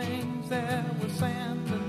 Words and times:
Things. 0.00 0.48
There 0.48 0.84
was 1.02 1.12
sand 1.12 1.87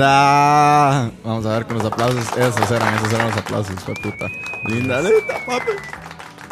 Linda. 0.00 1.12
Vamos 1.22 1.44
a 1.44 1.58
ver 1.58 1.66
con 1.66 1.76
los 1.76 1.84
aplausos. 1.84 2.24
Esos 2.34 2.70
eran, 2.70 2.94
esos 2.94 3.12
eran 3.12 3.28
los 3.28 3.36
aplausos, 3.36 3.74
fue 3.80 3.92
puta. 3.96 4.28
Linda, 4.64 4.98
linda, 5.02 5.34
papi. 5.46 5.72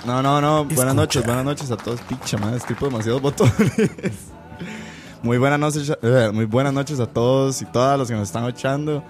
No, 0.05 0.23
no, 0.23 0.39
no. 0.43 0.67
Buenas 0.67 0.95
noches, 0.95 1.25
buenas 1.25 1.47
noches 1.47 1.71
a 1.71 1.79
todos. 1.79 1.99
Picha, 2.03 2.37
madre, 2.37 2.61
tipo 2.61 2.85
demasiados 2.85 3.23
botones. 3.23 3.55
Muy 5.23 5.39
buenas 5.39 5.59
noches, 5.59 5.93
eh, 6.01 6.31
muy 6.33 6.45
buenas 6.45 6.73
noches 6.73 7.01
a 7.01 7.07
todos 7.07 7.61
y 7.61 7.65
todas 7.65 7.99
los 7.99 8.07
que 8.07 8.15
nos 8.15 8.29
están 8.29 8.45
escuchando. 8.45 9.03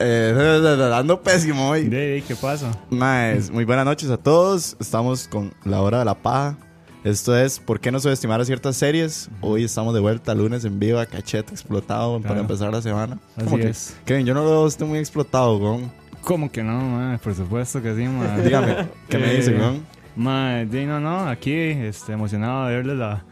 Eh, 0.00 0.34
dando 0.90 1.22
pésimo 1.22 1.68
hoy. 1.68 1.88
¿Qué 1.90 2.36
pasa? 2.40 2.72
Nice. 2.90 3.52
Muy 3.52 3.64
buenas 3.64 3.84
noches 3.84 4.10
a 4.10 4.16
todos. 4.16 4.76
Estamos 4.80 5.28
con 5.28 5.52
la 5.64 5.80
hora 5.80 6.00
de 6.00 6.06
la 6.06 6.14
paja. 6.14 6.56
Esto 7.08 7.34
es 7.34 7.58
¿Por 7.58 7.80
qué 7.80 7.90
no 7.90 8.00
subestimar 8.00 8.38
a 8.38 8.44
ciertas 8.44 8.76
series? 8.76 9.30
Hoy 9.40 9.64
estamos 9.64 9.94
de 9.94 10.00
vuelta 10.00 10.34
lunes 10.34 10.66
en 10.66 10.78
vivo, 10.78 11.00
cachete 11.10 11.54
explotado 11.54 12.20
para 12.20 12.40
empezar 12.40 12.70
la 12.70 12.82
semana. 12.82 13.18
Así 13.34 13.46
¿Cómo 13.46 13.56
que- 13.56 13.70
es. 13.70 13.96
Kevin, 14.04 14.26
yo 14.26 14.34
no 14.34 14.44
lo 14.44 14.50
veo 14.50 14.62
usted 14.64 14.84
muy 14.84 14.98
explotado, 14.98 15.56
weón. 15.56 15.90
¿Cómo 16.20 16.52
que 16.52 16.62
no, 16.62 16.78
man? 16.78 17.18
Por 17.24 17.34
supuesto 17.34 17.80
que 17.80 17.94
sí, 17.96 18.02
man. 18.02 18.44
Dígame, 18.44 18.88
¿qué 19.08 19.16
me 19.16 19.32
Eh, 19.32 19.36
dice, 19.36 19.52
weón? 19.56 19.86
Man, 20.16 20.68
no, 20.70 21.00
no, 21.00 21.28
aquí, 21.30 21.54
este, 21.54 22.12
emocionado 22.12 22.66
de 22.66 22.76
verle 22.76 22.94
la, 22.94 23.24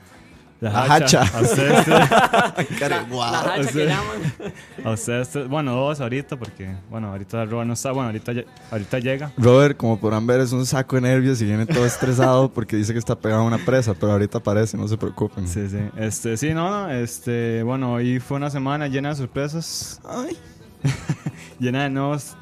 la, 0.61 0.71
La 0.71 0.95
hacha. 0.95 1.23
hacha. 1.23 1.39
A 1.39 1.43
ustedes, 1.43 1.87
La 1.89 2.05
hacha 2.07 3.63
Sí. 3.65 3.73
que 3.79 3.87
llaman. 3.87 4.55
a 4.85 4.91
ustedes, 4.91 5.29
tres- 5.31 5.49
bueno, 5.49 5.75
dos 5.75 6.01
ahorita, 6.01 6.37
porque, 6.39 6.75
bueno, 6.91 7.09
ahorita 7.09 7.45
Robert 7.45 7.67
no 7.67 7.75
está, 7.75 7.93
bueno, 7.93 8.07
ahorita, 8.09 8.33
ahorita 8.71 8.99
llega. 9.01 9.33
Robert, 9.37 9.77
como 9.77 9.99
podrán 10.01 10.27
ver, 10.27 10.41
es 10.41 10.53
un 10.53 10.65
saco 10.65 10.97
de 10.97 11.03
nervios 11.03 11.41
y 11.43 11.45
viene 11.45 11.67
todo 11.67 11.85
estresado 11.87 12.51
porque 12.53 12.77
dice 12.77 12.93
que 12.93 12.99
está 12.99 13.15
pegado 13.19 13.43
a 13.43 13.45
una 13.45 13.59
presa, 13.59 13.95
pero 13.95 14.13
ahorita 14.13 14.39
aparece, 14.39 14.77
no 14.77 14.89
se 14.89 14.97
preocupen. 14.97 15.47
Sí, 15.47 15.69
sí, 15.69 15.79
este, 15.97 16.37
sí, 16.37 16.55
no, 16.55 16.71
no, 16.71 16.91
este, 16.91 17.63
bueno, 17.63 17.93
hoy 17.95 18.19
fue 18.21 18.37
una 18.39 18.51
semana 18.51 18.87
llena 18.89 19.11
de 19.11 19.17
sorpresas, 19.17 20.01
Ay. 20.09 20.37
llena 21.59 21.83
de 21.85 21.91
nuevos, 21.91 22.37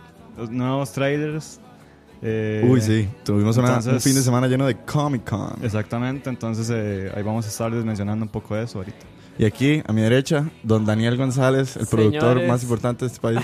nuevos 0.50 0.92
trailers. 0.92 1.60
Eh, 2.24 2.66
Uy, 2.66 2.80
sí, 2.80 3.08
tuvimos 3.22 3.56
una- 3.58 3.68
un 3.68 3.74
entonces- 3.78 4.02
fin 4.02 4.14
de 4.14 4.22
semana 4.22 4.46
lleno 4.48 4.66
de 4.66 4.76
Comic 4.78 5.28
Con. 5.28 5.62
Exactamente, 5.62 6.28
entonces 6.30 6.68
eh, 6.72 7.12
ahí 7.14 7.22
vamos 7.22 7.44
a 7.44 7.48
estar 7.48 7.70
mencionando 7.70 8.24
un 8.24 8.30
poco 8.30 8.54
de 8.56 8.64
eso 8.64 8.78
ahorita. 8.78 8.96
Y 9.36 9.44
aquí, 9.44 9.82
a 9.86 9.92
mi 9.92 10.00
derecha, 10.00 10.48
don 10.62 10.84
Daniel 10.86 11.16
González, 11.16 11.76
el 11.76 11.86
productor 11.88 12.20
Señores. 12.20 12.48
más 12.48 12.62
importante 12.62 13.04
de 13.04 13.08
este 13.08 13.20
país. 13.20 13.40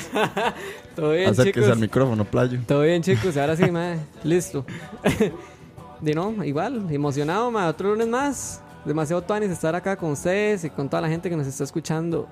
Todo 0.96 1.12
bien, 1.12 1.28
Acérquese 1.30 1.60
chicos. 1.60 1.72
al 1.72 1.78
micrófono, 1.80 2.24
playo. 2.24 2.60
Todo 2.66 2.82
bien, 2.82 3.02
chicos. 3.02 3.36
Ahora 3.36 3.56
sí, 3.56 3.70
madre. 3.70 3.98
Listo. 4.24 4.64
De 6.00 6.14
no, 6.14 6.42
igual, 6.44 6.86
emocionado, 6.90 7.50
madre. 7.50 7.70
Otro 7.70 7.90
lunes 7.90 8.08
más. 8.08 8.62
Demasiado 8.84 9.20
tuanis 9.22 9.50
estar 9.50 9.74
acá 9.74 9.96
con 9.96 10.12
ustedes 10.12 10.64
y 10.64 10.70
con 10.70 10.88
toda 10.88 11.02
la 11.02 11.08
gente 11.08 11.28
que 11.28 11.36
nos 11.36 11.46
está 11.46 11.64
escuchando. 11.64 12.26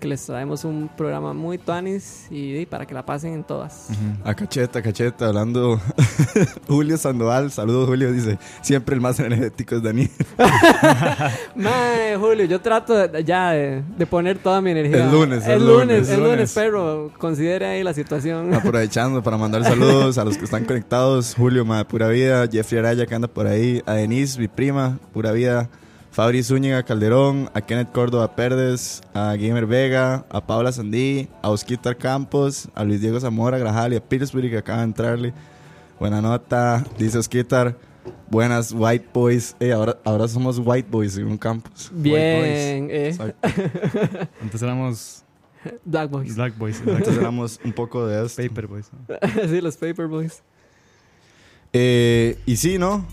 Que 0.00 0.08
les 0.08 0.26
traemos 0.26 0.64
un 0.64 0.90
programa 0.96 1.32
muy 1.32 1.56
tuanis 1.56 2.26
y, 2.30 2.56
y 2.58 2.66
para 2.66 2.84
que 2.86 2.92
la 2.94 3.06
pasen 3.06 3.32
en 3.32 3.44
todas. 3.44 3.88
A 4.24 4.34
cacheta, 4.34 4.80
a 4.80 4.82
cacheta, 4.82 5.28
hablando. 5.28 5.80
Julio 6.68 6.98
Sandoval, 6.98 7.50
saludos 7.50 7.88
Julio, 7.88 8.12
dice, 8.12 8.38
siempre 8.60 8.94
el 8.94 9.00
más 9.00 9.18
energético 9.20 9.76
es 9.76 9.82
Daniel. 9.82 10.10
Mae, 11.54 12.16
Julio, 12.16 12.44
yo 12.44 12.60
trato 12.60 12.94
de- 13.08 13.24
ya 13.24 13.50
de, 13.52 13.82
de 13.96 14.06
poner 14.06 14.38
toda 14.38 14.60
mi 14.60 14.70
energía. 14.72 15.04
El 15.04 15.10
lunes, 15.12 15.46
el 15.46 15.52
el 15.52 15.58
lunes, 15.66 15.86
lunes, 15.86 16.08
el 16.08 16.16
lunes, 16.20 16.32
lunes. 16.36 16.52
pero 16.54 17.10
considere 17.18 17.66
ahí 17.66 17.82
la 17.82 17.94
situación. 17.94 18.52
Aprovechando 18.54 19.22
para 19.22 19.36
mandar 19.36 19.64
saludos 19.64 20.18
a 20.18 20.24
los 20.24 20.36
que 20.36 20.44
están 20.44 20.64
conectados. 20.64 21.34
Julio, 21.36 21.64
ma, 21.64 21.86
pura 21.86 22.08
vida. 22.08 22.46
Jeffrey 22.50 22.78
Araya, 22.80 23.06
que 23.06 23.14
anda 23.14 23.28
por 23.28 23.46
ahí. 23.46 23.82
A 23.86 23.94
Denise, 23.94 24.38
mi 24.38 24.48
prima, 24.48 24.98
pura 25.12 25.32
vida. 25.32 25.68
Fabri 26.14 26.44
Zúñiga 26.44 26.84
Calderón, 26.84 27.50
a 27.54 27.60
Kenneth 27.60 27.90
Córdoba 27.90 28.36
Pérez, 28.36 29.00
a 29.14 29.34
Gamer 29.34 29.66
Vega, 29.66 30.24
a 30.30 30.46
Paula 30.46 30.70
Sandí, 30.70 31.28
a 31.42 31.50
Osquitar 31.50 31.96
Campos, 31.96 32.68
a 32.72 32.84
Luis 32.84 33.00
Diego 33.00 33.18
Zamora 33.18 33.58
Grajal 33.58 33.94
y 33.94 33.96
a 33.96 34.00
Pillsbury 34.00 34.48
que 34.48 34.58
acaba 34.58 34.78
de 34.78 34.84
entrarle. 34.84 35.34
Buena 35.98 36.22
nota, 36.22 36.84
dice 36.96 37.18
Osquitar. 37.18 37.76
Buenas 38.30 38.70
White 38.70 39.08
Boys. 39.12 39.56
Eh, 39.58 39.72
ahora, 39.72 39.98
ahora 40.04 40.28
somos 40.28 40.60
White 40.64 40.88
Boys 40.88 41.16
en 41.16 41.26
un 41.26 41.36
campus. 41.36 41.90
Bien, 41.92 42.88
eh. 42.92 43.08
Exacto. 43.08 43.48
Antes 44.40 44.62
éramos 44.62 45.24
Black 45.84 46.10
Boys. 46.10 46.36
Black 46.36 46.56
Boys, 46.56 46.80
Entonces 46.86 47.18
éramos 47.18 47.58
un 47.64 47.72
poco 47.72 48.06
de 48.06 48.24
esto. 48.24 48.40
Paper 48.40 48.68
Boys. 48.68 48.88
¿no? 48.92 49.48
sí, 49.48 49.60
los 49.60 49.76
Paper 49.76 50.06
Boys. 50.06 50.44
Eh, 51.72 52.38
y 52.46 52.54
sí, 52.54 52.78
¿no? 52.78 53.04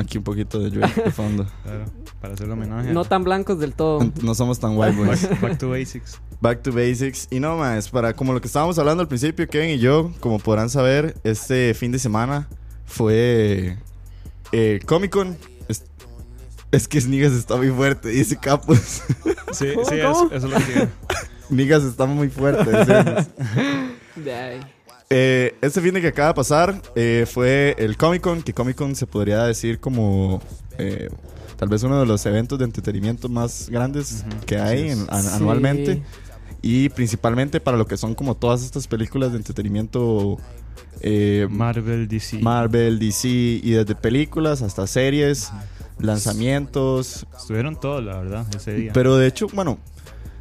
Aquí 0.00 0.16
un 0.18 0.24
poquito 0.24 0.58
de 0.58 0.70
Drake 0.70 1.02
de 1.02 1.10
fondo. 1.10 1.46
Claro, 1.62 1.84
para 2.20 2.34
hacer 2.34 2.50
homenaje. 2.50 2.92
No 2.92 3.04
tan 3.04 3.22
blancos 3.22 3.58
del 3.58 3.74
todo. 3.74 4.00
No 4.22 4.34
somos 4.34 4.58
tan 4.58 4.76
white 4.76 4.96
boys. 4.96 5.28
Back, 5.28 5.40
back 5.40 5.58
to 5.58 5.68
basics. 5.70 6.20
Back 6.40 6.62
to 6.62 6.72
basics. 6.72 7.28
Y 7.30 7.38
no 7.40 7.56
más, 7.56 7.90
para 7.90 8.14
como 8.14 8.32
lo 8.32 8.40
que 8.40 8.46
estábamos 8.46 8.78
hablando 8.78 9.02
al 9.02 9.08
principio, 9.08 9.46
Kevin 9.46 9.70
y 9.70 9.78
yo, 9.78 10.10
como 10.20 10.38
podrán 10.38 10.70
saber, 10.70 11.16
este 11.22 11.74
fin 11.74 11.92
de 11.92 11.98
semana 11.98 12.48
fue 12.86 13.76
eh, 14.52 14.80
Comic 14.86 15.10
Con. 15.10 15.36
Es, 15.68 15.84
es 16.72 16.88
que 16.88 17.00
Nigas 17.02 17.32
está 17.32 17.56
muy 17.56 17.70
fuerte, 17.70 18.08
dice 18.08 18.36
Capos. 18.36 19.02
Sí, 19.52 19.66
¿Cómo, 19.74 19.84
sí, 19.84 19.96
cómo? 20.00 20.30
Eso, 20.30 20.34
eso 20.34 20.46
es 20.46 20.52
lo 20.52 20.58
que. 20.58 20.88
Nigas 21.50 21.82
está 21.82 22.06
muy 22.06 22.28
fuerte. 22.28 22.70
decimos. 22.70 23.26
De 24.14 24.32
ahí. 24.32 24.60
Eh, 25.12 25.56
este 25.60 25.80
fin 25.80 25.92
de 25.92 26.00
que 26.00 26.06
acaba 26.06 26.28
de 26.28 26.34
pasar 26.34 26.80
eh, 26.94 27.26
fue 27.28 27.74
el 27.78 27.96
Comic 27.96 28.22
Con, 28.22 28.42
que 28.42 28.52
Comic 28.52 28.76
Con 28.76 28.94
se 28.94 29.06
podría 29.08 29.42
decir 29.42 29.80
como 29.80 30.40
eh, 30.78 31.08
tal 31.56 31.68
vez 31.68 31.82
uno 31.82 31.98
de 31.98 32.06
los 32.06 32.24
eventos 32.26 32.58
de 32.60 32.64
entretenimiento 32.64 33.28
más 33.28 33.68
grandes 33.70 34.24
que 34.46 34.56
hay 34.58 34.88
es. 34.88 34.98
en- 34.98 35.06
an- 35.10 35.22
Sí. 35.22 35.28
anualmente. 35.34 36.02
Y 36.62 36.90
principalmente 36.90 37.58
para 37.58 37.76
lo 37.76 37.86
que 37.86 37.96
son 37.96 38.14
como 38.14 38.36
todas 38.36 38.62
estas 38.62 38.86
películas 38.86 39.32
de 39.32 39.38
entretenimiento 39.38 40.36
Marvel, 41.48 42.06
DC. 42.06 42.38
Marvel, 42.40 42.98
DC 42.98 43.28
y 43.28 43.70
desde 43.72 43.94
películas 43.94 44.60
hasta 44.62 44.86
series, 44.86 45.50
lanzamientos. 45.98 47.26
Estuvieron 47.36 47.80
todos, 47.80 48.04
la 48.04 48.18
verdad, 48.18 48.46
ese 48.54 48.74
día. 48.74 48.92
Pero 48.92 49.16
de 49.16 49.26
hecho, 49.26 49.48
bueno, 49.54 49.78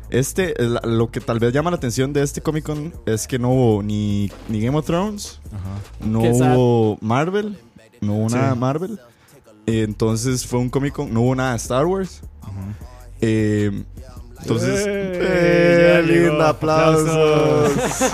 este 0.09 0.53
lo 0.83 1.11
que 1.11 1.19
tal 1.21 1.39
vez 1.39 1.53
llama 1.53 1.69
la 1.71 1.77
atención 1.77 2.13
de 2.13 2.21
este 2.23 2.41
Comic 2.41 2.63
Con 2.65 2.93
es 3.05 3.27
que 3.27 3.37
no 3.39 3.49
hubo 3.51 3.83
ni, 3.83 4.31
ni 4.47 4.59
Game 4.61 4.77
of 4.77 4.85
Thrones, 4.85 5.39
Ajá. 5.51 6.07
no 6.07 6.19
hubo 6.21 6.97
Marvel, 7.01 7.57
no 8.01 8.15
hubo 8.15 8.29
Sí. 8.29 8.35
nada 8.35 8.49
de 8.49 8.55
Marvel. 8.55 8.99
Entonces 9.65 10.45
fue 10.47 10.59
un 10.59 10.69
Comic 10.69 10.93
Con, 10.93 11.13
no 11.13 11.21
hubo 11.21 11.35
nada 11.35 11.51
de 11.51 11.57
Star 11.57 11.85
Wars. 11.85 12.21
Ajá. 12.41 12.51
Eh, 13.21 13.83
entonces, 14.41 14.85
¡Eh! 14.87 15.11
eh, 15.21 16.01
Ya 16.01 16.01
llegó. 16.13 16.29
linda, 16.31 16.49
aplausos. 16.49 17.71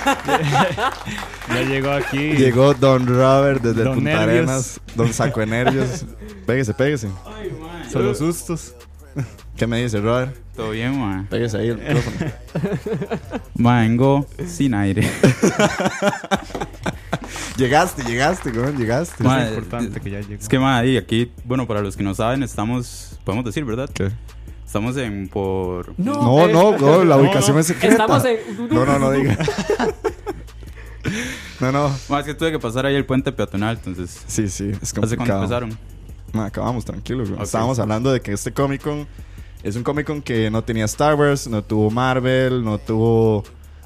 Ya 1.48 1.62
llegó 1.62 1.92
aquí. 1.92 2.18
Llegó 2.34 2.74
Don 2.74 3.06
Robert 3.06 3.62
desde 3.62 3.80
el 3.82 3.86
Don 3.86 3.96
Punta 3.96 4.10
Nervios. 4.26 4.28
Arenas, 4.50 4.82
Don 4.96 5.14
Saco 5.14 5.46
Nervios. 5.46 6.04
Pégese, 6.48 6.74
pégese. 6.74 7.10
Son 7.92 8.04
los 8.06 8.18
sustos. 8.18 8.74
¿Qué 9.58 9.68
me 9.68 9.82
dice, 9.82 10.02
Robert? 10.02 10.36
Todo 10.54 10.72
bien, 10.72 11.00
ma. 11.00 11.26
Pégese 11.30 11.58
ahí 11.58 11.70
el 11.70 11.78
micrófono. 11.78 12.32
Ma, 13.56 13.82
vengo 13.82 14.26
sin 14.46 14.74
aire. 14.74 15.02
llegaste, 17.58 18.04
llegaste, 18.04 18.52
weón, 18.52 18.78
llegaste. 18.78 19.24
Ma, 19.24 19.46
es 19.46 19.58
importante 19.58 20.02
que 20.02 20.10
ya 20.10 20.20
llegó. 20.20 20.42
Es 20.42 20.50
que, 20.50 20.60
ma, 20.60 20.84
y 20.86 20.98
aquí, 20.98 21.32
bueno, 21.46 21.66
para 21.68 21.82
los 21.82 21.96
que 21.96 22.04
no 22.04 22.14
saben, 22.14 22.44
estamos, 22.44 23.18
podemos 23.24 23.46
decir, 23.46 23.64
¿verdad? 23.64 23.90
¿Qué? 23.94 24.12
Estamos 24.66 24.98
en 24.98 25.30
por... 25.30 25.98
No, 25.98 26.48
eh, 26.48 26.52
no, 26.52 26.72
no, 26.78 27.06
la 27.06 27.16
ubicación 27.16 27.56
no. 27.56 27.62
es 27.62 27.68
secreta. 27.68 27.94
Estamos 27.94 28.26
en. 28.26 28.38
No, 28.70 28.86
no, 28.86 29.00
no 29.00 29.12
diga. 29.12 29.38
no, 31.62 31.72
no. 31.72 31.96
Ma, 32.10 32.20
es 32.20 32.26
que 32.26 32.34
tuve 32.34 32.52
que 32.52 32.60
pasar 32.60 32.86
ahí 32.86 32.96
el 32.96 33.06
puente 33.06 33.32
peatonal, 33.32 33.78
entonces... 33.78 34.22
Sí, 34.28 34.50
sí, 34.50 34.72
es 34.82 34.94
¿Hace 34.98 35.16
cuándo 35.16 35.36
empezaron? 35.36 35.78
Ma, 36.34 36.48
acabamos, 36.48 36.84
tranquilos. 36.84 37.30
güey. 37.30 37.40
Ok. 37.40 37.46
Estábamos 37.46 37.80
hablando 37.80 38.12
de 38.12 38.20
que 38.20 38.34
este 38.34 38.52
Comic 38.52 38.82
Con 38.82 39.08
es 39.68 39.76
un 39.76 39.84
Comic 39.84 40.06
Con 40.08 40.22
que 40.22 40.50
no 40.52 40.64
tenía 40.64 40.86
Star 40.86 41.16
Wars, 41.16 41.48
no 41.48 41.64
tuvo 41.64 41.90
Marvel, 41.92 42.64
no 42.64 42.78
tuvo 42.78 43.44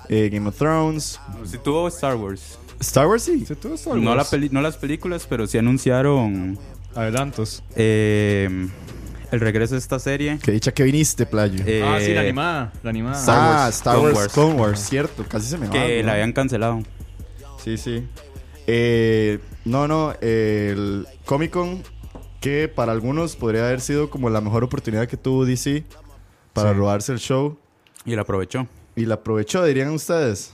eh, 0.09 0.29
Game 0.31 0.47
of 0.49 0.57
Thrones. 0.57 1.19
Sí 1.45 1.57
tuvo 1.63 1.87
Star 1.87 2.15
Wars. 2.15 2.59
Star 2.79 3.07
Wars 3.07 3.23
sí. 3.23 3.45
¿Se 3.45 3.55
tuvo 3.55 3.75
Star 3.75 3.95
No, 3.95 4.11
la 4.11 4.17
Wars? 4.17 4.29
peli- 4.29 4.49
no 4.51 4.61
las 4.61 4.77
películas, 4.77 5.25
pero 5.29 5.47
sí 5.47 5.57
anunciaron 5.57 6.57
Adelantos. 6.95 7.63
eh, 7.75 8.67
el 9.31 9.39
regreso 9.39 9.75
de 9.75 9.79
esta 9.79 9.99
serie. 9.99 10.39
Que 10.41 10.51
dicha 10.51 10.71
que 10.73 10.83
viniste, 10.83 11.25
playo. 11.25 11.63
Eh, 11.65 11.83
ah, 11.85 11.97
sí, 12.01 12.13
la 12.13 12.21
animada. 12.21 12.73
La 12.83 12.89
animada. 12.89 13.19
Star 13.19 13.37
ah, 13.39 13.63
Wars, 13.65 13.75
Star 13.75 13.95
Clone 13.95 14.07
Wars, 14.07 14.17
Wars. 14.17 14.33
Clone 14.33 14.53
Wars, 14.55 14.79
cierto, 14.79 15.25
casi 15.27 15.47
se 15.47 15.57
me 15.57 15.67
va. 15.67 15.71
que 15.73 15.99
¿no? 16.01 16.07
la 16.07 16.13
habían 16.13 16.33
cancelado. 16.33 16.79
Sí, 17.63 17.77
sí. 17.77 18.03
Eh, 18.67 19.39
no, 19.65 19.87
no, 19.87 20.13
el 20.21 21.05
Comic 21.25 21.51
Con 21.51 21.83
que 22.39 22.67
para 22.67 22.91
algunos 22.91 23.35
podría 23.35 23.67
haber 23.67 23.81
sido 23.81 24.09
como 24.09 24.29
la 24.29 24.41
mejor 24.41 24.63
oportunidad 24.63 25.07
que 25.07 25.17
tuvo 25.17 25.45
DC 25.45 25.83
para 26.53 26.71
Sí. 26.71 26.77
robarse 26.77 27.11
el 27.11 27.19
show 27.19 27.57
Y 28.05 28.15
la 28.15 28.21
aprovechó. 28.21 28.67
y 28.95 29.05
la 29.05 29.15
aprovechó, 29.15 29.63
dirían 29.65 29.89
ustedes. 29.91 30.53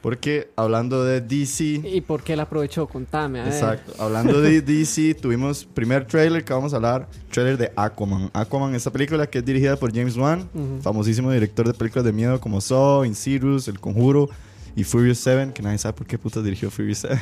Porque 0.00 0.48
hablando 0.54 1.04
de 1.04 1.20
DC, 1.20 1.64
¿Y 1.84 2.00
por 2.02 2.22
qué 2.22 2.36
la 2.36 2.44
aprovechó? 2.44 2.86
Contame. 2.86 3.40
a 3.40 3.44
ver. 3.44 3.52
exacto, 3.52 3.92
hablando 4.00 4.40
de 4.40 4.60
DC, 4.62 5.14
tuvimos 5.14 5.64
primer 5.64 6.06
trailer 6.06 6.44
que 6.44 6.52
vamos 6.52 6.72
a 6.72 6.76
hablar, 6.76 7.08
trailer 7.32 7.58
de 7.58 7.72
Aquaman. 7.74 8.30
Aquaman, 8.32 8.74
esta 8.76 8.92
película 8.92 9.26
que 9.26 9.38
es 9.38 9.44
dirigida 9.44 9.76
por 9.76 9.92
James 9.92 10.16
Wan, 10.16 10.48
famosísimo 10.82 11.32
director 11.32 11.66
de 11.66 11.74
películas 11.74 12.04
de 12.04 12.12
miedo 12.12 12.40
como 12.40 12.60
Saw, 12.60 13.04
Insidious, 13.04 13.66
El 13.66 13.80
Conjuro 13.80 14.30
y 14.76 14.84
Furious 14.84 15.18
7, 15.18 15.52
que 15.52 15.62
nadie 15.62 15.78
sabe 15.78 15.94
por 15.94 16.06
qué 16.06 16.16
puta 16.16 16.40
dirigió 16.42 16.70
Furious 16.70 16.98
7. 16.98 17.18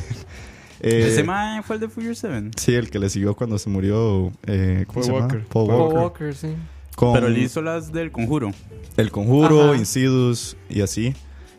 Eh, 0.81 1.08
Ese 1.08 1.23
ma 1.25 1.62
fue 1.64 1.76
el 1.76 1.81
de 1.81 1.88
Furious 1.88 2.19
7. 2.19 2.50
Sí, 2.56 2.75
el 2.75 2.90
que 2.90 2.99
le 2.99 3.08
siguió 3.08 3.34
cuando 3.34 3.58
se 3.58 3.69
murió 3.70 4.32
eh, 4.46 4.84
¿cómo 4.87 4.94
Paul 5.00 5.05
se 5.05 5.12
llama? 5.12 5.25
Walker. 5.26 5.44
Paul 5.46 5.67
Paul 5.69 5.81
Walker. 5.81 5.99
Walker, 5.99 6.34
sí. 6.34 6.49
Con 6.94 7.12
Pero 7.12 7.26
él 7.26 7.38
hizo 7.38 7.61
las 7.62 7.93
del 7.93 8.11
conjuro. 8.11 8.52
El 8.96 9.11
Conjuro, 9.11 9.70
Ajá. 9.70 9.76
Insidious 9.76 10.56
y 10.70 10.81
así. 10.81 11.14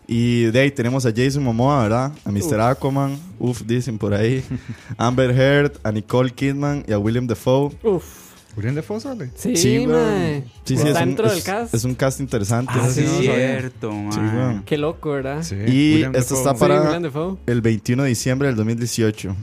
Y 0.08 0.44
de 0.46 0.60
ahí 0.62 0.72
tenemos 0.72 1.06
a 1.06 1.12
Jason 1.16 1.44
Momoa, 1.44 1.84
¿verdad? 1.84 2.12
A 2.26 2.32
Mr. 2.32 2.40
Uf. 2.42 2.54
Aquaman, 2.62 3.20
uf, 3.40 3.62
dicen 3.64 3.98
por 3.98 4.14
ahí. 4.14 4.44
Amber 4.98 5.32
Heard, 5.32 5.74
a 5.84 5.92
Nicole 5.92 6.32
Kidman 6.32 6.84
y 6.88 6.94
a 6.94 6.98
William 6.98 7.28
Defoe. 7.28 7.72
Uf. 7.84 8.27
Julián 8.58 8.74
de 8.76 8.82
Fossale. 8.82 9.30
Sí, 9.36 9.56
Sí, 9.56 9.86
mae. 9.86 9.96
weón. 9.96 10.44
Sí, 10.66 10.76
sí, 10.78 10.88
Está 10.88 10.90
es 10.90 10.96
un, 10.96 11.06
dentro 11.06 11.30
del 11.30 11.38
es- 11.38 11.44
cast. 11.44 11.74
es 11.76 11.84
un 11.84 11.94
cast 11.96 12.20
interesante. 12.20 12.74
Ah, 12.76 12.90
sí, 12.90 13.02
sí, 13.02 13.08
no 13.08 13.20
cierto, 13.22 13.92
ma. 13.92 14.12
Sí, 14.12 14.20
weón. 14.20 14.64
Qué 14.64 14.78
loco, 14.80 15.12
¿verdad? 15.12 15.44
Sí. 15.44 15.56
Y 15.68 15.94
William 15.94 16.16
esto 16.16 16.34
está 16.36 16.56
para-. 16.56 17.00
El 17.46 17.62
21 17.62 18.02
de 18.04 18.10
diciembre 18.10 18.48
del 18.48 18.58
2018. 18.58 19.36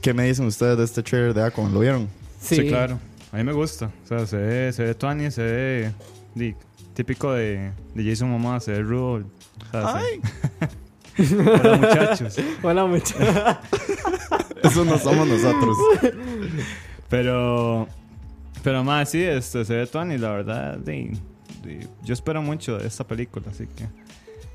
¿Qué 0.00 0.14
me 0.14 0.24
dicen 0.24 0.46
ustedes 0.46 0.78
de 0.78 0.84
este 0.84 1.02
trailer 1.02 1.34
de 1.34 1.42
Aquaman? 1.44 1.72
¿Lo 1.74 1.80
vieron? 1.80 2.08
Sí. 2.40 2.56
Sí. 2.56 2.68
claro. 2.68 2.98
A 3.30 3.36
mí 3.36 3.44
me 3.44 3.52
gusta. 3.52 3.90
O 4.04 4.08
sea, 4.08 4.26
se 4.26 4.36
ve, 4.38 4.72
se 4.72 4.82
ve 4.84 4.94
tuani, 4.94 5.30
se 5.30 5.42
ve 5.42 5.90
di, 6.34 6.54
típico 6.94 7.32
de, 7.32 7.72
de 7.94 8.04
Jason 8.10 8.30
Momoa, 8.30 8.58
se 8.58 8.72
ve 8.72 8.80
rudo. 8.82 9.22
O 9.22 9.70
sea, 9.70 10.00
se- 10.00 10.20
Hola, 11.62 11.76
muchachos. 11.76 12.36
Hola, 12.62 12.86
muchachos. 12.86 13.16
Eso 14.64 14.84
no 14.86 14.98
somos 14.98 15.28
nosotros. 15.28 15.76
Pero, 17.08 17.86
pero 18.62 18.84
más 18.84 19.10
sí, 19.10 19.22
este, 19.22 19.64
se 19.64 19.74
ve 19.76 19.86
tuani, 19.86 20.18
la 20.18 20.30
verdad. 20.30 20.76
di, 20.78 21.12
yo 22.02 22.12
espero 22.12 22.42
mucho 22.42 22.78
de 22.78 22.86
esta 22.86 23.04
película, 23.06 23.46
así 23.50 23.66
que 23.66 23.86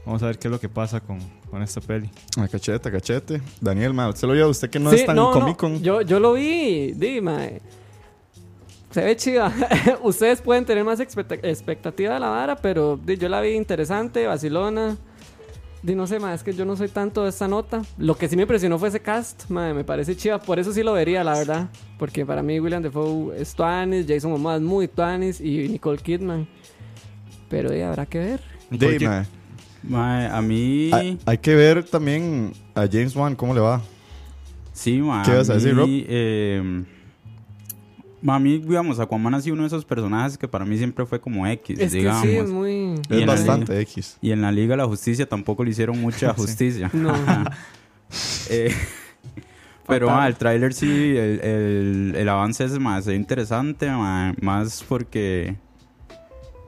vamos 0.06 0.22
a 0.24 0.28
ver 0.28 0.38
qué 0.40 0.48
es 0.48 0.52
lo 0.52 0.60
que 0.60 0.70
pasa 0.70 1.00
con, 1.00 1.20
con 1.50 1.62
esta 1.64 1.82
peli. 1.82 2.10
A 2.38 2.48
cachete, 2.48 2.90
a 2.90 2.92
cachete. 2.92 3.42
Daniel, 3.62 3.94
ma, 3.94 4.10
usted 4.10 4.28
lo 4.28 4.34
vio, 4.34 4.50
usted 4.50 4.70
que 4.70 4.80
no 4.80 4.90
Sí, 4.90 4.98
es 4.98 5.06
tan 5.06 5.16
no, 5.16 5.34
no, 5.34 5.40
Comic 5.40 5.58
Con. 5.58 5.82
Yo, 5.82 6.02
yo 6.02 6.20
lo 6.20 6.34
vi, 6.34 6.92
dime. 6.94 7.62
Se 8.92 9.04
ve 9.04 9.16
chida. 9.16 9.54
Ustedes 10.02 10.42
pueden 10.42 10.66
tener 10.66 10.84
más 10.84 11.00
expecta- 11.00 11.36
expectativa 11.44 12.14
de 12.16 12.20
la 12.20 12.30
vara, 12.30 12.56
pero 12.56 13.00
yo 13.06 13.30
la 13.30 13.42
vi 13.42 13.50
interesante, 13.50 14.26
vacilona. 14.26 14.98
Di, 15.84 15.96
no 15.96 16.08
sé, 16.08 16.20
ma, 16.20 16.34
es 16.34 16.44
que 16.44 16.54
yo 16.54 16.66
no 16.66 16.76
soy 16.76 16.90
tanto 16.90 17.24
de 17.24 17.30
esta 17.30 17.48
nota. 17.48 17.82
Lo 17.98 18.18
que 18.18 18.28
sí 18.28 18.36
me 18.36 18.42
impresionó 18.44 18.80
fue 18.80 18.90
ese 18.90 19.00
cast, 19.00 19.50
ma, 19.50 19.74
me 19.74 19.84
parece 19.84 20.16
chida. 20.16 20.40
Por 20.40 20.60
eso 20.60 20.74
sí 20.74 20.84
lo 20.84 20.94
vería, 20.94 21.24
la 21.24 21.34
verdad. 21.34 21.70
Porque 22.00 22.26
para 22.26 22.42
mí 22.42 22.60
William 22.60 22.82
Defoe 22.82 23.40
es 23.40 23.54
Tuanis, 23.54 24.06
Jason 24.08 24.32
Momoa 24.32 24.56
es 24.56 24.62
muy 24.62 24.88
Tuanis 24.88 25.40
y 25.40 25.70
Nicole 25.70 26.00
Kidman. 26.00 26.48
Pero 27.50 27.72
di, 27.72 27.82
habrá 27.82 28.06
que 28.06 28.20
ver. 28.20 28.42
De, 28.70 29.00
ma, 29.00 29.26
Ma, 29.84 30.36
a 30.36 30.42
mí... 30.42 30.90
hay, 30.92 31.18
hay 31.26 31.38
que 31.38 31.56
ver 31.56 31.84
también 31.84 32.52
a 32.76 32.88
James 32.92 33.16
Wan 33.16 33.36
cómo 33.36 33.54
le 33.54 33.62
va. 33.62 33.82
Sí, 34.74 35.00
ma. 35.00 35.24
¿Qué 35.24 35.32
ibas 35.32 35.50
a 35.50 35.54
decir, 35.54 35.74
mí, 35.74 35.80
Rob? 35.80 35.90
eh, 35.90 36.62
ma, 36.64 36.86
a 38.26 38.40
mí, 38.40 38.58
digamos, 38.58 39.00
Aquaman 39.00 39.34
ha 39.36 39.42
sido 39.42 39.54
uno 39.54 39.64
de 39.64 39.68
esos 39.68 39.86
personajes 39.86 40.38
que 40.38 40.48
para 40.48 40.66
mí 40.66 40.78
siempre 40.78 41.06
fue 41.06 41.20
como 41.22 41.46
X, 41.48 41.80
Es 41.80 41.92
que 41.92 41.98
digamos. 42.00 42.22
sí, 42.24 42.36
es 42.36 42.50
muy... 42.50 42.72
Y 42.72 42.94
Es 43.10 43.12
en 43.12 43.20
la 43.28 43.34
bastante 43.34 43.80
X. 43.82 44.18
Y 44.22 44.32
en 44.32 44.42
la 44.42 44.52
Liga 44.52 44.72
de 44.74 44.78
la 44.78 44.86
Justicia 44.88 45.28
tampoco 45.28 45.64
le 45.64 45.72
hicieron 45.72 46.00
mucha 46.02 46.34
justicia. 46.36 46.90
No. 46.94 47.14
Eh, 48.50 48.74
pero 49.88 50.10
ma, 50.10 50.26
el 50.28 50.36
tráiler 50.38 50.74
sí, 50.74 50.88
el, 51.18 51.42
el, 51.42 52.14
el 52.16 52.30
avance 52.30 52.64
es 52.64 52.80
más 52.80 53.08
interesante, 53.08 53.90
ma, 53.90 54.34
más 54.42 54.84
porque... 54.88 55.56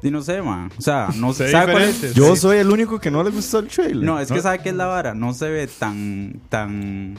Y 0.03 0.11
no 0.11 0.21
sé, 0.21 0.41
ma. 0.41 0.69
O 0.77 0.81
sea, 0.81 1.09
no 1.15 1.31
sé. 1.33 1.45
ve 1.45 1.51
¿sabe 1.51 1.71
cuál 1.73 1.83
es? 1.83 1.93
diferente. 2.01 2.19
Yo 2.19 2.35
Sí. 2.35 2.41
soy 2.41 2.57
el 2.57 2.69
único 2.69 2.99
que 2.99 3.09
no 3.11 3.23
le 3.23 3.29
gustó 3.31 3.59
el 3.59 3.67
trailer. 3.67 4.03
No, 4.03 4.19
es 4.19 4.31
que 4.31 4.41
¿sabe 4.41 4.59
qué 4.59 4.69
es 4.69 4.75
la 4.75 4.85
vara? 4.85 5.13
No 5.13 5.33
se 5.33 5.49
ve 5.49 5.67
tan, 5.67 6.39
tan, 6.49 7.15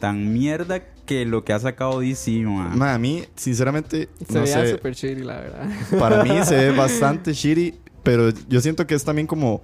tan 0.00 0.32
mierda 0.32 0.80
que 1.06 1.24
lo 1.24 1.44
que 1.44 1.52
ha 1.54 1.58
sacado 1.58 2.00
DC, 2.00 2.30
ma. 2.44 2.68
Ma, 2.76 2.94
a 2.94 2.98
mí, 2.98 3.24
sinceramente, 3.36 4.08
Se 4.28 4.34
no 4.34 4.42
veía 4.42 4.60
sé. 4.60 4.70
super 4.72 4.94
shitty, 4.94 5.22
la 5.22 5.40
verdad. 5.40 5.68
Para 5.98 6.22
mí 6.24 6.44
se 6.44 6.56
ve 6.56 6.70
bastante 6.76 7.32
shitty, 7.32 7.74
pero 8.02 8.30
yo 8.48 8.60
siento 8.60 8.86
que 8.86 8.94
es 8.94 9.04
también 9.04 9.26
como 9.26 9.62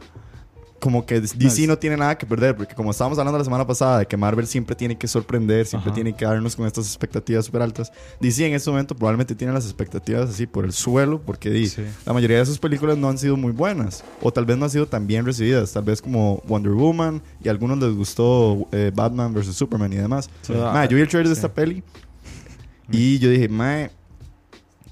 como 0.83 1.07
que 1.07 1.21
DC 1.21 1.69
no 1.69 1.79
tiene 1.79 1.97
nada 1.97 2.19
que 2.19 2.27
perder, 2.27 2.57
porque 2.57 2.75
como 2.75 2.91
estábamos 2.91 3.17
hablando 3.17 3.39
la 3.39 3.45
semana 3.45 3.65
pasada 3.65 4.01
de 4.01 4.07
que 4.07 4.17
Marvel 4.17 4.49
siempre 4.49 4.75
tiene 4.75 4.99
que 4.99 5.07
sorprender, 5.07 5.65
siempre 5.65 5.91
Ajá. 5.91 5.95
tiene 5.95 6.13
que 6.13 6.25
darnos 6.25 6.57
con 6.57 6.67
estas 6.67 6.87
expectativas 6.87 7.47
súper 7.47 7.63
altas, 7.63 7.93
DC 8.19 8.45
en 8.45 8.55
este 8.55 8.69
momento 8.69 8.97
probablemente 8.97 9.37
tiene 9.37 9.53
las 9.53 9.65
expectativas 9.65 10.29
así 10.29 10.45
por 10.45 10.65
el 10.65 10.73
suelo, 10.73 11.23
porque 11.25 11.51
di, 11.51 11.69
Sí. 11.69 11.85
la 12.05 12.13
mayoría 12.13 12.39
de 12.39 12.47
sus 12.47 12.59
películas 12.59 12.99
no 12.99 13.09
han 13.09 13.17
sido 13.17 13.37
muy 13.37 13.53
buenas, 13.53 14.03
o 14.21 14.33
tal 14.33 14.45
vez 14.45 14.59
no 14.59 14.65
han 14.65 14.73
sido 14.73 14.87
tan 14.87 15.07
bien 15.07 15.25
recibidas, 15.25 15.73
tal 15.73 15.85
vez 15.85 16.03
como 16.03 16.43
Wonder 16.49 16.73
Woman, 16.73 17.23
y 17.45 17.47
a 17.47 17.53
algunos 17.53 17.79
les 17.79 17.95
gustó 17.95 18.67
eh, 18.73 18.91
Batman 18.93 19.33
vs. 19.33 19.55
Superman 19.55 19.93
y 19.93 19.97
demás. 19.99 20.29
Ma, 20.49 20.85
yo 20.87 20.97
vi 20.97 21.03
el 21.03 21.09
trailer 21.09 21.29
de 21.29 21.35
esta 21.35 21.55
peli, 21.55 21.85
y 22.91 23.21
yo 23.21 23.31
dije, 23.31 23.49
mae, 23.49 23.93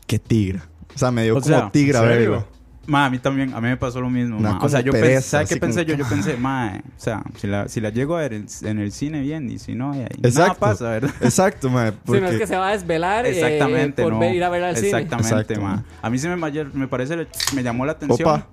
qué 0.06 0.20
tigra. 0.20 0.68
O 0.94 0.99
sea, 1.00 1.11
me 1.11 1.25
dio 1.25 1.37
O 1.37 1.40
como 1.40 1.56
sea, 1.56 1.70
tigra 1.73 2.00
verlo. 2.02 2.47
Ma, 2.90 3.06
a 3.06 3.11
mí 3.11 3.18
también, 3.20 3.54
a 3.54 3.61
mí 3.61 3.68
me 3.68 3.76
pasó 3.76 4.00
lo 4.00 4.11
mismo. 4.11 4.37
Una 4.38 4.54
ma. 4.54 4.59
O 4.64 4.68
sea, 4.68 4.80
yo 4.80 4.90
pereza, 4.90 5.12
pensé, 5.14 5.28
¿sabes 5.28 5.49
qué 5.49 5.56
pensé 5.56 5.85
como- 5.87 5.97
yo? 5.97 6.02
Yo 6.04 6.09
pensé, 6.09 6.37
ma, 6.37 6.73
o 6.76 7.00
sea, 7.00 7.23
si 7.37 7.47
la, 7.47 7.68
si 7.68 7.80
la 7.80 7.90
llego 7.90 8.16
a 8.16 8.20
ver 8.23 8.32
en, 8.32 8.47
en 8.62 8.78
el 8.80 8.90
cine 8.90 9.20
bien 9.20 9.49
y 9.49 9.59
si 9.61 9.75
no, 9.76 9.92
ahí 9.92 10.00
nada 10.00 10.11
Exacto. 10.25 10.59
pasa, 10.59 10.90
¿verdad? 10.90 11.11
Exacto. 11.20 11.68
Si 11.68 11.75
Porque... 12.04 12.20
no 12.20 12.28
es 12.28 12.38
que 12.38 12.47
se 12.49 12.56
va 12.56 12.68
a 12.68 12.73
desvelar 12.73 13.26
eh, 13.26 13.30
Exactamente, 13.30 14.02
por 14.02 14.12
no. 14.14 14.18
ver- 14.18 14.35
ir 14.35 14.42
a 14.42 14.49
ver 14.49 14.64
al 14.64 14.76
cine. 14.76 14.88
Exactamente, 14.88 15.56
ma. 15.56 15.76
ma. 15.76 15.85
A 16.02 16.11
mí 16.11 16.18
sí 16.18 16.26
me, 16.28 16.35
me 16.37 16.88
parece, 16.88 17.26
me 17.54 17.62
llamó 17.62 17.87
la 17.87 17.92
atención. 17.92 18.28
Opa. 18.28 18.47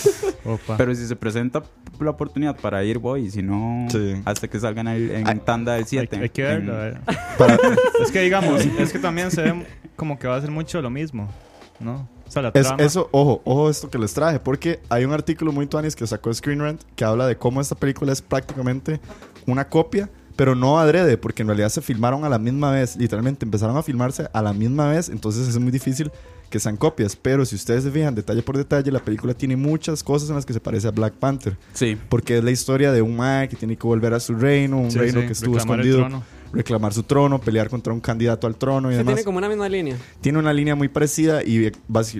Opa. 0.44 0.76
Pero 0.76 0.94
si 0.94 1.06
se 1.06 1.14
presenta 1.16 1.62
la 2.00 2.10
oportunidad 2.10 2.56
para 2.56 2.82
ir, 2.84 2.98
voy. 2.98 3.26
Y 3.26 3.30
si 3.30 3.42
no, 3.42 3.86
Sí. 3.90 4.20
hasta 4.24 4.48
que 4.48 4.58
salgan 4.58 4.88
en, 4.88 5.10
en 5.14 5.28
Ay, 5.28 5.40
tanda 5.44 5.72
del 5.74 5.82
hay, 5.84 5.88
7. 5.88 6.16
hay 6.20 6.28
que 6.30 6.42
verlo. 6.42 6.74
a 6.74 6.78
ver. 6.78 7.00
Para- 7.38 7.58
Es 8.02 8.10
que 8.10 8.20
digamos, 8.22 8.60
es 8.64 8.92
que 8.92 8.98
también 8.98 9.30
se 9.30 9.42
ve 9.42 9.66
como 9.94 10.18
que 10.18 10.26
va 10.26 10.36
a 10.36 10.40
ser 10.40 10.50
mucho 10.50 10.82
lo 10.82 10.90
mismo, 10.90 11.30
¿no? 11.78 12.12
O 12.26 12.30
sea, 12.30 12.42
la 12.42 12.48
Es- 12.54 12.66
trama. 12.66 12.82
eso, 12.82 13.08
ojo, 13.12 13.40
ojo 13.44 13.70
esto 13.70 13.90
que 13.90 13.98
les 13.98 14.12
traje, 14.14 14.40
porque 14.40 14.80
hay 14.88 15.04
un 15.04 15.12
artículo 15.12 15.52
muy 15.52 15.66
tuanis 15.66 15.94
que 15.94 16.06
sacó 16.06 16.32
Screen 16.32 16.60
Rant 16.60 16.82
que 16.96 17.04
habla 17.04 17.26
de 17.26 17.36
cómo 17.36 17.60
esta 17.60 17.74
película 17.74 18.12
es 18.12 18.22
prácticamente 18.22 19.00
una 19.46 19.68
copia, 19.68 20.08
pero 20.36 20.54
no 20.54 20.78
adrede, 20.80 21.16
porque 21.16 21.42
en 21.42 21.48
realidad 21.48 21.68
se 21.68 21.80
filmaron 21.80 22.24
a 22.24 22.28
la 22.28 22.38
misma 22.38 22.70
vez, 22.72 22.96
literalmente 22.96 23.44
empezaron 23.44 23.76
a 23.76 23.82
filmarse 23.82 24.28
a 24.32 24.42
la 24.42 24.52
misma 24.52 24.88
vez, 24.90 25.08
entonces 25.08 25.46
es 25.46 25.58
muy 25.60 25.70
difícil 25.70 26.10
que 26.50 26.58
sean 26.60 26.76
copias, 26.76 27.16
pero 27.16 27.44
si 27.44 27.56
ustedes 27.56 27.84
se 27.84 27.90
fijan 27.90 28.14
detalle 28.14 28.42
por 28.42 28.56
detalle, 28.56 28.90
la 28.92 29.00
película 29.00 29.34
tiene 29.34 29.56
muchas 29.56 30.02
cosas 30.02 30.28
en 30.30 30.36
las 30.36 30.46
que 30.46 30.52
se 30.52 30.60
parece 30.60 30.88
a 30.88 30.90
Black 30.92 31.14
Panther, 31.14 31.56
Sí. 31.72 31.96
porque 32.08 32.38
es 32.38 32.44
la 32.44 32.50
historia 32.50 32.90
de 32.92 33.02
un 33.02 33.16
Mae 33.16 33.48
que 33.48 33.56
tiene 33.56 33.76
que 33.76 33.86
volver 33.86 34.14
a 34.14 34.20
su 34.20 34.34
reino, 34.34 34.78
un 34.78 34.90
Sí, 34.90 34.98
reino 34.98 35.20
sí, 35.20 35.26
que 35.26 35.32
estuvo 35.32 35.56
escondido. 35.56 36.08
Reclamar 36.54 36.92
su 36.94 37.02
trono, 37.02 37.40
pelear 37.40 37.68
contra 37.68 37.92
un 37.92 38.00
candidato 38.00 38.46
al 38.46 38.56
trono 38.56 38.88
y 38.90 38.94
Se 38.94 38.98
demás 38.98 39.14
tiene 39.14 39.24
como 39.24 39.38
una 39.38 39.48
misma 39.48 39.68
línea. 39.68 39.96
tiene 40.20 40.38
una 40.38 40.52
línea 40.52 40.74
muy 40.74 40.88
parecida 40.88 41.42
y 41.42 41.70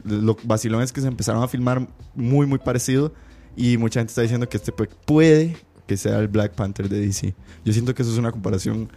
lo 0.04 0.36
vacilón 0.42 0.82
es 0.82 0.92
que 0.92 1.00
se 1.00 1.08
empezaron 1.08 1.42
a 1.42 1.48
filmar 1.48 1.86
muy 2.14 2.46
muy 2.46 2.58
parecido 2.58 3.12
y 3.56 3.76
mucha 3.78 4.00
gente 4.00 4.10
está 4.10 4.22
diciendo 4.22 4.48
que 4.48 4.56
este 4.56 4.72
pu- 4.74 4.88
puede 5.06 5.56
que 5.86 5.96
sea 5.96 6.18
el 6.18 6.28
Black 6.28 6.52
Panther 6.54 6.88
de 6.88 6.98
DC. 7.00 7.34
Yo 7.64 7.72
siento 7.72 7.94
que 7.94 8.02
eso 8.02 8.10
es 8.12 8.18
una 8.18 8.32
comparación 8.32 8.88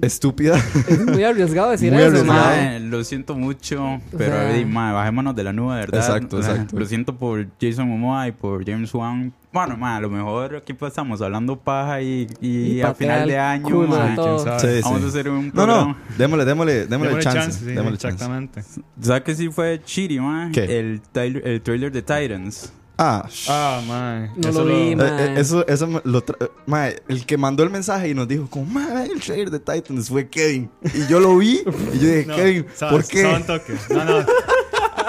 estúpida. 0.00 0.56
Es 0.88 1.04
muy 1.06 1.24
arriesgado 1.24 1.70
decir 1.70 1.92
Muy 1.92 2.02
eso, 2.02 2.10
arriesgado. 2.10 2.40
mae. 2.40 2.80
Lo 2.80 3.02
siento 3.04 3.34
mucho, 3.34 4.00
pero 4.16 4.32
sea- 4.36 4.52
di, 4.52 4.64
mae, 4.64 4.92
bajémonos 4.92 5.34
de 5.34 5.44
la 5.44 5.52
nube, 5.52 5.74
¿verdad? 5.74 6.00
Exacto, 6.00 6.36
O 6.36 6.42
sea, 6.42 6.52
exacto. 6.52 6.78
Lo 6.78 6.86
siento 6.86 7.16
por 7.16 7.46
Jason 7.60 7.88
Momoa 7.88 8.28
y 8.28 8.32
por 8.32 8.64
James 8.64 8.92
Wan. 8.94 9.32
Bueno, 9.50 9.76
mae, 9.78 9.96
a 9.96 10.00
lo 10.00 10.10
mejor 10.10 10.56
aquí 10.56 10.74
pues 10.74 10.90
estamos 10.92 11.22
hablando 11.22 11.56
paja 11.58 12.02
y, 12.02 12.26
y, 12.40 12.80
Y 12.80 12.94
final 12.94 13.26
de 13.26 13.38
año, 13.38 13.64
culo. 13.64 13.96
Sí, 14.58 14.66
vamos 14.84 15.02
a 15.04 15.06
hacer 15.06 15.28
un 15.30 15.46
No, 15.46 15.52
programa. 15.52 15.84
no, 16.10 16.16
démosle, 16.18 16.44
démosle, 16.44 16.86
démosle, 16.86 17.08
Démosle 17.14 17.22
chance. 17.22 17.58
sí, 17.60 17.64
démosle 17.64 17.96
chance. 17.98 18.14
exactamente. 18.14 18.62
¿Sabes 19.00 19.22
que 19.22 19.34
sí 19.34 19.48
fue 19.48 19.80
chiri? 19.82 20.18
¿Qué? 20.52 20.78
El, 20.78 21.00
trailer- 21.12 21.46
el 21.46 21.62
trailer 21.62 21.90
de 21.92 22.02
Titans. 22.02 22.72
Ah, 23.00 23.28
Ah, 23.48 23.80
man. 23.86 24.32
No 24.36 24.50
lo 24.50 24.64
vi, 24.66 24.90
eh, 24.90 24.96
man. 24.96 25.06
eh, 25.20 25.34
eso, 25.38 25.64
eso 25.68 26.02
lo 26.04 26.22
el 27.08 27.24
que 27.26 27.38
mandó 27.38 27.62
el 27.62 27.70
mensaje 27.70 28.08
y 28.08 28.14
nos 28.14 28.26
dijo 28.26 28.48
como, 28.50 28.66
mae, 28.66 29.06
el 29.06 29.20
trailer 29.20 29.50
de 29.50 29.60
Titans 29.60 30.08
fue 30.08 30.28
Kevin. 30.28 30.68
Y 30.92 31.06
yo 31.06 31.20
lo 31.20 31.38
vi 31.38 31.60
y 31.94 31.98
yo 32.00 32.06
dije, 32.08 32.24
No, 32.26 32.34
Kevin, 32.36 32.66
¿por 32.90 33.06
qué? 33.06 33.22
No, 33.22 34.04
no. 34.04 34.26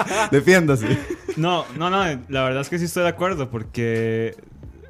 Defiéndase. 0.32 0.98
No, 1.38 1.66
no, 1.78 1.90
no, 1.90 2.04
la 2.30 2.44
verdad 2.44 2.62
es 2.62 2.70
que 2.70 2.80
sí 2.80 2.86
estoy 2.86 3.04
de 3.04 3.10
acuerdo 3.10 3.50
porque, 3.50 4.36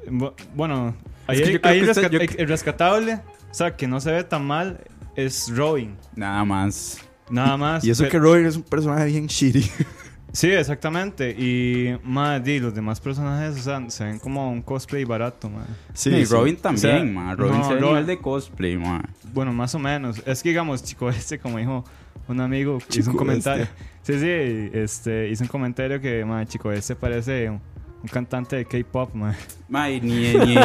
bu- 0.06 0.32
bueno, 0.54 0.94
ahí, 1.26 1.40
Es 1.40 1.58
que 1.60 1.68
ahí 1.68 1.82
usted- 1.82 2.02
resca- 2.04 2.10
yo- 2.10 2.20
el 2.42 2.48
rescatable, 2.48 3.14
o 3.50 3.54
sea, 3.54 3.76
que 3.76 3.86
no 3.86 4.00
se 4.00 4.12
ve 4.12 4.24
tan 4.24 4.44
mal, 4.46 4.80
es 5.16 5.54
Robin, 5.54 5.96
Nada 6.16 6.44
más. 6.44 6.98
nada 7.30 7.56
más. 7.56 7.84
Y 7.84 7.90
eso 7.90 8.04
Pe- 8.04 8.08
que 8.10 8.18
Robin 8.18 8.46
es 8.46 8.56
un 8.56 8.62
personaje 8.62 9.06
bien 9.06 9.26
shitty. 9.26 9.62
Sí, 10.32 10.46
exactamente, 10.48 11.30
y, 11.36 11.98
más 12.04 12.44
di, 12.44 12.60
los 12.60 12.72
demás 12.72 13.00
personajes, 13.00 13.58
o 13.58 13.62
sea, 13.64 13.90
se 13.90 14.04
ven 14.04 14.20
como 14.20 14.48
un 14.52 14.62
cosplay 14.62 15.02
barato, 15.02 15.50
man. 15.50 15.66
Sí, 15.92 16.08
y 16.10 16.24
sí. 16.24 16.32
Robin 16.32 16.54
también, 16.56 16.86
O 16.86 16.98
sea, 16.98 17.04
mae. 17.04 17.34
Robin 17.34 17.58
no, 17.58 17.64
se 17.66 17.74
ve 17.74 17.80
Robin- 17.80 17.88
nivel 17.94 18.06
de 18.06 18.18
cosplay, 18.20 18.76
mae. 18.76 19.02
Bueno, 19.34 19.52
más 19.52 19.74
o 19.74 19.80
menos. 19.80 20.22
Es 20.24 20.40
que, 20.44 20.50
digamos, 20.50 20.84
chico, 20.84 21.10
este, 21.10 21.40
como 21.40 21.58
dijo 21.58 21.84
un 22.28 22.40
amigo, 22.40 22.76
hizo 22.78 22.86
Chico 22.88 23.10
un 23.10 23.16
comentario. 23.16 23.66
Sí, 24.02 24.14
sí, 24.18 24.70
este, 24.72 25.28
hizo 25.28 25.44
un 25.44 25.48
comentario 25.48 26.00
que, 26.00 26.24
man, 26.24 26.46
chico, 26.46 26.72
este 26.72 26.96
parece 26.96 27.50
un, 27.50 27.60
un 28.02 28.08
cantante 28.10 28.56
de 28.56 28.64
K-pop, 28.64 29.14
man. 29.14 29.36
Mae, 29.68 30.00
ni, 30.00 30.32
ni, 30.34 30.56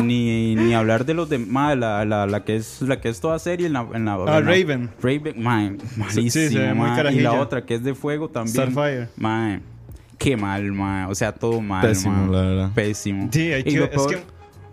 ni, 0.02 0.54
ni 0.54 0.74
hablar 0.74 1.04
de 1.04 1.12
los 1.14 1.28
de 1.28 1.38
mae, 1.38 1.74
la, 1.76 2.04
la, 2.04 2.26
la 2.26 2.44
que 2.44 2.54
es 2.56 2.80
la 2.82 3.00
que 3.00 3.08
es 3.08 3.20
toda 3.20 3.38
serie 3.40 3.66
en 3.66 3.72
la, 3.72 3.86
en 3.92 4.04
la 4.04 4.14
Ah, 4.14 4.38
en 4.38 4.44
la- 4.46 4.52
Raven. 4.52 4.90
Raven, 5.02 5.42
mae, 5.42 5.76
malísimo, 5.96 6.10
Sí, 6.30 6.30
se 6.30 6.58
ve 6.58 6.72
muy 6.72 6.88
y 7.12 7.20
la 7.20 7.32
otra 7.34 7.64
que 7.66 7.74
es 7.74 7.82
de 7.82 7.94
fuego 7.94 8.28
también. 8.28 8.54
Starfire. 8.70 9.08
Mae, 9.16 9.60
qué 10.18 10.36
mal, 10.36 10.70
mae, 10.72 11.06
o 11.10 11.14
sea, 11.16 11.32
todo 11.32 11.60
mal, 11.60 11.86
Pésimo, 11.86 12.14
mae. 12.14 12.30
la 12.30 12.42
verdad. 12.42 12.70
Pésimo. 12.74 13.28
Sí, 13.32 13.52
hay 13.52 13.64
que, 13.64 13.84
es 13.92 14.06
que, 14.06 14.22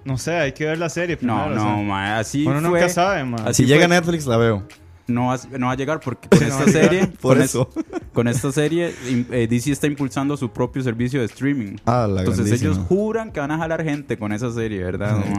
no 0.06 0.18
sé, 0.20 0.36
hay 0.36 0.52
que 0.52 0.66
ver 0.66 0.78
la 0.78 0.90
serie 0.90 1.18
primero. 1.18 1.50
no, 1.50 1.56
o 1.56 1.60
sea, 1.60 1.64
no, 1.76 1.84
mae, 1.84 2.12
así 2.20 2.46
Uno 2.46 2.60
fue. 2.62 2.70
nunca 2.70 2.90
sabe, 2.90 3.24
man. 3.24 3.42
Así 3.48 3.64
Si 3.64 3.68
llega. 3.68 3.88
Netflix, 3.88 4.28
la 4.28 4.38
veo. 4.38 4.64
No 5.12 5.28
va, 5.28 5.40
no 5.58 5.68
va 5.68 5.72
a 5.74 5.76
llegar 5.76 6.00
porque 6.00 6.28
con 6.30 6.42
esta 6.48 6.66
serie, 6.68 7.08
Por 7.08 7.36
con, 7.38 7.42
eso. 7.44 7.70
es- 7.76 8.02
con 8.14 8.28
esta 8.28 8.52
serie, 8.52 8.94
eh, 9.32 9.48
DC 9.50 9.72
está 9.72 9.88
impulsando 9.88 10.36
su 10.38 10.50
propio 10.52 10.82
servicio 10.84 11.20
de 11.20 11.26
streaming. 11.28 11.76
Ah, 11.86 12.08
la 12.10 12.22
Entonces 12.22 12.46
grandísima. 12.46 12.74
ellos 12.74 12.86
juran 12.88 13.32
que 13.32 13.40
van 13.40 13.52
a 13.52 13.58
jalar 13.58 13.84
gente 13.84 14.18
con 14.18 14.32
esa 14.32 14.52
serie, 14.52 14.84
¿verdad? 14.84 15.24
Sí. 15.26 15.34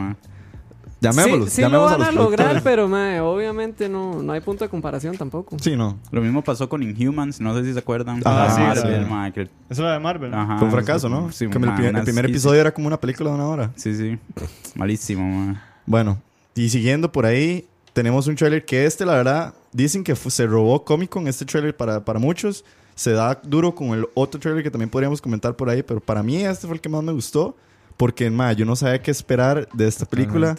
Llamémoslos, 1.00 1.50
sí, 1.50 1.62
sí 1.64 1.69
lo 1.69 1.83
van 1.83 2.00
a 2.00 2.12
lograr, 2.12 2.37
productores. 2.37 2.62
pero 2.62 2.88
mae, 2.88 3.19
obviamente 3.21 3.88
no, 3.88 4.23
no 4.23 4.33
hay 4.33 4.41
punto 4.41 4.62
de 4.64 4.69
comparación 4.71 5.17
tampoco. 5.19 5.57
Sí, 5.61 5.75
no. 5.75 5.99
Lo 6.12 6.21
mismo 6.21 6.43
pasó 6.45 6.69
con 6.69 6.81
Inhumans, 6.81 7.41
no 7.41 7.57
sé 7.57 7.64
si 7.64 7.73
se 7.73 7.81
acuerdan. 7.81 8.23
Ah, 8.25 8.45
La 8.47 8.55
sí, 8.55 8.61
Marvel, 8.61 9.05
sí. 9.05 9.11
mae, 9.11 9.33
que- 9.33 9.41
Eso 9.43 9.50
es 9.71 9.79
lo 9.81 9.88
de 9.91 9.99
Marvel. 9.99 10.33
ajá, 10.33 10.59
Fue 10.59 10.67
un 10.69 10.73
fracaso, 10.73 11.09
¿no? 11.09 11.33
Sí, 11.33 11.47
Como 11.49 11.64
el, 11.64 11.73
mae, 11.73 12.02
primer, 12.05 12.25
el 12.25 12.31
episodio 12.31 12.61
era 12.61 12.73
como 12.73 12.87
una 12.87 13.00
película 13.00 13.31
de 13.31 13.35
una 13.35 13.47
hora. 13.49 13.71
Sí, 13.75 13.97
sí. 13.97 14.17
Malísimo, 14.76 15.25
mae. 15.47 15.57
Bueno, 15.87 16.19
y 16.55 16.69
siguiendo 16.69 17.11
por 17.11 17.26
ahí, 17.26 17.67
tenemos 17.95 18.29
un 18.29 18.37
trailer 18.37 18.64
que 18.64 18.87
este, 18.87 19.05
la 19.05 19.14
verdad, 19.14 19.55
dicen 19.73 20.05
que 20.05 20.14
se 20.17 20.47
robó 20.47 20.85
Comic 20.85 21.11
Con 21.11 21.29
este 21.29 21.45
trailer 21.45 21.76
para, 21.76 22.05
para 22.05 22.19
muchos. 22.19 22.64
Se 22.95 23.12
da 23.12 23.41
duro 23.43 23.75
con 23.75 23.88
el 23.91 24.07
otro 24.14 24.38
trailer 24.41 24.62
que 24.62 24.71
también 24.71 24.91
podríamos 24.91 25.21
comentar 25.23 25.57
por 25.57 25.71
ahí, 25.71 25.83
pero 25.83 26.00
para 26.00 26.23
mí 26.23 26.37
este 26.45 26.67
fue 26.67 26.76
el 26.76 26.81
que 26.81 26.88
más 26.88 27.02
me 27.02 27.12
gustó. 27.12 27.57
Porque, 27.97 28.31
ma, 28.31 28.52
yo 28.52 28.64
no 28.64 28.75
sabía 28.76 29.00
qué 29.02 29.11
esperar 29.11 29.69
de 29.73 29.87
esta 29.88 30.05
película. 30.07 30.57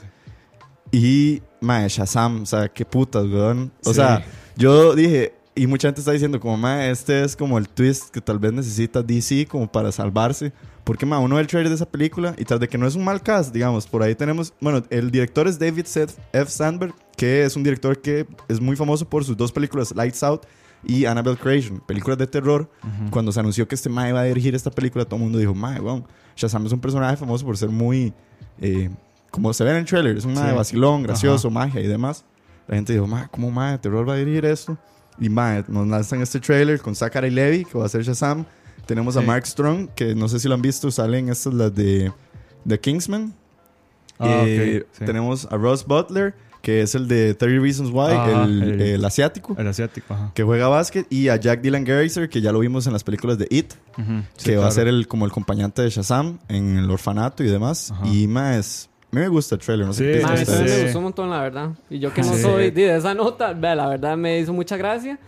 Y, 0.91 1.41
ma, 1.61 1.87
Shazam, 1.87 2.43
o 2.43 2.45
sea, 2.45 2.69
qué 2.69 2.85
putas, 2.85 3.25
weón. 3.25 3.71
O 3.83 3.89
Sí. 3.89 3.95
sea, 3.95 4.23
yo 4.55 4.93
dije, 4.95 5.33
y 5.55 5.65
mucha 5.67 5.87
gente 5.87 6.01
está 6.01 6.11
diciendo, 6.11 6.39
como, 6.39 6.57
ma, 6.57 6.87
este 6.87 7.23
es 7.23 7.35
como 7.35 7.57
el 7.57 7.67
twist 7.67 8.09
que 8.09 8.21
tal 8.21 8.39
vez 8.39 8.53
necesita 8.53 9.01
DC 9.01 9.47
como 9.47 9.71
para 9.71 9.91
salvarse. 9.91 10.53
Porque, 10.83 11.05
ma, 11.05 11.19
uno 11.19 11.35
ve 11.35 11.41
el 11.41 11.47
trailer 11.47 11.69
de 11.69 11.75
esa 11.75 11.89
película 11.89 12.35
y 12.37 12.45
tras 12.45 12.59
de 12.59 12.67
que 12.67 12.77
no 12.77 12.85
es 12.85 12.95
un 12.95 13.03
mal 13.03 13.21
cast, 13.21 13.53
digamos, 13.53 13.87
por 13.87 14.03
ahí 14.03 14.15
tenemos, 14.15 14.53
bueno, 14.59 14.83
el 14.89 15.11
director 15.11 15.47
es 15.47 15.57
David 15.57 15.85
Seth 15.85 16.11
F. 16.33 16.51
Sandberg, 16.51 16.93
que 17.17 17.43
es 17.43 17.55
un 17.55 17.63
director 17.63 18.01
que 18.01 18.25
es 18.47 18.59
muy 18.59 18.75
famoso 18.75 19.07
por 19.07 19.23
sus 19.23 19.35
dos 19.37 19.51
películas, 19.51 19.93
Lights 19.95 20.23
Out 20.23 20.45
y 20.85 21.05
Annabelle 21.05 21.37
Creation, 21.37 21.79
películas 21.85 22.17
de 22.17 22.27
terror. 22.27 22.69
Cuando 23.11 23.31
se 23.31 23.39
anunció 23.39 23.67
que 23.67 23.75
este 23.75 23.89
ma 23.89 24.09
iba 24.09 24.19
a 24.19 24.23
dirigir 24.23 24.55
esta 24.55 24.71
película, 24.71 25.05
todo 25.05 25.17
el 25.17 25.23
mundo 25.23 25.37
dijo, 25.37 25.53
ma, 25.53 25.79
weón, 25.79 26.05
Shazam 26.35 26.65
es 26.65 26.71
un 26.71 26.79
personaje 26.81 27.15
famoso 27.17 27.45
por 27.45 27.55
ser 27.57 27.69
muy, 27.69 28.13
eh, 28.59 28.89
como 29.31 29.53
se 29.53 29.63
ve 29.63 29.71
en 29.71 29.77
el 29.77 29.85
trailer, 29.85 30.17
es 30.17 30.25
un 30.25 30.33
ma 30.33 30.43
de 30.43 30.49
Sí. 30.51 30.55
vacilón, 30.57 31.03
gracioso, 31.03 31.49
magia 31.49 31.79
y 31.81 31.87
demás. 31.87 32.25
La 32.67 32.75
gente 32.75 32.93
dijo, 32.93 33.07
ma, 33.07 33.27
¿cómo 33.27 33.51
ma 33.51 33.71
de 33.71 33.77
terror 33.77 34.07
va 34.07 34.13
a 34.13 34.17
dirigir 34.17 34.45
esto? 34.45 34.77
Y 35.19 35.29
ma, 35.29 35.63
nos 35.67 35.87
lanzan 35.87 36.21
este 36.21 36.39
trailer 36.39 36.81
con 36.81 36.95
Zachary 36.95 37.29
Levy, 37.29 37.65
que 37.65 37.77
va 37.77 37.85
a 37.85 37.89
ser 37.89 38.01
Shazam. 38.03 38.45
Tenemos 38.85 39.15
a 39.15 39.21
Sí. 39.21 39.27
Mark 39.27 39.45
Strong, 39.45 39.89
que 39.95 40.15
no 40.15 40.27
sé 40.27 40.39
si 40.39 40.47
lo 40.47 40.55
han 40.55 40.61
visto, 40.61 40.89
salen 40.91 41.29
estas 41.29 41.53
las 41.53 41.73
de 41.73 42.11
The 42.67 42.79
Kingsman. 42.79 43.33
Ah, 44.19 44.43
Eh, 44.45 44.81
ok, 44.83 44.87
sí. 44.97 45.05
Tenemos 45.05 45.45
a 45.51 45.55
Ross 45.57 45.85
Butler, 45.85 46.33
que 46.63 46.81
es 46.81 46.95
el 46.95 47.09
de 47.09 47.33
30 47.35 47.61
Reasons 47.61 47.89
Why, 47.91 48.13
Ah, 48.15 48.45
el, 48.47 48.63
el- 48.63 48.81
el 48.81 49.05
asiático, 49.05 49.53
El 49.59 49.67
asiático, 49.67 50.13
ajá. 50.13 50.31
que 50.33 50.43
juega 50.43 50.69
básquet. 50.69 51.05
Y 51.11 51.27
a 51.27 51.35
Jack 51.35 51.59
Dylan 51.61 51.83
Grazer, 51.83 52.29
que 52.29 52.39
ya 52.39 52.53
lo 52.53 52.59
vimos 52.59 52.87
en 52.87 52.93
las 52.93 53.03
películas 53.03 53.37
de 53.37 53.47
It, 53.49 53.73
Ujú, 53.97 54.21
sí, 54.37 54.45
que 54.45 54.51
va 54.55 54.63
a 54.63 54.67
claro. 54.67 54.71
ser 54.75 54.87
el, 54.87 55.05
como 55.09 55.25
el 55.25 55.31
acompañante 55.31 55.81
de 55.81 55.89
Shazam 55.89 56.39
en 56.47 56.77
el 56.77 56.89
orfanato 56.89 57.43
y 57.43 57.47
demás. 57.47 57.91
Ajá. 57.91 58.07
Y 58.07 58.27
más, 58.27 58.89
a 59.11 59.15
mí 59.15 59.21
me 59.21 59.27
gusta 59.27 59.55
el 59.55 59.61
trailer, 59.61 59.85
no 59.87 59.91
sé 59.93 59.99
Sí, 59.99 60.05
qué 60.05 60.25
piensan 60.25 60.35
Mae, 60.35 60.45
sí, 60.69 60.73
me 60.77 60.83
gustó 60.83 60.97
un 60.99 61.03
montón, 61.03 61.29
la 61.29 61.41
verdad. 61.41 61.69
Y 61.89 61.99
yo 61.99 62.13
que 62.13 62.21
no 62.21 62.33
Sí. 62.33 62.41
soy 62.41 62.71
de 62.71 62.95
esa 62.95 63.13
nota, 63.13 63.53
la 63.53 63.87
verdad 63.89 64.15
me 64.15 64.39
hizo 64.39 64.53
mucha 64.53 64.77
gracia. 64.77 65.19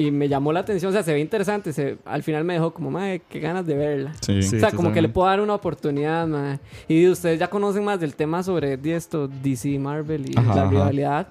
Y 0.00 0.12
me 0.12 0.28
llamó 0.28 0.52
la 0.52 0.60
atención, 0.60 0.90
o 0.90 0.92
sea, 0.92 1.02
se 1.02 1.12
ve 1.12 1.18
interesante. 1.18 1.72
Se, 1.72 1.98
al 2.04 2.22
final 2.22 2.44
me 2.44 2.52
dejó 2.54 2.72
como, 2.72 2.88
madre, 2.90 3.20
qué 3.28 3.40
ganas 3.40 3.66
de 3.66 3.74
verla. 3.74 4.12
Sí. 4.20 4.42
Sí. 4.42 4.56
o 4.56 4.60
sea, 4.60 4.70
como 4.70 4.92
que 4.92 5.02
le 5.02 5.08
puedo 5.08 5.26
dar 5.26 5.40
una 5.40 5.54
oportunidad, 5.54 6.24
mae. 6.28 6.60
Y 6.86 7.08
ustedes 7.08 7.40
ya 7.40 7.48
conocen 7.50 7.82
más 7.84 7.98
del 7.98 8.14
tema 8.14 8.42
sobre 8.44 8.76
de 8.76 8.94
esto, 8.94 9.26
DC, 9.26 9.76
Marvel 9.80 10.30
y 10.30 10.38
Ajá, 10.38 10.54
la 10.54 10.62
ajá. 10.62 10.70
rivalidad. 10.70 11.28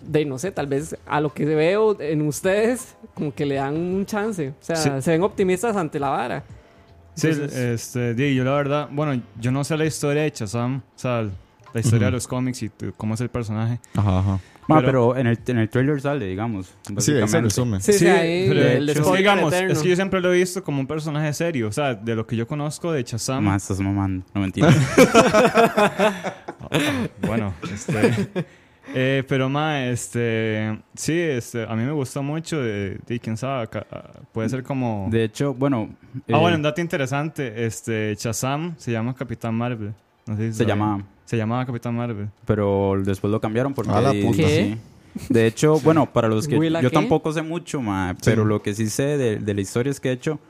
De 0.00 0.24
no 0.24 0.38
sé, 0.38 0.52
tal 0.52 0.66
vez 0.68 0.96
a 1.04 1.20
lo 1.20 1.34
que 1.34 1.44
veo 1.44 2.00
en 2.00 2.22
ustedes, 2.22 2.94
como 3.14 3.34
que 3.34 3.44
le 3.44 3.56
dan 3.56 3.74
un 3.76 4.06
chance. 4.06 4.50
O 4.50 4.54
sea, 4.60 4.76
Sí. 4.76 4.88
se 5.00 5.10
ven 5.10 5.22
optimistas 5.22 5.74
ante 5.76 5.98
la 5.98 6.10
vara. 6.10 6.44
Sí, 7.14 7.26
Entonces- 7.26 7.58
este, 7.58 8.14
di, 8.14 8.34
yo 8.36 8.44
la 8.44 8.52
verdad, 8.52 8.88
bueno, 8.92 9.20
yo 9.40 9.50
no 9.50 9.64
sé 9.64 9.76
la 9.76 9.84
historia 9.84 10.22
de 10.22 10.30
Shazam, 10.30 10.76
o 10.78 10.98
sea, 10.98 11.22
la 11.74 11.80
historia 11.80 12.06
de 12.06 12.10
Ujú. 12.12 12.16
los 12.16 12.28
cómics 12.28 12.62
y 12.62 12.70
cómo 12.96 13.14
es 13.14 13.20
el 13.20 13.28
personaje. 13.30 13.80
Ajá, 13.96 14.20
ajá. 14.20 14.38
Ma, 14.70 14.80
Pero- 14.80 14.86
pero, 14.86 15.16
en, 15.16 15.26
el, 15.26 15.38
en 15.46 15.58
el 15.58 15.68
trailer 15.68 16.00
sale, 16.00 16.26
digamos. 16.26 16.66
Sí, 16.66 16.72
ahí 16.72 16.84
se 16.86 16.92
básicamente. 17.20 17.40
resume. 17.42 17.80
Sí, 17.80 17.92
sí, 17.92 18.06
ahí 18.06 18.46
pero 18.48 18.60
el 18.62 18.88
es 18.88 18.94
que 18.96 19.02
spoiler 19.02 19.18
digamos, 19.18 19.52
eterno. 19.52 19.72
es 19.72 19.82
que 19.82 19.88
yo 19.88 19.96
siempre 19.96 20.20
lo 20.20 20.32
he 20.32 20.38
visto 20.38 20.62
como 20.64 20.80
un 20.80 20.86
personaje 20.86 21.32
serio, 21.32 21.68
o 21.68 21.72
sea, 21.72 21.94
de 21.94 22.14
lo 22.14 22.26
que 22.26 22.36
yo 22.36 22.46
conozco 22.46 22.92
de 22.92 23.02
Shazam. 23.02 23.44
Ma, 23.44 23.56
estás 23.56 23.80
mamando. 23.80 24.24
No 24.34 24.40
mentira. 24.40 24.68
Bueno, 27.26 27.52
este. 27.72 28.28
eh, 28.94 29.24
pero 29.28 29.48
más, 29.48 29.82
este. 29.84 30.78
Sí, 30.94 31.18
este, 31.18 31.64
a 31.64 31.74
mí 31.74 31.82
me 31.84 31.92
gustó 31.92 32.22
mucho. 32.22 32.60
De, 32.60 32.98
de 33.06 33.20
quién 33.20 33.36
sabe, 33.36 33.62
acá, 33.64 33.86
ah, 33.90 34.10
puede 34.32 34.48
ser 34.48 34.62
como. 34.62 35.08
de 35.10 35.24
hecho, 35.24 35.54
bueno. 35.54 35.90
ah, 36.14 36.18
eh, 36.28 36.36
bueno, 36.36 36.56
un 36.56 36.62
dato 36.62 36.80
interesante. 36.80 37.64
Este, 37.66 38.14
Shazam 38.18 38.74
se 38.78 38.92
llama 38.92 39.14
Capitán 39.14 39.54
Marvel. 39.54 39.92
No 40.26 40.36
sé 40.36 40.52
si 40.52 40.58
se 40.58 40.64
llama. 40.66 41.04
Se 41.30 41.36
llamaba 41.36 41.64
Capitán 41.64 41.94
Marvel. 41.94 42.28
Pero 42.44 42.96
después 43.04 43.30
lo 43.30 43.40
cambiaron 43.40 43.72
porque. 43.72 43.92
A 43.92 44.00
la 44.00 44.10
puta. 44.12 44.36
¿Qué? 44.38 44.76
sí. 45.16 45.24
De 45.28 45.46
hecho, 45.46 45.78
bueno, 45.78 46.12
para 46.12 46.26
los 46.26 46.48
que. 46.48 46.58
¿Willa 46.58 46.80
Yo 46.80 46.90
qué? 46.90 46.94
tampoco 46.94 47.32
sé 47.32 47.42
mucho, 47.42 47.80
ma, 47.80 48.16
pero 48.24 48.42
Sí. 48.42 48.48
lo 48.48 48.62
que 48.62 48.74
sí 48.74 48.88
sé 48.90 49.16
de, 49.16 49.36
de 49.38 49.54
la 49.54 49.60
historia 49.60 49.92
es 49.92 50.00
que, 50.00 50.08
de 50.08 50.16
hecho, 50.16 50.40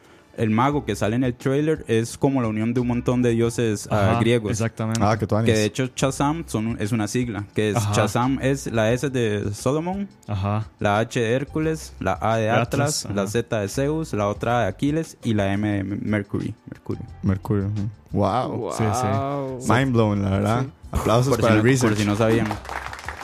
el 0.40 0.48
mago 0.50 0.86
que 0.86 0.96
sale 0.96 1.16
en 1.16 1.24
el 1.24 1.34
trailer 1.34 1.84
es 1.86 2.16
como 2.16 2.40
la 2.40 2.48
unión 2.48 2.72
de 2.72 2.80
un 2.80 2.86
montón 2.88 3.20
de 3.20 3.30
dioses 3.30 3.86
ah, 3.90 4.12
Ajá, 4.12 4.20
griegos. 4.20 4.50
Exactamente. 4.50 5.00
Ah, 5.02 5.18
que 5.18 5.26
tú 5.26 5.36
Que 5.44 5.52
de 5.52 5.64
hecho 5.66 5.90
Shazam 5.94 6.44
son, 6.46 6.78
es 6.80 6.92
una 6.92 7.08
sigla, 7.08 7.44
que 7.54 7.70
es 7.70 7.76
Ajá. 7.76 7.92
Shazam 7.92 8.38
es 8.40 8.66
la 8.72 8.90
S 8.92 9.10
de 9.10 9.52
Solomon, 9.52 10.08
Ajá. 10.26 10.66
la 10.78 10.98
H 10.98 11.20
de 11.20 11.32
Hércules, 11.32 11.92
la 12.00 12.18
A 12.20 12.38
de 12.38 12.48
Atlas, 12.48 13.04
Atlas, 13.04 13.14
la. 13.14 13.26
Z 13.26 13.60
de 13.60 13.68
Zeus, 13.68 14.14
la 14.14 14.28
otra 14.28 14.62
de 14.62 14.68
Aquiles 14.68 15.18
y 15.22 15.34
la 15.34 15.52
M 15.52 15.68
de 15.68 15.84
Mercury. 15.84 16.54
Mercurio. 16.70 17.04
Mercurio. 17.22 17.66
ujú. 17.66 17.90
Wow. 18.12 18.72
Sí, 18.72 18.84
sí. 18.94 19.06
Wow. 19.06 19.58
Mind 19.68 19.92
blown, 19.92 20.22
la 20.22 20.30
verdad. 20.30 20.66
Aplausos 20.90 21.28
Por 21.28 21.36
si, 21.36 21.42
para 21.42 21.54
no, 21.54 21.56
el 21.56 21.62
por 21.62 21.70
research. 21.70 21.98
si 21.98 22.04
no 22.04 22.16
sabían. 22.16 22.48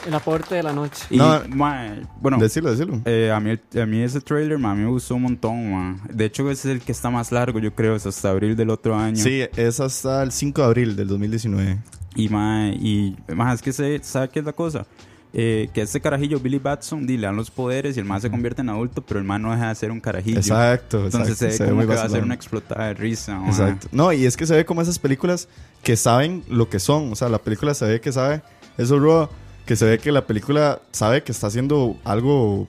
El 0.07 0.13
aporte 0.13 0.55
de 0.55 0.63
la 0.63 0.73
noche. 0.73 1.05
Y, 1.09 1.17
No. 1.17 1.41
ma, 1.49 1.95
bueno, 2.21 2.37
Decilo, 2.37 2.71
decilo. 2.71 3.01
eh, 3.05 3.31
a, 3.33 3.39
mí, 3.39 3.51
a 3.79 3.85
mí 3.85 4.01
ese 4.01 4.21
trailer 4.21 4.57
ma, 4.57 4.71
a 4.71 4.75
mí 4.75 4.83
me 4.83 4.89
gustó 4.89 5.15
un 5.15 5.23
montón. 5.23 5.71
ma. 5.71 5.99
De 6.09 6.25
hecho, 6.25 6.49
ese 6.49 6.69
es 6.71 6.75
el 6.77 6.81
que 6.81 6.91
está 6.91 7.09
más 7.09 7.31
largo, 7.31 7.59
yo 7.59 7.73
creo, 7.75 7.95
es 7.95 8.05
hasta 8.05 8.29
abril 8.29 8.55
del 8.55 8.69
otro 8.69 8.95
año. 8.97 9.17
Sí, 9.17 9.41
es 9.55 9.79
hasta 9.79 10.23
el 10.23 10.31
5 10.31 10.61
de 10.61 10.67
abril 10.67 10.95
del 10.95 11.07
2019. 11.07 11.77
Y 12.15 12.29
más, 12.29 12.73
y 12.75 13.15
más 13.35 13.55
es 13.55 13.61
que 13.61 13.73
se, 13.73 13.99
¿sabe 14.01 14.29
qué 14.29 14.39
es 14.39 14.45
la 14.45 14.53
cosa? 14.53 14.85
Eh, 15.33 15.69
que 15.73 15.81
este 15.81 15.99
carajillo, 16.01 16.39
Billy 16.39 16.57
Batson, 16.57 17.05
le 17.05 17.17
dan 17.19 17.35
los 17.35 17.51
poderes 17.51 17.95
y 17.97 17.99
el 17.99 18.05
man 18.05 18.21
se 18.21 18.31
convierte 18.31 18.61
en 18.61 18.69
adulto, 18.69 19.03
pero 19.03 19.19
el 19.19 19.25
man 19.25 19.41
no 19.41 19.51
deja 19.51 19.67
de 19.69 19.75
ser 19.75 19.91
un 19.91 19.99
carajillo. 19.99 20.37
Exacto, 20.37 21.03
Entonces 21.05 21.33
exacto. 21.41 21.57
se 21.57 21.63
ve 21.63 21.69
como 21.69 21.81
muy 21.81 21.87
que 21.87 21.95
va 21.99 22.03
a 22.05 22.09
ser 22.09 22.23
una 22.23 22.33
explotada 22.33 22.87
de 22.87 22.93
risa. 22.95 23.37
ma. 23.39 23.47
Exacto. 23.49 23.87
No, 23.91 24.11
y 24.13 24.25
es 24.25 24.35
que 24.37 24.47
se 24.47 24.55
ve 24.55 24.65
como 24.65 24.81
esas 24.81 24.97
películas 24.97 25.47
que 25.83 25.95
saben 25.97 26.43
lo 26.49 26.69
que 26.69 26.79
son. 26.79 27.11
O 27.11 27.15
sea, 27.15 27.29
la 27.29 27.37
película 27.39 27.73
se 27.75 27.85
ve 27.85 28.01
que 28.01 28.11
sabe. 28.11 28.41
Eso, 28.79 28.97
Ro, 28.97 29.29
que 29.67 29.75
se 29.75 29.85
ve 29.85 29.99
que 29.99 30.11
la 30.11 30.25
película 30.25 30.81
sabe 30.91 31.21
que 31.21 31.31
está 31.31 31.47
haciendo 31.47 31.97
algo 32.03 32.67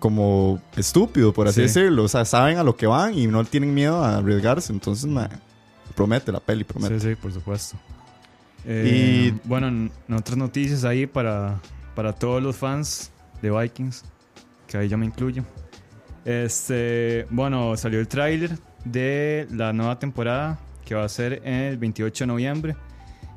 como 0.00 0.60
estúpido, 0.76 1.32
por 1.32 1.46
así 1.46 1.56
Sí. 1.56 1.62
decirlo. 1.62 2.02
O 2.04 2.08
sea, 2.08 2.24
saben 2.24 2.58
a 2.58 2.64
lo 2.64 2.74
que 2.76 2.86
van 2.88 3.14
y 3.16 3.28
no 3.28 3.44
tienen 3.44 3.72
miedo 3.72 4.02
a 4.02 4.16
arriesgarse. 4.16 4.72
Entonces, 4.72 5.06
ma, 5.06 5.28
promete 5.94 6.32
la 6.32 6.40
peli, 6.40 6.64
promete. 6.64 6.98
Sí, 6.98 7.10
sí, 7.10 7.14
por 7.14 7.32
supuesto. 7.32 7.76
Eh, 8.64 9.32
Bueno, 9.44 9.68
en 9.68 9.92
en 10.08 10.14
otras 10.14 10.36
noticias 10.36 10.84
ahí 10.84 11.06
para, 11.06 11.60
para 11.94 12.12
todos 12.12 12.42
los 12.42 12.56
fans 12.56 13.10
de 13.42 13.50
Vikings, 13.50 14.04
que 14.66 14.78
ahí 14.78 14.88
yo 14.88 14.96
me 14.98 15.06
incluyo. 15.06 15.44
Este, 16.24 17.26
bueno, 17.30 17.76
salió 17.76 17.98
el 18.00 18.08
tráiler 18.08 18.58
de 18.84 19.46
la 19.50 19.72
nueva 19.72 19.98
temporada 19.98 20.58
que 20.84 20.94
va 20.94 21.04
a 21.04 21.08
ser 21.08 21.42
el 21.44 21.76
28 21.78 22.24
de 22.24 22.26
noviembre, 22.28 22.76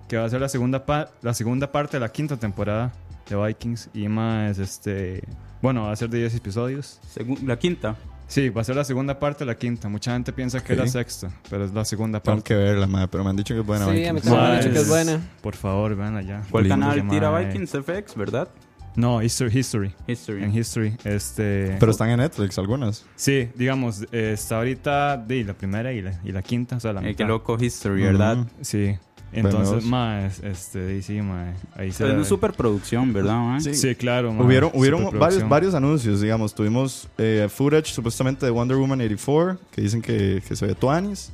que 0.08 0.18
va 0.18 0.26
a 0.26 0.30
ser 0.30 0.42
la 0.42 0.50
segunda, 0.50 0.84
la 1.22 1.34
segunda 1.34 1.72
parte 1.72 1.98
de 1.98 2.02
la 2.02 2.10
quinta 2.10 2.38
temporada 2.38 2.92
de 3.30 3.36
Vikings 3.36 3.90
y 3.94 4.08
más, 4.08 4.60
este, 4.60 5.24
bueno, 5.62 5.84
va 5.84 5.92
a 5.92 5.96
ser 5.96 6.10
de 6.10 6.20
10 6.20 6.36
episodios. 6.36 7.00
La 7.44 7.58
quinta. 7.58 7.96
Sí, 8.28 8.50
va 8.50 8.62
a 8.62 8.64
ser 8.64 8.76
la 8.76 8.84
segunda 8.84 9.20
parte 9.20 9.40
de 9.40 9.46
la 9.46 9.56
quinta. 9.58 9.88
Mucha 9.88 10.14
gente 10.14 10.34
piensa 10.34 10.64
que 10.64 10.74
es 10.74 10.80
la 10.80 10.88
sexta, 10.88 11.30
pero 11.50 11.64
es 11.66 11.74
la 11.74 11.86
segunda 11.86 12.20
Tengo 12.20 12.38
parte. 12.38 12.48
que 12.48 12.56
verla, 12.56 12.88
ma, 12.88 13.06
pero 13.08 13.24
me 13.24 13.30
han 13.30 13.36
dicho 13.36 13.54
que 13.54 13.60
es 13.62 13.66
buena. 13.66 13.86
Sí, 13.86 13.92
Vikings. 13.92 14.10
a 14.10 14.14
mí 14.14 14.22
también 14.22 14.42
me 14.44 14.48
han 14.50 14.60
dicho 14.62 14.72
que 14.74 14.80
es 14.80 14.88
buena. 14.88 15.22
Por 15.42 15.56
favor, 15.56 15.96
vean 15.96 16.18
allá. 16.18 16.42
¿Cuál 16.50 16.64
Lindo. 16.64 16.76
canal 16.88 17.08
tira 17.08 17.28
llama, 17.32 17.40
Vikings 17.40 17.72
FX, 17.72 18.16
verdad? 18.16 18.48
No, 18.96 19.22
History. 19.22 19.52
History. 19.60 19.94
History. 20.08 20.44
En 20.44 20.56
History. 20.58 20.96
Este. 21.04 21.76
Pero 21.80 21.92
están 21.92 22.10
en 22.10 22.18
Netflix 22.18 22.58
algunas. 22.58 23.06
Sí, 23.16 23.50
digamos, 23.56 24.04
eh, 24.12 24.32
está 24.34 24.58
ahorita 24.58 25.18
de 25.18 25.44
la 25.44 25.54
primera 25.54 25.92
y 25.92 26.02
la, 26.02 26.14
y 26.24 26.32
la 26.32 26.42
quinta, 26.42 26.78
o 26.78 26.80
sea, 26.80 26.94
la 26.94 27.02
Eh, 27.02 27.04
qué 27.04 27.10
mitad. 27.10 27.28
loco 27.28 27.58
History, 27.60 28.02
¿verdad? 28.04 28.38
Ujú. 28.40 28.50
Sí. 28.62 28.96
Entonces, 29.36 29.84
más, 29.86 30.40
este, 30.44 31.02
sí, 31.02 31.22
ma, 31.22 31.54
ahí 31.76 31.92
se 31.92 32.08
Es 32.08 32.14
una 32.14 32.24
superproducción, 32.24 33.14
¿verdad? 33.14 33.36
ma? 33.36 33.60
Sí. 33.60 33.74
Sí, 33.74 33.96
claro, 33.96 34.32
Hubieron, 34.32 34.72
hubieron 34.74 35.18
varios, 35.18 35.48
varios 35.48 35.74
anuncios, 35.76 36.22
digamos. 36.22 36.54
Tuvimos 36.54 37.08
eh, 37.18 37.48
footage 37.50 37.94
supuestamente 37.94 38.46
de 38.46 38.52
Wonder 38.52 38.78
Woman 38.78 39.02
84, 39.02 39.58
que 39.72 39.82
dicen 39.82 40.02
que, 40.02 40.42
que 40.48 40.56
se 40.56 40.66
ve 40.66 40.76
tuanis. 40.76 41.32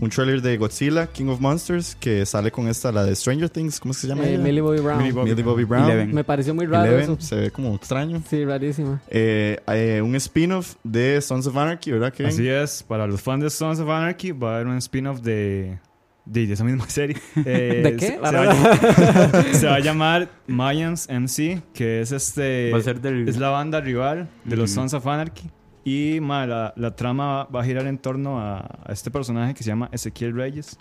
Un 0.00 0.10
trailer 0.10 0.42
de 0.42 0.56
Godzilla, 0.56 1.06
King 1.06 1.26
of 1.26 1.38
Monsters, 1.38 1.94
que 1.94 2.26
sale 2.26 2.50
con 2.50 2.66
esta, 2.66 2.90
la 2.90 3.04
de 3.04 3.14
Stranger 3.14 3.48
Things, 3.48 3.78
¿cómo 3.78 3.92
es 3.92 3.98
que 3.98 4.00
se 4.02 4.08
llama? 4.08 4.28
Eh? 4.28 4.38
Millie 4.38 4.60
Bobby 4.60 4.80
Brown. 4.80 4.98
Millie 4.98 5.12
Bobby 5.12 5.30
Millie 5.30 5.42
Bobby 5.44 5.64
Brown. 5.64 5.84
Eleven. 5.84 6.12
Me 6.12 6.24
pareció 6.24 6.52
muy 6.52 6.66
raro 6.66 6.86
Eleven, 6.86 7.12
eso. 7.12 7.16
se 7.20 7.36
ve 7.36 7.50
como 7.52 7.72
extraño. 7.76 8.20
Sí, 8.28 8.44
rarísima. 8.44 9.00
Eh, 9.08 9.56
eh, 9.68 10.02
un 10.02 10.16
spin-off 10.16 10.74
de 10.82 11.20
Sons 11.20 11.46
of 11.46 11.56
Anarchy, 11.56 11.92
¿verdad? 11.92 12.12
Kevin? 12.12 12.32
Así 12.32 12.48
es, 12.48 12.82
para 12.82 13.06
los 13.06 13.22
fans 13.22 13.44
de 13.44 13.50
Sons 13.50 13.78
of 13.78 13.88
Anarchy 13.88 14.32
va 14.32 14.54
a 14.54 14.54
haber 14.56 14.66
un 14.66 14.78
spin-off 14.78 15.20
de, 15.20 15.78
de, 16.24 16.52
esa 16.52 16.64
misma 16.64 16.88
serie. 16.88 17.16
Eh, 17.44 17.80
¿De 17.84 17.96
qué? 17.96 18.06
Se, 18.06 18.12
se 18.14 18.18
va, 18.18 18.28
a- 18.28 19.42
se 19.54 19.66
va 19.66 19.74
a 19.76 19.80
llamar 19.80 20.28
Mayans 20.46 21.08
MC, 21.08 21.62
que 21.74 22.00
es 22.00 22.12
este... 22.12 22.70
Va 22.72 22.78
a 22.78 22.82
ser 22.82 23.00
del... 23.00 23.28
Es 23.28 23.36
la 23.38 23.50
banda 23.50 23.80
rival 23.80 24.28
de 24.44 24.56
los. 24.56 24.70
Sons 24.70 24.94
of 24.94 25.06
Anarchy. 25.06 25.50
Y 25.84 26.18
ma, 26.20 26.46
la, 26.46 26.72
la 26.76 26.96
trama 26.96 27.44
va 27.54 27.60
a 27.60 27.64
girar 27.64 27.86
en 27.86 27.98
torno 27.98 28.40
a, 28.40 28.58
a 28.84 28.92
este 28.92 29.10
personaje 29.10 29.52
que 29.52 29.62
se 29.62 29.68
llama 29.68 29.90
Ezequiel 29.92 30.34
Reyes, 30.34 30.78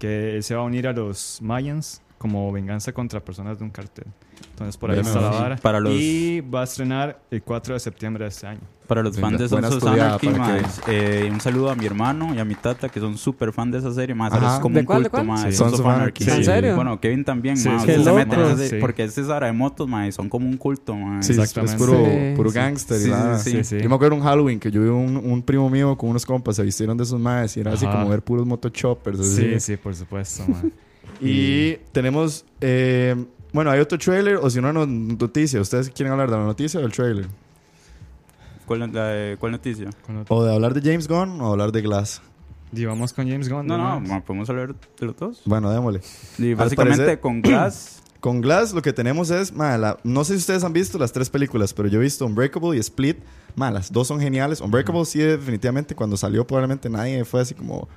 que 0.00 0.34
él 0.36 0.42
se 0.42 0.54
va 0.56 0.62
a 0.62 0.64
unir 0.64 0.88
a 0.88 0.92
los 0.92 1.40
Mayans 1.40 2.02
como 2.22 2.50
venganza 2.52 2.92
contra 2.92 3.18
personas 3.20 3.58
de 3.58 3.64
un 3.64 3.70
cartel. 3.70 4.06
Entonces 4.50 4.76
por 4.76 4.90
ahí 4.90 4.96
Bueno, 5.02 5.08
está 5.08 5.20
la 5.20 5.30
vara. 5.40 5.56
Para 5.56 5.80
los- 5.80 5.92
Y 5.92 6.40
va 6.40 6.60
a 6.60 6.64
estrenar 6.64 7.20
el 7.30 7.42
4 7.42 7.74
de 7.74 7.80
septiembre 7.80 8.24
de 8.24 8.28
este 8.28 8.46
año. 8.46 8.60
Para 8.86 9.02
los 9.02 9.18
fans 9.18 9.38
de 9.38 9.48
Sons 9.48 9.66
of 9.72 9.86
Anarchy, 9.86 10.28
eh, 10.86 11.28
un 11.32 11.40
saludo 11.40 11.70
a 11.70 11.74
mi 11.74 11.86
hermano 11.86 12.34
y 12.34 12.38
a 12.38 12.44
mi 12.44 12.54
tata 12.54 12.88
que 12.90 13.00
son 13.00 13.16
súper 13.16 13.50
fan 13.52 13.70
de 13.70 13.78
esa 13.78 13.90
serie. 13.92 14.14
Más 14.14 14.32
es 14.34 14.60
como 14.60 14.74
¿De 14.74 14.80
un 14.80 14.86
cuál, 14.86 15.02
culto, 15.08 15.24
ma, 15.24 15.38
Sí. 15.50 15.52
Sons 15.52 15.80
of 15.80 15.86
Anarchy. 15.86 16.28
¿En 16.28 16.44
serio? 16.44 16.76
Bueno, 16.76 17.00
Kevin 17.00 17.24
también, 17.24 17.56
Sí, 17.56 17.70
sí. 17.80 17.86
se 18.04 18.12
meten 18.12 18.40
en 18.40 18.60
ese- 18.60 18.78
porque 18.78 19.04
es 19.04 19.14
Sara 19.14 19.46
de 19.46 19.52
motos, 19.52 19.88
y 20.06 20.12
son 20.12 20.28
como 20.28 20.46
un 20.46 20.56
culto, 20.58 20.94
ma. 20.94 21.22
Sí, 21.22 21.32
es- 21.32 21.38
es, 21.38 21.44
Exactamente. 21.44 21.78
puro, 21.78 22.04
Sí, 22.04 22.36
puro 22.36 22.50
sí. 22.50 22.56
gangster. 22.56 22.96
y 22.96 23.00
Sí, 23.00 23.04
sí, 23.06 23.10
nada. 23.10 23.38
sí, 23.38 23.50
Sí, 23.52 23.64
sí. 23.64 23.80
Yo 23.82 23.88
me 23.88 23.94
acuerdo 23.94 24.16
un 24.16 24.22
Halloween 24.22 24.60
que 24.60 24.70
yo 24.70 24.82
vi 24.82 24.88
un, 24.88 25.16
un 25.16 25.42
primo 25.42 25.70
mío 25.70 25.96
con 25.96 26.10
unos 26.10 26.26
compas, 26.26 26.56
se 26.56 26.62
vistieron 26.62 26.96
de 26.96 27.04
esos 27.04 27.18
madres 27.18 27.56
y 27.56 27.60
era 27.60 27.72
así 27.72 27.86
Ajá. 27.86 27.94
como 27.96 28.10
ver 28.10 28.22
puros 28.22 28.46
motochoppers. 28.46 29.20
así. 29.20 29.54
Sí, 29.54 29.60
sí, 29.60 29.76
por 29.76 29.94
supuesto. 29.94 30.44
Y 31.20 31.74
tenemos, 31.92 32.44
eh, 32.60 33.14
bueno, 33.52 33.70
hay 33.70 33.80
otro 33.80 33.98
trailer 33.98 34.36
o 34.36 34.50
si 34.50 34.60
no, 34.60 34.72
no- 34.72 34.86
noticia. 34.86 35.60
¿Ustedes 35.60 35.90
quieren 35.90 36.12
hablar 36.12 36.30
de 36.30 36.36
la 36.36 36.44
noticia 36.44 36.80
o 36.80 36.82
del 36.82 36.92
trailer? 36.92 37.26
¿Cuál, 38.66 38.92
la 38.92 39.06
de- 39.08 39.36
cuál 39.38 39.52
noticia? 39.52 39.90
¿O 40.28 40.44
de 40.44 40.54
hablar 40.54 40.74
de 40.74 40.80
James 40.80 41.08
Gunn 41.08 41.40
o 41.40 41.52
hablar 41.52 41.72
de 41.72 41.82
Glass? 41.82 42.22
Y 42.74 42.84
vamos 42.86 43.12
con 43.12 43.28
James 43.28 43.48
Gunn. 43.48 43.66
No, 43.66 43.76
no, 43.76 43.98
una 43.98 44.24
podemos 44.24 44.48
hablar 44.48 44.74
de 44.98 45.06
los 45.06 45.16
dos. 45.16 45.42
Bueno, 45.44 45.70
démosle. 45.70 46.00
Y 46.38 46.54
básicamente 46.54 47.02
parecer- 47.04 47.20
con 47.20 47.42
Glass, 47.42 47.98
Con 48.22 48.40
Glass 48.40 48.72
lo 48.72 48.82
que 48.82 48.92
tenemos 48.92 49.30
es, 49.30 49.52
ma, 49.52 49.76
la- 49.76 49.98
no 50.04 50.22
sé 50.22 50.34
si 50.34 50.38
ustedes 50.38 50.62
han 50.62 50.72
visto 50.72 50.96
las 50.96 51.10
tres 51.12 51.28
películas, 51.28 51.74
pero 51.74 51.88
yo 51.88 51.98
he 51.98 52.02
visto 52.02 52.24
Unbreakable 52.24 52.76
y 52.76 52.78
Split. 52.78 53.18
Ma, 53.56 53.70
las 53.72 53.90
dos 53.92 54.06
son 54.06 54.20
geniales. 54.20 54.60
Unbreakable 54.60 55.04
sí, 55.04 55.18
definitivamente, 55.18 55.96
cuando 55.96 56.16
salió 56.16 56.46
probablemente 56.46 56.88
nadie 56.88 57.24
fue 57.24 57.40
así 57.40 57.52
como... 57.54 57.88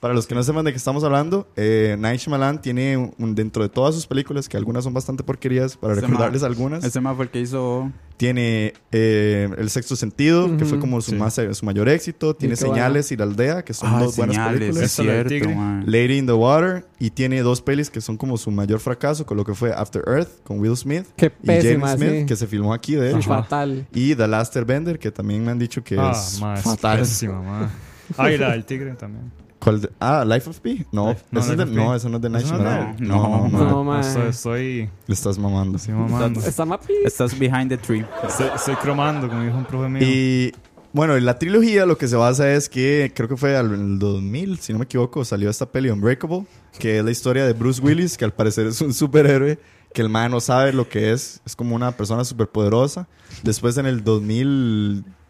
Para 0.00 0.12
los 0.12 0.26
que 0.26 0.34
no 0.34 0.42
sepan 0.42 0.64
de 0.64 0.72
qué 0.72 0.76
estamos 0.76 1.02
hablando, 1.04 1.48
eh, 1.56 1.96
Night 1.98 2.20
Shyamalan 2.20 2.60
tiene 2.60 2.96
un- 2.96 3.34
dentro 3.34 3.62
de 3.62 3.68
todas 3.70 3.94
sus 3.94 4.06
películas, 4.06 4.46
que 4.48 4.56
algunas 4.58 4.84
son 4.84 4.92
bastante 4.92 5.24
porquerías, 5.24 5.76
para 5.76 5.94
Ese 5.94 6.02
recordarles 6.02 6.42
ma- 6.42 6.48
algunas, 6.48 6.84
Ese 6.84 7.00
más 7.00 7.16
fue 7.16 7.24
el 7.24 7.30
que 7.30 7.40
hizo. 7.40 7.90
tiene 8.18 8.74
eh, 8.92 9.48
El 9.56 9.70
Sexto 9.70 9.96
Sentido, 9.96 10.54
que 10.58 10.64
fue 10.66 10.78
como 10.78 11.00
su, 11.00 11.12
Sí. 11.12 11.16
más, 11.16 11.40
su 11.52 11.64
mayor 11.64 11.88
éxito, 11.88 12.36
tiene 12.36 12.54
bueno. 12.56 12.74
Señales 12.74 13.10
y 13.10 13.16
La 13.16 13.24
Aldea, 13.24 13.64
que 13.64 13.72
son 13.72 13.88
Ah, 13.94 14.00
dos 14.00 14.16
buenas 14.16 14.36
señales, 14.36 14.58
películas. 14.60 14.84
es 14.84 14.92
cierto. 14.92 15.48
Lady 15.86 16.18
in 16.18 16.26
the 16.26 16.32
Water 16.34 16.86
y 16.98 17.10
tiene 17.10 17.40
dos 17.40 17.62
pelis 17.62 17.88
que 17.90 18.00
son 18.02 18.16
como 18.18 18.36
su 18.36 18.50
mayor 18.50 18.80
fracaso 18.80 19.24
con 19.24 19.36
lo 19.38 19.44
que 19.44 19.54
fue 19.54 19.72
After 19.72 20.02
Earth 20.06 20.42
con 20.44 20.60
Will 20.60 20.76
Smith 20.76 21.06
Qué 21.16 21.32
y 21.42 21.46
James 21.46 21.64
pésima, 21.64 21.96
Smith 21.96 22.10
sí. 22.20 22.26
que 22.26 22.36
se 22.36 22.46
filmó 22.46 22.72
aquí 22.74 22.94
de 22.96 23.10
hecho 23.12 23.22
fatal. 23.28 23.86
y 23.92 24.14
The 24.14 24.28
Last 24.28 24.54
Airbender 24.56 24.98
que 24.98 25.10
también 25.10 25.42
me 25.44 25.50
han 25.52 25.58
dicho 25.58 25.82
que 25.82 25.96
ah, 25.98 26.12
es 26.14 26.38
ma, 26.40 26.54
es 26.54 26.62
fatal. 26.62 26.98
pésima, 27.00 27.40
ma. 27.42 27.70
Ah, 28.16 28.28
la 28.30 28.52
del 28.52 28.64
tigre 28.64 28.92
también. 28.94 29.32
¿Cuál 29.58 29.80
de- 29.80 29.90
ah, 30.00 30.24
Life 30.26 30.48
of 30.50 30.60
Pi. 30.60 30.84
No, 30.92 31.08
Life- 31.10 31.24
no, 31.30 31.40
ese 31.40 31.52
es 31.52 31.58
Life 31.58 31.70
no, 31.72 31.94
eso 31.94 32.08
no 32.08 32.16
es 32.16 32.22
de 32.22 32.30
Night 32.30 32.44
¿Eso 32.44 32.58
no 32.58 32.70
es 32.70 32.98
de? 33.00 33.04
No, 33.06 33.48
no, 33.48 33.82
No. 33.82 34.00
Estoy, 34.00 34.28
estoy, 34.28 34.90
estás 35.08 35.38
mamando. 35.38 35.78
estoy 35.78 35.94
mamando. 35.94 36.40
Está 36.40 36.64
mapi. 36.64 36.92
Estás 37.04 37.38
behind 37.38 37.68
the 37.70 37.76
tree. 37.78 38.04
Estoy, 38.26 38.48
estoy 38.54 38.74
cromando, 38.76 39.28
como 39.28 39.42
dijo 39.42 39.56
un 39.56 39.64
profe 39.64 39.88
mío. 39.88 40.02
Y 40.06 40.52
bueno, 40.92 41.16
en 41.16 41.24
la 41.24 41.38
trilogía 41.38 41.84
lo 41.86 41.96
que 41.98 42.06
se 42.08 42.16
basa 42.16 42.52
es 42.52 42.68
que 42.68 43.12
creo 43.14 43.28
que 43.28 43.36
fue 43.36 43.56
al- 43.56 43.72
en 43.74 43.92
el 43.92 43.98
2000, 43.98 44.58
si 44.58 44.72
no 44.72 44.78
me 44.78 44.84
equivoco, 44.84 45.24
salió 45.24 45.48
esta 45.50 45.66
peli 45.66 45.90
Unbreakable, 45.90 46.46
que 46.78 46.98
es 46.98 47.04
la 47.04 47.10
historia 47.10 47.44
de 47.46 47.52
Bruce 47.54 47.80
Willis, 47.82 48.16
que 48.16 48.24
al 48.24 48.32
parecer 48.32 48.66
es 48.66 48.80
un 48.80 48.92
superhéroe, 48.94 49.58
que 49.92 50.02
el 50.02 50.08
man 50.10 50.30
no 50.30 50.40
sabe 50.40 50.72
lo 50.74 50.86
que 50.88 51.12
es, 51.12 51.40
es 51.46 51.56
como 51.56 51.74
una 51.74 51.92
persona 51.92 52.24
superpoderosa. 52.24 53.08
Después 53.42 53.76
en 53.78 53.86
el 53.86 54.04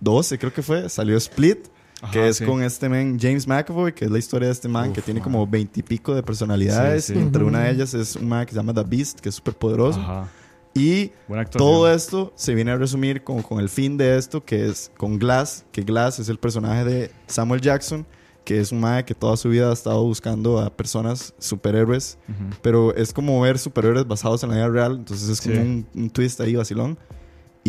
2012 0.00 0.38
creo 0.38 0.52
que 0.52 0.62
fue, 0.62 0.88
salió 0.88 1.16
Split, 1.16 1.58
que 2.12 2.28
es 2.28 2.36
sí. 2.38 2.44
con 2.44 2.62
este 2.62 2.88
man 2.88 3.18
James 3.20 3.46
McAvoy, 3.46 3.92
que 3.92 4.04
es 4.06 4.10
la 4.10 4.18
historia 4.18 4.46
de 4.48 4.52
este 4.52 4.68
man 4.68 4.92
que 4.92 5.02
tiene 5.02 5.20
como 5.20 5.46
veintipico 5.46 6.14
de 6.14 6.22
personalidades. 6.22 7.04
Sí, 7.06 7.12
sí. 7.14 7.18
Y 7.18 7.22
entre 7.22 7.44
una 7.44 7.60
de 7.64 7.70
ellas 7.72 7.94
es 7.94 8.16
un 8.16 8.28
man 8.28 8.44
que 8.46 8.52
se 8.52 8.56
llama 8.56 8.72
The 8.74 8.82
Beast, 8.84 9.20
que 9.20 9.28
es 9.28 9.34
superpoderoso. 9.36 10.00
Ajá. 10.00 10.28
Y 10.74 11.12
todo 11.52 11.90
esto 11.90 12.32
se 12.36 12.54
viene 12.54 12.70
a 12.72 12.76
resumir 12.76 13.24
con, 13.24 13.40
con 13.42 13.60
el 13.60 13.68
fin 13.70 13.96
de 13.96 14.18
esto, 14.18 14.44
que 14.44 14.66
es 14.66 14.90
con 14.98 15.18
Glass, 15.18 15.64
que 15.72 15.82
Glass 15.82 16.18
es 16.18 16.28
el 16.28 16.38
personaje 16.38 16.84
de 16.84 17.10
Samuel 17.26 17.62
Jackson, 17.62 18.06
que 18.44 18.60
es 18.60 18.72
un 18.72 18.80
mae 18.80 19.02
que 19.04 19.14
toda 19.14 19.36
su 19.38 19.48
vida 19.48 19.70
ha 19.70 19.72
estado 19.72 20.02
buscando 20.04 20.60
a 20.60 20.68
personas 20.68 21.32
superhéroes, 21.38 22.18
pero 22.60 22.94
es 22.94 23.12
como 23.12 23.40
ver 23.40 23.58
superhéroes 23.58 24.06
basados 24.06 24.42
en 24.44 24.50
la 24.50 24.56
vida 24.56 24.68
real, 24.68 24.96
entonces 24.96 25.28
es 25.30 25.40
como 25.40 25.54
Sí. 25.54 25.60
un, 25.62 25.86
un 25.94 26.10
twist 26.10 26.38
ahí 26.42 26.54
vacilón. 26.54 26.98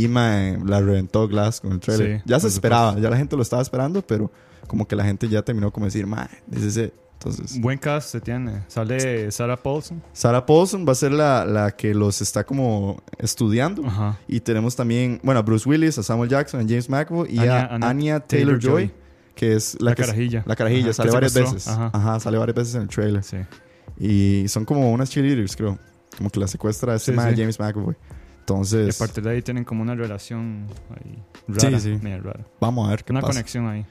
Y 0.03 0.07
mae, 0.07 0.57
la 0.65 0.79
reventó 0.81 1.27
Glass 1.27 1.61
con 1.61 1.71
el 1.73 1.79
trailer. 1.79 2.17
Sí, 2.19 2.23
ya 2.25 2.39
se 2.39 2.47
esperaba, 2.47 2.89
supuesto. 2.89 3.03
ya 3.03 3.09
la 3.09 3.17
gente 3.17 3.35
lo 3.35 3.41
estaba 3.41 3.61
esperando, 3.61 4.01
pero 4.01 4.31
como 4.67 4.87
que 4.87 4.95
la 4.95 5.03
gente 5.05 5.27
ya 5.29 5.41
terminó 5.41 5.71
como 5.71 5.85
decir, 5.85 6.05
mae, 6.05 6.27
this 6.51 6.63
is 6.63 6.77
it". 6.77 6.93
Entonces, 7.13 7.59
Buen 7.59 7.79
cast 7.79 8.09
se 8.11 8.21
tiene. 8.21 8.61
Sale 8.67 9.31
Sarah 9.31 9.57
Paulson. 9.57 10.03
Sarah 10.13 10.45
Paulson 10.45 10.85
va 10.87 10.91
a 10.91 10.95
ser 10.95 11.11
la, 11.11 11.45
la 11.45 11.71
que 11.71 11.95
los 11.95 12.21
está 12.21 12.43
como 12.43 13.01
estudiando. 13.17 13.83
Ajá. 13.87 14.19
Y 14.27 14.39
tenemos 14.41 14.75
también, 14.75 15.19
bueno, 15.23 15.39
a 15.39 15.41
Bruce 15.43 15.67
Willis, 15.67 15.97
a 15.97 16.03
Samuel 16.03 16.29
Jackson, 16.29 16.59
a 16.59 16.63
James 16.63 16.87
McAvoy 16.89 17.27
y 17.33 17.39
Anya- 17.39 17.67
a 17.71 17.75
Anya 17.75 17.87
Anya 17.89 18.19
Taylor-Joy, 18.19 18.59
Taylor-Joy. 18.89 18.91
que 19.33 19.55
es 19.55 19.77
la, 19.81 19.89
La 19.89 19.95
que 19.95 20.03
carajilla. 20.03 20.43
la 20.45 20.55
carajilla, 20.55 20.83
Ajá, 20.91 20.93
sale 20.93 21.09
varias 21.11 21.31
secuestró. 21.33 21.55
veces. 21.55 21.67
Ajá. 21.73 21.89
Ajá. 21.91 22.19
sale 22.19 22.37
varias 22.37 22.55
veces 22.55 22.75
en 22.75 22.81
el 22.83 22.87
trailer. 22.87 23.23
Sí. 23.23 23.37
Y 23.99 24.47
son 24.47 24.63
como 24.65 24.91
unas 24.91 25.09
cheerleaders, 25.09 25.55
creo. 25.55 25.79
Como 26.19 26.29
que 26.29 26.39
la 26.39 26.47
secuestra 26.47 26.93
este 26.95 27.13
Sí, 27.13 27.17
sí. 27.19 27.35
James 27.35 27.59
McAvoy. 27.59 27.95
Y 28.47 28.53
a 28.53 28.53
Entonces, 28.55 28.97
partir 28.97 29.23
de 29.23 29.31
ahí 29.31 29.41
tienen 29.41 29.63
como 29.65 29.81
una 29.81 29.93
relación 29.95 30.67
ahí 30.91 31.17
rara. 31.47 31.79
Sí, 31.79 31.93
sí. 31.95 31.99
medio 32.01 32.21
rara. 32.21 32.45
vamos 32.61 32.87
a 32.87 32.91
ver 32.91 33.03
qué 33.03 33.11
Una 33.11 33.21
pasa. 33.21 33.33
conexión 33.33 33.67
ahí. 33.67 33.85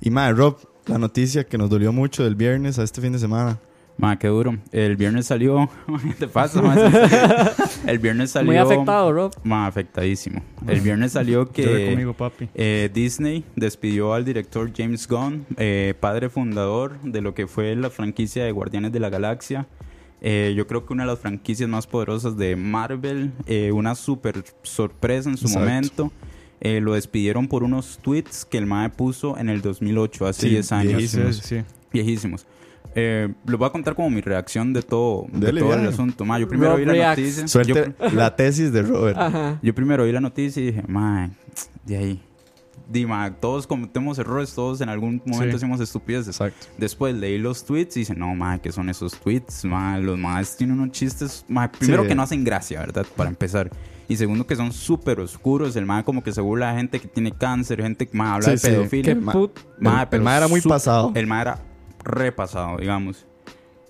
Y 0.00 0.10
madre, 0.10 0.34
Rob, 0.34 0.56
la 0.86 0.96
noticia 0.98 1.44
que 1.44 1.58
nos 1.58 1.68
dolió 1.68 1.92
mucho 1.92 2.24
del 2.24 2.34
viernes 2.34 2.78
a 2.78 2.84
este 2.84 3.00
fin 3.02 3.12
de 3.12 3.18
semana. 3.18 3.58
Ma, 3.98 4.16
qué 4.18 4.28
duro. 4.28 4.56
El 4.70 4.96
viernes 4.96 5.26
salió. 5.26 5.68
¿Qué 6.04 6.14
te 6.14 6.28
pasa, 6.28 6.62
ma? 6.62 6.74
El 7.86 7.98
viernes 7.98 8.30
salió. 8.30 8.46
Muy 8.52 8.56
afectado, 8.56 9.12
Rob. 9.12 9.32
Ma, 9.42 9.66
afectadísimo. 9.66 10.40
El 10.68 10.80
viernes 10.80 11.12
salió 11.12 11.50
que 11.50 11.88
conmigo, 11.90 12.14
papi. 12.14 12.48
eh, 12.54 12.88
Disney 12.94 13.44
despidió 13.56 14.14
al 14.14 14.24
director 14.24 14.70
James 14.74 15.08
Gunn, 15.08 15.44
eh, 15.56 15.94
padre 15.98 16.28
fundador 16.28 17.00
de 17.02 17.20
lo 17.20 17.34
que 17.34 17.46
fue 17.48 17.74
la 17.74 17.90
franquicia 17.90 18.44
de 18.44 18.52
Guardianes 18.52 18.92
de 18.92 19.00
la 19.00 19.10
Galaxia. 19.10 19.66
Eh, 20.20 20.54
yo 20.56 20.66
creo 20.66 20.84
que 20.84 20.92
una 20.92 21.04
de 21.04 21.08
las 21.10 21.18
franquicias 21.20 21.68
más 21.68 21.86
poderosas 21.86 22.36
de 22.36 22.56
Marvel, 22.56 23.32
eh, 23.46 23.70
una 23.72 23.94
super 23.94 24.42
sorpresa 24.62 25.30
en 25.30 25.36
su 25.36 25.46
Exacto. 25.46 25.60
momento. 25.68 26.12
Eh, 26.60 26.80
lo 26.80 26.94
despidieron 26.94 27.46
por 27.46 27.62
unos 27.62 27.98
tweets 28.02 28.44
que 28.44 28.58
el 28.58 28.66
MAE 28.66 28.90
puso 28.90 29.38
en 29.38 29.48
el 29.48 29.62
2008, 29.62 30.26
hace 30.26 30.42
Sí, 30.42 30.48
10 30.50 30.72
años. 30.72 30.92
viejísimos. 30.96 31.36
Sí, 31.36 31.42
sí. 31.58 31.64
Viejísimos. 31.92 32.46
Eh, 32.96 33.28
les 33.46 33.56
voy 33.58 33.66
a 33.68 33.70
contar 33.70 33.94
como 33.94 34.10
mi 34.10 34.20
reacción 34.20 34.72
de 34.72 34.82
todo, 34.82 35.26
de 35.32 35.52
todo 35.52 35.74
el 35.74 35.86
asunto. 35.86 36.24
Ma, 36.24 36.38
yo 36.40 36.48
primero 36.48 36.70
Rob 36.72 36.80
vi 36.80 36.84
la 36.86 37.10
noticia. 37.10 37.62
Yo, 37.62 37.74
la 38.12 38.34
tesis 38.34 38.72
de 38.72 38.82
Robert. 38.82 39.16
Ajá. 39.16 39.60
yo 39.62 39.72
primero 39.74 40.04
vi 40.04 40.10
la 40.10 40.20
noticia 40.20 40.60
y 40.60 40.66
dije, 40.66 40.82
mae, 40.88 41.30
de 41.84 41.96
ahí. 41.96 42.22
Di, 42.90 43.04
ma, 43.04 43.30
todos 43.34 43.66
cometemos 43.66 44.18
errores, 44.18 44.54
todos 44.54 44.80
en 44.80 44.88
algún 44.88 45.20
momento 45.26 45.50
Sí. 45.50 45.56
hacemos 45.56 45.78
estupideces. 45.80 46.28
Exacto. 46.40 46.66
Después 46.78 47.14
leí 47.14 47.36
los 47.36 47.64
tweets 47.64 47.96
y 47.98 48.00
dije, 48.00 48.14
no, 48.14 48.34
ma, 48.34 48.58
¿qué 48.60 48.72
son 48.72 48.88
esos 48.88 49.12
tweets? 49.20 49.64
Ma, 49.66 49.98
los 49.98 50.18
más 50.18 50.56
tienen 50.56 50.80
unos 50.80 50.92
chistes, 50.92 51.44
ma, 51.48 51.70
primero 51.70 52.02
Sí. 52.04 52.08
que 52.08 52.14
no 52.14 52.22
hacen 52.22 52.44
gracia, 52.44 52.80
¿verdad? 52.80 53.06
Para 53.14 53.28
empezar. 53.28 53.70
Y 54.08 54.16
segundo 54.16 54.46
que 54.46 54.56
son 54.56 54.72
súper 54.72 55.20
oscuros. 55.20 55.76
El 55.76 55.84
ma 55.84 56.02
como 56.02 56.22
que 56.22 56.32
se 56.32 56.40
burla 56.40 56.70
de 56.72 56.78
gente 56.78 56.98
que 56.98 57.08
tiene 57.08 57.30
cáncer, 57.32 57.82
gente 57.82 58.06
que 58.08 58.16
ma, 58.16 58.36
habla 58.36 58.56
Sí, 58.56 58.66
de 58.68 58.74
pedofilia. 58.76 59.14
Ma- 59.16 59.32
el, 59.34 59.50
pero 60.08 60.20
el 60.20 60.22
ma 60.22 60.36
era 60.38 60.48
muy 60.48 60.62
pasado. 60.62 61.12
El 61.14 61.26
ma 61.26 61.42
era 61.42 61.58
repasado, 62.02 62.78
digamos. 62.78 63.26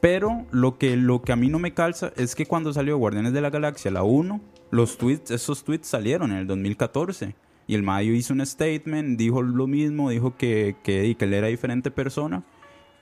Pero 0.00 0.44
lo 0.50 0.76
que, 0.78 0.96
lo 0.96 1.22
que 1.22 1.32
a 1.32 1.37
mí 1.37 1.48
no 1.48 1.58
me 1.61 1.72
calza 1.74 2.12
es 2.16 2.34
que 2.34 2.46
cuando 2.46 2.72
salió 2.72 2.96
Guardianes 2.98 3.32
de 3.32 3.40
la 3.40 3.50
Galaxia, 3.50 3.90
la 3.90 4.02
1, 4.02 4.40
los 4.70 4.98
tweets, 4.98 5.30
esos 5.30 5.64
tweets 5.64 5.87
salieron 5.88 6.30
en 6.32 6.38
el 6.38 6.46
2014. 6.48 7.34
Y 7.68 7.74
el 7.74 7.83
Mayo 7.83 8.14
hizo 8.14 8.33
un 8.33 8.44
statement, 8.44 9.18
dijo 9.18 9.42
lo 9.42 9.66
mismo, 9.66 10.09
dijo 10.09 10.37
que, 10.37 10.74
que, 10.83 11.14
que 11.16 11.24
él 11.26 11.35
era 11.35 11.48
diferente 11.48 11.90
persona. 11.90 12.42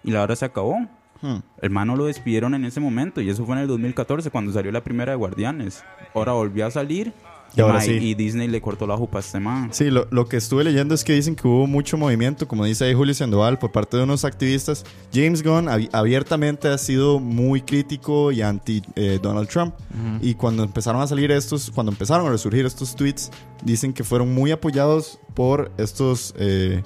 Y 0.02 0.10
la 0.10 0.22
hora 0.22 0.34
se 0.34 0.44
acabó. 0.44 0.80
Hmm. 1.22 1.38
El 1.62 1.70
lo 1.70 2.04
despidieron 2.04 2.52
en 2.52 2.64
ese 2.64 2.80
momento. 2.80 3.20
Y 3.20 3.30
eso 3.30 3.46
fue 3.46 3.54
en 3.54 3.62
el 3.62 3.68
2014, 3.68 4.28
cuando 4.30 4.52
salió 4.52 4.72
la 4.72 4.82
primera 4.82 5.12
de 5.12 5.16
Guardianes. 5.16 5.84
Ahora 6.14 6.32
volvió 6.32 6.66
a 6.66 6.72
salir. 6.72 7.12
Y 7.56 7.60
ahora 7.62 7.80
sí. 7.80 7.92
y 7.92 8.14
Disney 8.14 8.48
le 8.48 8.60
cortó 8.60 8.86
la 8.86 8.96
jupa 8.96 9.18
a 9.18 9.20
este 9.20 9.40
man. 9.40 9.70
Sí, 9.72 9.90
lo, 9.90 10.06
lo 10.10 10.26
que 10.26 10.36
estuve 10.36 10.62
leyendo 10.62 10.94
es 10.94 11.02
que 11.04 11.14
dicen 11.14 11.34
que 11.34 11.48
hubo 11.48 11.66
mucho 11.66 11.96
movimiento, 11.96 12.46
como 12.46 12.64
dice 12.64 12.84
ahí 12.84 12.94
Julio 12.94 13.14
Sandoval, 13.14 13.58
por 13.58 13.72
parte 13.72 13.96
de 13.96 14.02
unos 14.02 14.24
activistas. 14.24 14.84
James 15.12 15.42
Gunn 15.42 15.66
abi- 15.66 15.88
abiertamente 15.92 16.68
ha 16.68 16.76
sido 16.78 17.18
muy 17.18 17.62
crítico 17.62 18.30
y 18.32 18.42
anti 18.42 18.82
eh, 18.94 19.18
Donald 19.22 19.48
Trump. 19.48 19.74
Y 20.20 20.34
cuando 20.34 20.62
empezaron 20.62 21.00
a 21.00 21.06
salir 21.06 21.30
estos, 21.32 21.70
cuando 21.70 21.90
empezaron 21.92 22.26
a 22.26 22.30
resurgir 22.30 22.66
estos 22.66 22.94
tweets, 22.94 23.30
dicen 23.64 23.92
que 23.94 24.04
fueron 24.04 24.34
muy 24.34 24.50
apoyados 24.50 25.18
por 25.34 25.72
estos 25.78 26.34
eh, 26.38 26.82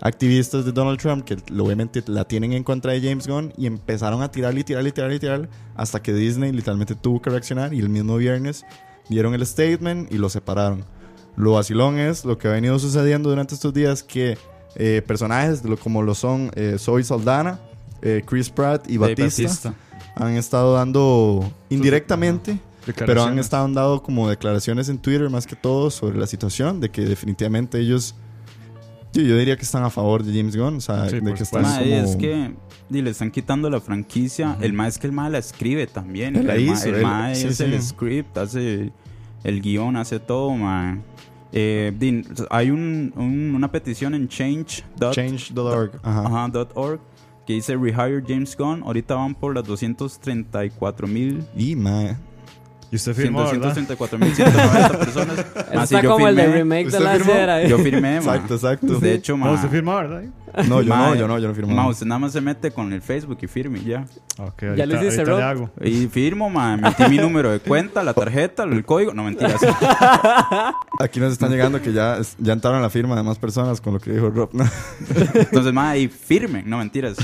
activistas 0.00 0.64
de 0.64 0.72
Donald 0.72 0.98
Trump 0.98 1.24
que 1.24 1.36
obviamente 1.60 2.02
la 2.06 2.24
tienen 2.26 2.52
en 2.52 2.62
contra 2.64 2.92
de 2.92 3.00
James 3.00 3.26
Gunn 3.26 3.52
y 3.56 3.66
empezaron 3.66 4.22
a 4.22 4.30
tirarle 4.30 4.60
y 4.60 4.64
tirarle 4.64 4.88
y 4.88 4.92
tirarle 4.92 5.16
y 5.16 5.18
tirarle 5.18 5.48
hasta 5.74 6.02
que 6.02 6.12
Disney 6.12 6.52
literalmente 6.52 6.94
tuvo 6.94 7.22
que 7.22 7.30
reaccionar 7.30 7.72
y 7.74 7.78
el 7.80 7.88
mismo 7.88 8.16
viernes 8.16 8.64
dieron 9.08 9.34
el 9.34 9.46
statement 9.46 10.12
y 10.12 10.18
lo 10.18 10.28
separaron. 10.28 10.84
Lo 11.36 11.52
vacilón 11.52 11.98
es 11.98 12.24
lo 12.24 12.38
que 12.38 12.48
ha 12.48 12.52
venido 12.52 12.78
sucediendo 12.78 13.28
durante 13.28 13.54
estos 13.54 13.74
días 13.74 14.02
que 14.02 14.38
eh, 14.76 15.02
personajes 15.06 15.62
como 15.82 16.02
lo 16.02 16.14
son 16.14 16.50
eh, 16.54 16.76
Zoe 16.78 17.02
Saldana, 17.02 17.60
eh, 18.02 18.22
Chris 18.24 18.50
Pratt 18.50 18.88
y 18.88 18.96
Batista, 18.96 19.74
han 20.16 20.36
estado 20.36 20.74
dando 20.74 21.50
indirectamente, 21.70 22.58
pero 22.96 23.24
han 23.24 23.38
estado 23.38 23.64
dando 23.64 24.02
como 24.02 24.28
declaraciones 24.28 24.88
en 24.88 24.98
Twitter 24.98 25.28
más 25.30 25.46
que 25.46 25.56
todo 25.56 25.90
sobre 25.90 26.18
la 26.18 26.26
situación 26.26 26.80
de 26.80 26.90
que 26.90 27.02
definitivamente 27.02 27.78
ellos 27.78 28.14
yo, 29.12 29.22
yo 29.22 29.38
diría 29.38 29.56
que 29.56 29.62
están 29.62 29.84
a 29.84 29.90
favor 29.90 30.24
de 30.24 30.36
James 30.36 30.56
Gunn, 30.56 30.76
o 30.76 30.80
sea, 30.80 31.08
Sí, 31.08 31.20
de 31.20 31.34
que 31.34 31.42
están 31.44 31.62
como 31.62 31.78
es 31.78 32.16
que 32.16 32.52
di, 32.88 33.02
le 33.02 33.10
están 33.10 33.30
quitando 33.30 33.68
la 33.70 33.80
franquicia. 33.80 34.56
El 34.60 34.72
ma 34.72 34.86
es 34.88 34.98
que 34.98 35.06
el 35.06 35.12
ma 35.12 35.28
la 35.28 35.38
escribe 35.38 35.86
también. 35.86 36.36
Él 36.36 36.46
la 36.46 36.54
el 36.56 36.66
ma, 36.66 36.72
hizo, 36.72 36.88
el 36.88 36.94
él- 36.96 37.02
ma 37.02 37.34
sí, 37.34 37.46
es 37.48 37.56
sí. 37.56 37.64
el 37.64 37.82
script, 37.82 38.36
hace 38.38 38.92
el 39.42 39.60
guion, 39.62 39.96
hace 39.96 40.18
todo, 40.20 40.50
ma. 40.52 40.98
Eh, 41.56 41.92
hay 42.50 42.70
un, 42.70 43.12
un- 43.16 43.54
una 43.54 43.70
petición 43.70 44.14
en 44.14 44.28
change. 44.28 44.84
change.org. 45.12 45.92
Ajá. 46.02 46.26
Ajá, 46.26 46.48
dot 46.48 46.72
org, 46.74 46.98
que 47.46 47.52
dice 47.52 47.76
Rehire 47.76 48.22
James 48.26 48.56
Gunn. 48.56 48.82
Ahorita 48.82 49.14
van 49.14 49.34
por 49.34 49.54
las 49.54 49.64
234 49.64 51.06
mil. 51.06 51.44
Y 51.56 51.76
mae, 51.76 52.16
Y 52.90 52.96
usted 52.96 53.14
firmó, 53.14 53.40
¿verdad? 53.44 53.52
234 53.74 54.18
mil 54.18 54.34
190 54.34 54.98
personas. 54.98 55.38
Está 55.72 56.02
yo 56.02 56.10
como 56.10 56.26
el 56.28 56.34
de 56.36 56.42
firmé. 56.42 56.56
remake 56.58 56.82
de 56.82 56.88
¿Usted 56.88 57.00
la 57.04 57.12
firmó? 57.14 57.32
cera. 57.32 57.62
¿eh? 57.62 57.68
Yo 57.68 57.78
firmé, 57.78 58.20
ma. 58.20 58.34
Exacto, 58.36 58.54
exacto. 58.54 58.98
De 58.98 59.14
hecho, 59.14 59.36
No, 59.36 59.44
ma, 59.46 59.52
usted 59.52 59.68
firmó, 59.68 59.94
¿verdad? 59.96 60.22
No, 60.68 60.80
yo 60.82 60.88
Mae, 60.94 61.10
no, 61.10 61.14
yo 61.16 61.28
no, 61.28 61.38
yo 61.38 61.48
no 61.48 61.54
firmo. 61.54 61.74
Ma, 61.74 61.88
usted 61.88 62.06
nada 62.06 62.18
más 62.18 62.32
se 62.32 62.40
mete 62.40 62.70
con 62.70 62.92
el 62.92 63.02
Facebook 63.02 63.38
y 63.42 63.46
firme 63.46 63.78
y 63.80 63.84
ya. 63.86 64.06
Ok, 64.38 64.62
Ya 64.76 64.84
hiciste, 64.84 65.04
ahorita 65.06 65.24
Rob. 65.24 65.38
le 65.38 65.44
hago. 65.44 65.70
Y 65.82 66.06
firmo, 66.06 66.48
ma, 66.50 66.76
metí 66.76 67.02
mi 67.08 67.18
número 67.18 67.50
de 67.50 67.60
cuenta, 67.60 68.02
la 68.02 68.14
tarjeta, 68.14 68.62
el 68.64 68.84
código. 68.84 69.12
No, 69.14 69.24
mentiras. 69.24 69.60
Aquí 71.00 71.20
nos 71.20 71.32
están 71.32 71.50
llegando 71.50 71.80
que 71.82 71.92
ya, 71.92 72.18
ya 72.38 72.52
entraron 72.52 72.78
a 72.78 72.82
la 72.82 72.90
firma 72.90 73.16
de 73.16 73.22
más 73.22 73.38
personas 73.38 73.80
con 73.80 73.94
lo 73.94 74.00
que 74.00 74.12
dijo 74.12 74.30
Rob. 74.30 74.50
Entonces, 75.34 75.72
ma, 75.72 75.96
y 75.96 76.08
firme. 76.08 76.62
No, 76.64 76.78
mentiras. 76.78 77.16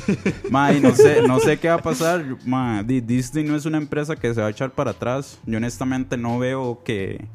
Ma, 0.50 0.72
y 0.72 0.80
no 0.80 0.94
sé, 0.94 1.22
no 1.26 1.38
sé 1.40 1.58
qué 1.58 1.68
va 1.68 1.74
a 1.74 1.82
pasar. 1.82 2.24
Ma, 2.44 2.82
Di- 2.82 3.00
Disney 3.00 3.44
no 3.44 3.56
es 3.56 3.64
una 3.64 3.78
empresa 3.78 4.16
que 4.16 4.32
se 4.34 4.40
va 4.40 4.48
a 4.48 4.50
echar 4.50 4.70
para 4.72 4.90
atrás. 4.92 5.38
Yo 5.46 5.56
honestamente 5.58 6.16
no 6.16 6.38
veo 6.38 6.82
que, 6.84 7.26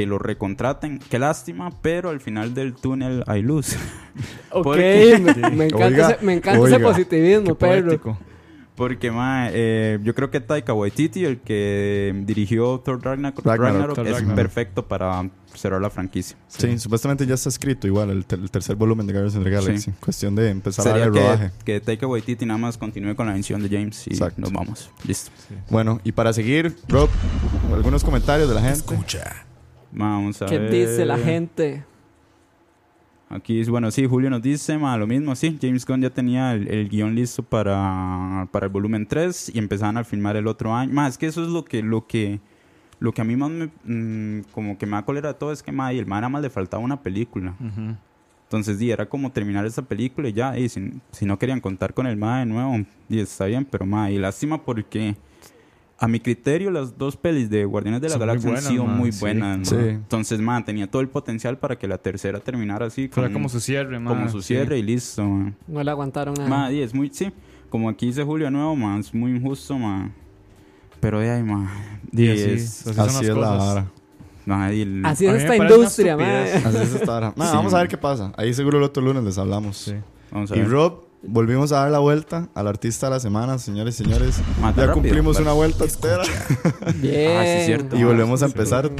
que 0.00 0.06
lo 0.06 0.18
recontraten. 0.18 0.98
Qué 0.98 1.18
lástima, 1.18 1.70
pero 1.82 2.10
al 2.10 2.20
final 2.20 2.54
del 2.54 2.74
túnel 2.74 3.22
hay 3.26 3.42
luz. 3.42 3.76
Ok, 4.52 4.64
Porque- 4.64 5.18
me, 5.22 5.50
me 5.50 5.64
encanta, 5.66 5.86
Oiga, 5.86 6.10
ese, 6.10 6.24
me 6.24 6.32
encanta 6.34 6.66
ese 6.66 6.74
oiga. 6.76 6.88
positivismo, 6.88 7.54
perro. 7.54 7.84
Poético. 7.86 8.18
Porque, 8.74 9.10
ma, 9.10 9.48
eh, 9.52 9.98
yo 10.02 10.14
creo 10.14 10.30
que 10.30 10.40
Taika 10.40 10.72
Waititi, 10.72 11.24
el 11.24 11.38
que 11.40 12.12
dirigió 12.24 12.80
Thor 12.80 13.04
Ragnarok, 13.04 13.44
Ragnarok, 13.44 13.60
Ragnarok, 13.72 13.94
Thor 13.94 14.06
es 14.08 14.12
Ragnarok. 14.14 14.36
perfecto 14.36 14.88
para 14.88 15.28
cerrar 15.54 15.82
la 15.82 15.90
franquicia. 15.90 16.36
Sí, 16.48 16.78
supuestamente 16.78 17.26
ya 17.26 17.34
está 17.34 17.50
escrito 17.50 17.86
igual 17.86 18.08
el, 18.10 18.24
ter- 18.24 18.38
el 18.40 18.50
tercer 18.50 18.76
volumen 18.76 19.06
de 19.06 19.12
Guardians 19.12 19.36
of 19.36 19.44
the 19.44 19.50
Galaxy. 19.50 19.78
Sí. 19.90 19.92
Cuestión 20.00 20.34
de 20.34 20.48
empezar 20.50 20.86
a 20.88 20.90
Sería 20.92 21.04
darle 21.06 21.20
rodaje. 21.20 21.50
que, 21.58 21.64
que 21.74 21.80
Taika 21.80 22.06
Waititi 22.06 22.46
nada 22.46 22.58
más 22.58 22.78
continúe 22.78 23.14
con 23.14 23.26
la 23.26 23.34
mención 23.34 23.62
de 23.62 23.68
James 23.68 24.06
y 24.06 24.14
Exacto. 24.14 24.40
nos 24.40 24.50
vamos. 24.52 24.90
Listo. 25.06 25.30
Bueno, 25.68 26.00
y 26.02 26.12
para 26.12 26.32
seguir, 26.32 26.74
Rob, 26.88 27.10
algunos 27.74 28.02
comentarios 28.02 28.48
de 28.48 28.54
la 28.54 28.62
gente. 28.62 28.78
Escucha. 28.78 29.44
Vamos 29.92 30.40
a 30.42 30.46
¿Qué 30.46 30.58
ver. 30.58 30.70
dice 30.70 31.04
la 31.04 31.18
gente? 31.18 31.84
Aquí, 33.28 33.60
es- 33.60 33.68
bueno, 33.68 33.90
sí, 33.92 34.06
Julio 34.06 34.28
nos 34.28 34.42
dice, 34.42 34.76
ma, 34.76 34.96
lo 34.96 35.06
mismo, 35.06 35.36
sí, 35.36 35.56
James 35.60 35.86
Gunn 35.86 36.02
ya 36.02 36.10
tenía 36.10 36.52
el, 36.54 36.66
el 36.68 36.88
guion 36.88 37.14
listo 37.14 37.42
para, 37.44 38.48
para 38.50 38.66
el 38.66 38.72
volumen 38.72 39.06
3 39.06 39.52
y 39.54 39.58
empezaban 39.58 39.96
a 39.96 40.04
filmar 40.04 40.36
el 40.36 40.48
otro 40.48 40.74
año. 40.74 40.92
Más 40.92 41.16
que 41.16 41.26
eso 41.26 41.42
es 41.44 41.48
lo 41.48 41.64
que, 41.64 41.80
lo 41.82 42.06
que, 42.08 42.40
lo 42.98 43.12
que 43.12 43.20
a 43.20 43.24
mí 43.24 43.36
más 43.36 43.50
me, 43.50 43.70
mm, 43.84 44.46
como 44.50 44.76
que 44.76 44.86
me 44.86 44.92
da 44.92 45.04
cólera 45.04 45.34
todo 45.34 45.52
es 45.52 45.62
que, 45.62 45.70
ma, 45.70 45.92
y 45.92 45.98
el 45.98 46.06
man 46.06 46.22
nada 46.22 46.28
más 46.28 46.42
le 46.42 46.50
faltaba 46.50 46.82
una 46.82 47.00
película. 47.00 47.54
Entonces, 48.44 48.80
di, 48.80 48.90
era 48.90 49.06
como 49.08 49.30
terminar 49.30 49.64
esa 49.64 49.82
película 49.82 50.28
y 50.28 50.32
ya, 50.32 50.58
y 50.58 50.68
si, 50.68 50.94
si 51.12 51.24
no 51.24 51.38
querían 51.38 51.60
contar 51.60 51.94
con 51.94 52.08
el 52.08 52.14
MA 52.14 52.40
de 52.40 52.46
nuevo, 52.46 52.84
y 53.08 53.20
está 53.20 53.44
bien, 53.46 53.64
pero 53.64 53.86
ma, 53.86 54.10
y 54.10 54.18
lástima 54.18 54.60
porque 54.60 55.14
a 56.02 56.08
mi 56.08 56.18
criterio 56.18 56.70
las 56.70 56.96
dos 56.96 57.16
pelis 57.16 57.50
de 57.50 57.64
Guardianes 57.66 58.00
de 58.00 58.08
la 58.08 58.12
Son 58.14 58.20
Galaxia 58.20 58.48
buenas, 58.50 58.66
han 58.66 58.72
sido 58.72 58.86
muy 58.86 59.12
sí. 59.12 59.20
buenas. 59.20 59.70
Entonces, 59.70 60.40
ma, 60.40 60.64
tenía 60.64 60.90
todo 60.90 61.02
el 61.02 61.08
potencial 61.08 61.58
para 61.58 61.78
que 61.78 61.86
la 61.86 61.98
tercera 61.98 62.40
terminara 62.40 62.86
así. 62.86 63.08
Fuera 63.08 63.30
como 63.30 63.50
su 63.50 63.60
cierre, 63.60 63.98
man. 64.00 64.14
como 64.14 64.28
su 64.30 64.40
cierre 64.40 64.78
y 64.78 64.82
listo. 64.82 65.22
No 65.68 65.84
le 65.84 65.90
aguantaron 65.90 66.34
nada. 66.34 66.48
Ma, 66.48 66.72
y 66.72 66.80
es 66.80 66.94
muy, 66.94 67.10
sí, 67.12 67.30
como 67.68 67.90
aquí 67.90 68.06
dice 68.06 68.24
Julio 68.24 68.50
nuevo, 68.50 68.74
ma, 68.76 68.98
es 68.98 69.12
muy 69.14 69.30
injusto, 69.32 69.78
ma. 69.78 70.10
Pero 71.00 71.20
de 71.20 71.30
ahí, 71.30 71.42
ma, 71.42 71.70
di, 72.10 72.24
Y 72.24 72.30
así, 72.30 72.40
es, 72.44 72.86
así 72.86 72.94
son 72.94 73.00
Así 73.00 73.12
las 73.14 73.22
es 73.22 73.28
la 73.28 73.34
cosas. 73.34 73.84
el- 74.72 75.06
Así 75.06 75.26
es 75.26 75.34
esta 75.34 75.56
industria. 75.56 76.14
Así 76.14 76.76
es 76.78 76.94
esta 76.94 77.30
Sí, 77.30 77.34
vamos 77.36 77.72
a 77.72 77.76
man. 77.76 77.82
ver 77.82 77.88
qué 77.88 77.98
pasa. 77.98 78.32
Ahí 78.38 78.54
seguro 78.54 78.78
el 78.78 78.84
otro 78.84 79.02
lunes 79.02 79.22
les 79.22 79.36
hablamos. 79.36 79.76
Sí. 79.76 79.94
vamos 80.30 80.50
a 80.50 80.56
Y 80.56 80.60
ver. 80.60 80.68
Rob, 80.70 81.04
volvimos 81.22 81.72
a 81.72 81.76
dar 81.80 81.90
la 81.90 81.98
vuelta 81.98 82.48
al 82.54 82.66
artista 82.66 83.06
de 83.06 83.10
la 83.14 83.20
semana, 83.20 83.58
señores 83.58 84.00
y 84.00 84.04
señores. 84.04 84.38
Ya 84.60 84.66
rápido, 84.70 84.92
cumplimos 84.94 85.34
vale. 85.36 85.44
una 85.46 85.52
vuelta 85.52 85.84
entera 85.84 86.22
Bien. 86.96 87.36
Ah, 87.36 87.44
sí, 87.44 87.66
cierto. 87.66 87.96
y 87.96 88.04
volvemos 88.04 88.42
a 88.42 88.46
empezar. 88.46 88.90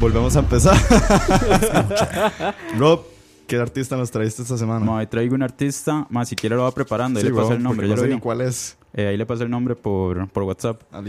Volvemos 0.00 0.36
a 0.36 0.40
empezar. 0.40 0.76
Rob, 2.78 3.02
¿qué 3.46 3.56
artista 3.56 3.96
nos 3.96 4.10
traíste 4.10 4.42
esta 4.42 4.58
semana? 4.58 4.84
Ma, 4.84 4.98
ahí 4.98 5.06
traigo 5.06 5.34
un 5.34 5.42
artista, 5.42 6.06
más 6.10 6.28
si 6.28 6.36
quiere 6.36 6.56
lo 6.56 6.62
va 6.62 6.72
preparando, 6.72 7.18
ahí 7.18 7.24
Sí, 7.24 7.30
le 7.30 7.34
paso 7.36 7.48
bro, 7.48 7.56
el 7.56 7.62
nombre, 7.62 7.88
ya 7.88 7.94
no 7.96 8.02
lo 8.02 8.14
sé 8.14 8.20
cuál 8.20 8.40
es. 8.40 8.76
Eh, 8.94 9.06
ahí 9.06 9.16
le 9.16 9.24
paso 9.24 9.42
el 9.44 9.50
nombre 9.50 9.74
por, 9.74 10.28
por 10.28 10.42
WhatsApp 10.42 10.82
Ah, 10.92 11.00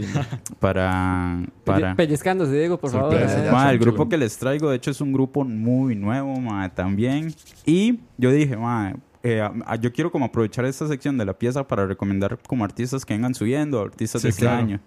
para... 0.58 1.42
para... 1.64 1.94
Pellizcándose, 1.94 2.52
Diego, 2.52 2.78
por 2.78 2.90
favor. 2.90 3.14
Eh. 3.14 3.48
Ma, 3.52 3.70
el 3.70 3.78
grupo 3.78 4.08
que 4.08 4.16
les 4.16 4.38
traigo, 4.38 4.70
de 4.70 4.76
hecho, 4.76 4.90
es 4.90 5.00
un 5.02 5.12
grupo 5.12 5.44
muy 5.44 5.94
nuevo, 5.94 6.34
ma, 6.40 6.68
también. 6.70 7.34
Y 7.66 7.98
yo 8.16 8.30
dije, 8.30 8.56
ma, 8.56 8.94
eh, 9.24 9.40
a- 9.40 9.74
yo 9.76 9.92
quiero 9.92 10.12
como 10.12 10.26
aprovechar 10.26 10.64
esta 10.66 10.86
sección 10.86 11.18
de 11.18 11.24
la 11.24 11.32
pieza 11.36 11.66
para 11.66 11.84
recomendar 11.86 12.38
como 12.46 12.62
artistas 12.64 13.04
que 13.04 13.14
vengan 13.14 13.34
subiendo, 13.34 13.80
artistas 13.80 14.22
Sí, 14.22 14.26
de 14.26 14.30
este 14.30 14.42
claro. 14.42 14.58
año. 14.58 14.80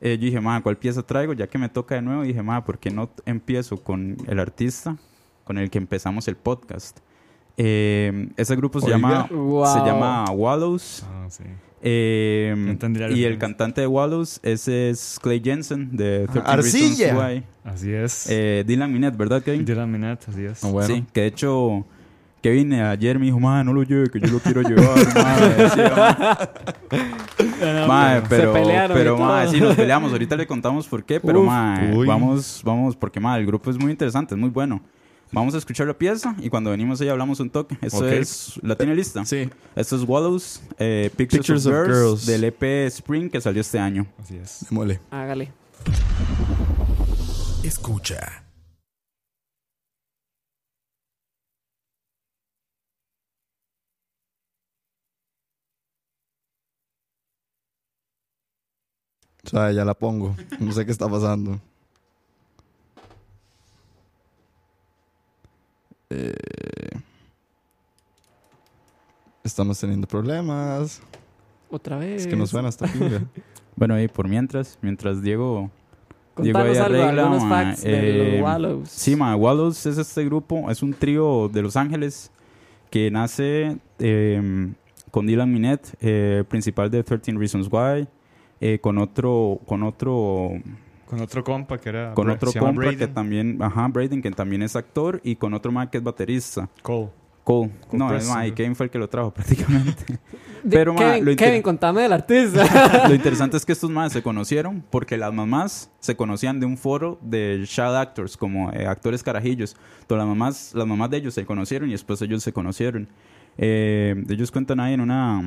Eh, 0.00 0.16
yo 0.18 0.26
dije, 0.26 0.40
ma, 0.40 0.62
¿cuál 0.62 0.76
pieza 0.78 1.02
traigo? 1.02 1.32
Ya 1.32 1.46
que 1.48 1.58
me 1.58 1.68
toca 1.68 1.96
de 1.96 2.02
nuevo, 2.02 2.22
dije, 2.22 2.42
ma, 2.42 2.64
¿por 2.64 2.78
qué 2.78 2.90
no 2.90 3.10
empiezo 3.26 3.82
con 3.82 4.16
el 4.28 4.38
artista 4.38 4.96
con 5.44 5.58
el 5.58 5.68
que 5.70 5.78
empezamos 5.78 6.28
el 6.28 6.36
podcast? 6.36 7.00
Eh, 7.56 8.28
ese 8.36 8.56
grupo 8.56 8.80
se 8.80 8.86
Oiga. 8.86 8.96
llama, 8.98 9.28
Wow. 9.30 9.66
se 9.66 9.78
llama 9.80 10.24
Wallows. 10.30 11.04
Ah, 11.10 11.26
sí. 11.28 11.44
Eh, 11.82 12.76
y 13.14 13.24
el 13.24 13.38
cantante 13.38 13.80
de 13.80 13.86
Wallows, 13.86 14.38
ese 14.42 14.90
es 14.90 15.18
Clay 15.22 15.40
Jensen 15.42 15.96
de 15.96 16.26
13 16.30 16.48
Arcilla. 16.50 17.12
Reasons 17.14 17.44
Why. 17.64 17.70
Así 17.70 17.92
es. 17.92 18.26
Eh, 18.30 18.64
Dylan 18.66 18.92
Minette, 18.92 19.16
¿verdad, 19.16 19.42
Kevin? 19.42 19.64
Dylan 19.64 19.90
Minette, 19.90 20.28
así 20.28 20.44
es. 20.44 20.62
Ah, 20.64 20.68
bueno. 20.68 20.94
Sí, 20.94 21.04
que 21.12 21.22
de 21.22 21.26
hecho 21.28 21.84
Kevin 22.42 22.72
eh, 22.72 22.82
ayer 22.82 23.18
me 23.18 23.26
dijo, 23.26 23.38
madre, 23.38 23.64
no 23.64 23.72
lo 23.72 23.82
lleve, 23.82 24.10
que 24.10 24.20
yo 24.20 24.28
lo 24.28 24.38
quiero 24.38 24.62
llevar, 24.62 25.14
madre. 27.86 28.22
Pero, 28.28 28.52
pero 28.94 29.18
mae, 29.18 29.48
sí 29.48 29.60
nos 29.60 29.76
peleamos. 29.76 30.12
Ahorita 30.12 30.36
le 30.36 30.46
contamos 30.46 30.86
por 30.88 31.04
qué, 31.04 31.20
pero 31.20 31.42
Uf. 31.42 31.48
Uy. 31.94 32.06
vamos, 32.06 32.62
vamos, 32.64 32.96
porque 32.96 33.20
mae, 33.20 33.40
el 33.40 33.46
grupo 33.46 33.70
es 33.70 33.78
muy 33.78 33.90
interesante, 33.90 34.34
es 34.34 34.40
muy 34.40 34.50
bueno. 34.50 34.80
Vamos 35.32 35.54
a 35.54 35.58
escuchar 35.58 35.86
la 35.86 35.94
pieza 35.94 36.34
y 36.40 36.50
cuando 36.50 36.70
venimos 36.70 37.00
ahí 37.00 37.08
hablamos 37.08 37.38
un 37.38 37.50
toque. 37.50 37.78
Esto 37.82 38.08
es, 38.08 38.58
¿la 38.62 38.74
tiene 38.74 38.96
lista? 38.96 39.24
Sí. 39.24 39.48
Esto 39.76 39.94
es 39.94 40.02
Wallows, 40.02 40.60
eh, 40.78 41.08
Pictures, 41.16 41.46
Pictures 41.46 41.66
of, 41.66 41.72
of 41.72 41.86
Girls, 41.86 41.98
Girls. 41.98 42.26
del 42.26 42.44
EP 42.44 42.62
Spring 42.88 43.30
que 43.30 43.40
salió 43.40 43.60
este 43.60 43.78
año. 43.78 44.06
Así 44.20 44.36
es. 44.36 44.66
Démosle. 44.68 44.98
Hágale. 45.10 45.52
Escucha. 47.62 48.39
O 59.50 59.56
sea, 59.56 59.72
ya 59.72 59.84
la 59.84 59.94
pongo. 59.94 60.36
No 60.60 60.70
sé 60.70 60.86
qué 60.86 60.92
está 60.92 61.08
pasando. 61.08 61.58
Eh, 66.10 66.32
estamos 69.42 69.80
teniendo 69.80 70.06
problemas. 70.06 71.02
Otra 71.68 71.96
vez. 71.98 72.22
Es 72.22 72.26
que 72.28 72.36
no 72.36 72.46
suena 72.46 72.68
esta 72.68 72.86
pinga. 72.86 73.22
Bueno, 73.76 73.98
y 73.98 74.08
por 74.08 74.28
mientras, 74.28 74.78
mientras 74.82 75.22
Diego... 75.22 75.70
Diego 76.36 76.58
ahí 76.58 76.66
Contanos 76.66 76.78
algo, 76.86 77.02
arregla, 77.02 77.22
algunos 77.22 77.44
ma, 77.44 77.64
facts 77.64 77.82
de 77.82 78.10
eh, 78.10 78.32
los 78.34 78.42
Wallows. 78.42 78.88
Sí, 78.90 79.16
ma, 79.16 79.34
Wallows 79.34 79.86
es 79.86 79.96
este 79.96 80.24
grupo, 80.26 80.70
es 80.70 80.82
un 80.82 80.92
trío 80.92 81.48
de 81.48 81.62
Los 81.62 81.76
Ángeles 81.76 82.30
que 82.90 83.10
nace 83.10 83.78
eh, 83.98 84.72
con 85.10 85.26
Dylan 85.26 85.50
Minette, 85.50 85.94
eh, 86.00 86.44
principal 86.48 86.90
de 86.90 87.02
13 87.02 87.32
Reasons 87.32 87.68
Why, 87.70 88.06
eh, 88.60 88.78
con 88.80 88.98
otro, 88.98 89.60
con 89.66 89.82
otro, 89.82 90.50
Con 91.06 91.20
otro 91.20 91.42
compa 91.44 91.78
que 91.78 91.88
era. 91.88 92.14
con 92.14 92.28
otro 92.30 92.52
compa 92.52 92.72
que 92.82 92.88
Braden 92.96 93.14
también, 93.14 93.58
ajá, 93.62 93.88
Braden, 93.88 94.20
que 94.22 94.30
también 94.30 94.62
es 94.62 94.76
actor, 94.76 95.20
y 95.24 95.36
con 95.36 95.54
otro 95.54 95.72
man 95.72 95.88
que 95.88 95.98
es 95.98 96.04
baterista. 96.04 96.68
Cole. 96.82 97.08
Cole. 97.42 97.70
Cole 97.88 97.98
no, 97.98 98.14
es 98.14 98.28
ma, 98.28 98.46
y. 98.46 98.52
Kevin 98.52 98.76
fue 98.76 98.84
el 98.86 98.90
que 98.90 98.98
lo 98.98 99.08
trajo 99.08 99.30
prácticamente. 99.34 100.18
Pero, 100.70 100.92
ma, 100.92 100.98
Kevin, 101.00 101.24
lo 101.24 101.30
inter- 101.32 101.48
Kevin, 101.48 101.62
contame 101.62 102.02
del 102.02 102.12
artista. 102.12 103.06
Lo 103.08 103.14
interesante 103.14 103.56
es 103.56 103.64
que 103.64 103.72
estos 103.72 103.88
madres 103.90 104.12
se 104.12 104.22
conocieron 104.22 104.84
porque 104.90 105.16
las 105.16 105.32
mamás 105.32 105.90
se 106.00 106.14
conocían 106.16 106.60
de 106.60 106.66
un 106.66 106.76
foro 106.76 107.18
de 107.22 107.62
child 107.66 107.96
actors, 107.96 108.36
como 108.36 108.70
eh, 108.72 108.86
actores 108.86 109.22
carajillos. 109.22 109.74
Entonces 110.02 110.18
las 110.18 110.26
mamás, 110.26 110.72
las 110.74 110.86
mamás 110.86 111.08
de 111.08 111.16
ellos 111.16 111.32
se 111.32 111.46
conocieron 111.46 111.88
y 111.88 111.92
después 111.92 112.20
ellos 112.20 112.42
se 112.42 112.52
conocieron. 112.52 113.08
Eh, 113.56 114.22
ellos 114.28 114.50
cuentan 114.50 114.78
ahí 114.78 114.92
en 114.92 115.00
una, 115.00 115.40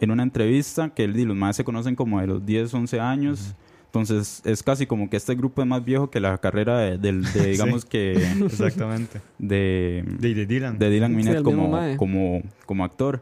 en 0.00 0.10
una 0.10 0.22
entrevista 0.22 0.90
que 0.90 1.04
el- 1.04 1.22
los 1.24 1.36
madres 1.36 1.56
se 1.56 1.64
conocen 1.64 1.94
como 1.94 2.20
de 2.20 2.26
los 2.26 2.44
10, 2.44 2.72
11 2.74 2.98
años. 3.00 3.54
Entonces 3.86 4.40
es 4.44 4.62
casi 4.62 4.86
como 4.86 5.10
que 5.10 5.16
este 5.16 5.34
grupo 5.34 5.62
es 5.62 5.66
más 5.68 5.84
viejo 5.84 6.10
que 6.10 6.20
la 6.20 6.38
carrera 6.38 6.78
de, 6.78 7.12
digamos 7.46 7.84
que 7.84 8.12
Exactamente. 8.44 9.20
de, 9.38 10.04
De, 10.20 10.34
de 10.34 10.46
Dylan. 10.46 10.78
de 10.78 10.90
Dylan 10.90 11.10
Sí, 11.10 11.16
mismo 11.16 11.42
como, 11.42 11.96
como, 11.96 12.42
como 12.66 12.84
actor. 12.84 13.20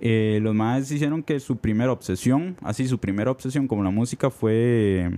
Eh, 0.00 0.40
los 0.42 0.54
maes 0.54 0.90
hicieron 0.90 1.22
que 1.22 1.38
su 1.40 1.56
primera 1.58 1.92
obsesión, 1.92 2.56
así 2.62 2.86
su 2.88 2.98
primera 2.98 3.30
obsesión 3.30 3.66
como 3.68 3.82
la 3.82 3.90
música 3.90 4.28
fue 4.30 5.10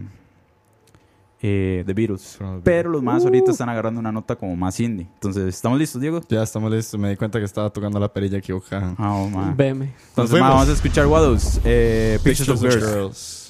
eh, 1.41 1.83
The 1.87 1.95
Beatles. 1.95 2.39
Pero 2.65 2.91
los 2.91 3.03
maes 3.03 3.25
ahorita 3.25 3.51
están 3.51 3.69
agarrando 3.69 4.01
una 4.01 4.13
nota 4.13 4.37
como 4.37 4.57
más 4.57 4.79
indie. 4.81 5.07
Entonces, 5.15 5.55
¿estamos 5.55 5.79
listos, 5.79 6.01
Diego? 6.01 6.21
Ya 6.29 6.43
estamos 6.43 6.71
listos. 6.71 6.99
Me 6.99 7.11
di 7.11 7.17
cuenta 7.17 7.39
que 7.39 7.45
estaba 7.45 7.71
tocando 7.71 7.99
la 8.01 8.13
perilla 8.13 8.39
equivocada. 8.39 8.95
Ah, 8.99 9.15
oh, 9.15 9.29
mae. 9.29 9.55
Veme. 9.55 9.93
Entonces, 10.09 10.39
vamos 10.41 10.69
a 10.69 10.73
escuchar 10.73 11.07
Waddles, 11.07 11.61
eh, 11.65 12.19
Pictures, 12.23 12.49
of 12.51 12.61
Girls. 12.61 13.48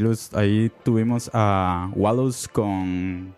Los, 0.00 0.32
ahí 0.34 0.70
tuvimos 0.84 1.30
a 1.32 1.90
Wallows 1.94 2.48
con 2.48 3.34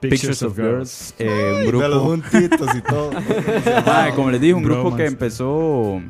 Pictures, 0.00 0.42
of 0.42 0.56
Girls, 0.56 1.14
eh, 1.18 1.28
un 1.28 1.66
De 1.66 1.72
los 1.72 1.82
grupo, 1.90 2.04
juntitos 2.06 2.74
y 2.74 2.80
todo. 2.82 3.10
Mae, 3.86 4.14
como 4.14 4.30
les 4.30 4.40
dije, 4.40 4.54
un 4.54 4.62
grupo 4.62 4.96
que 4.96 5.04
empezó 5.06 6.00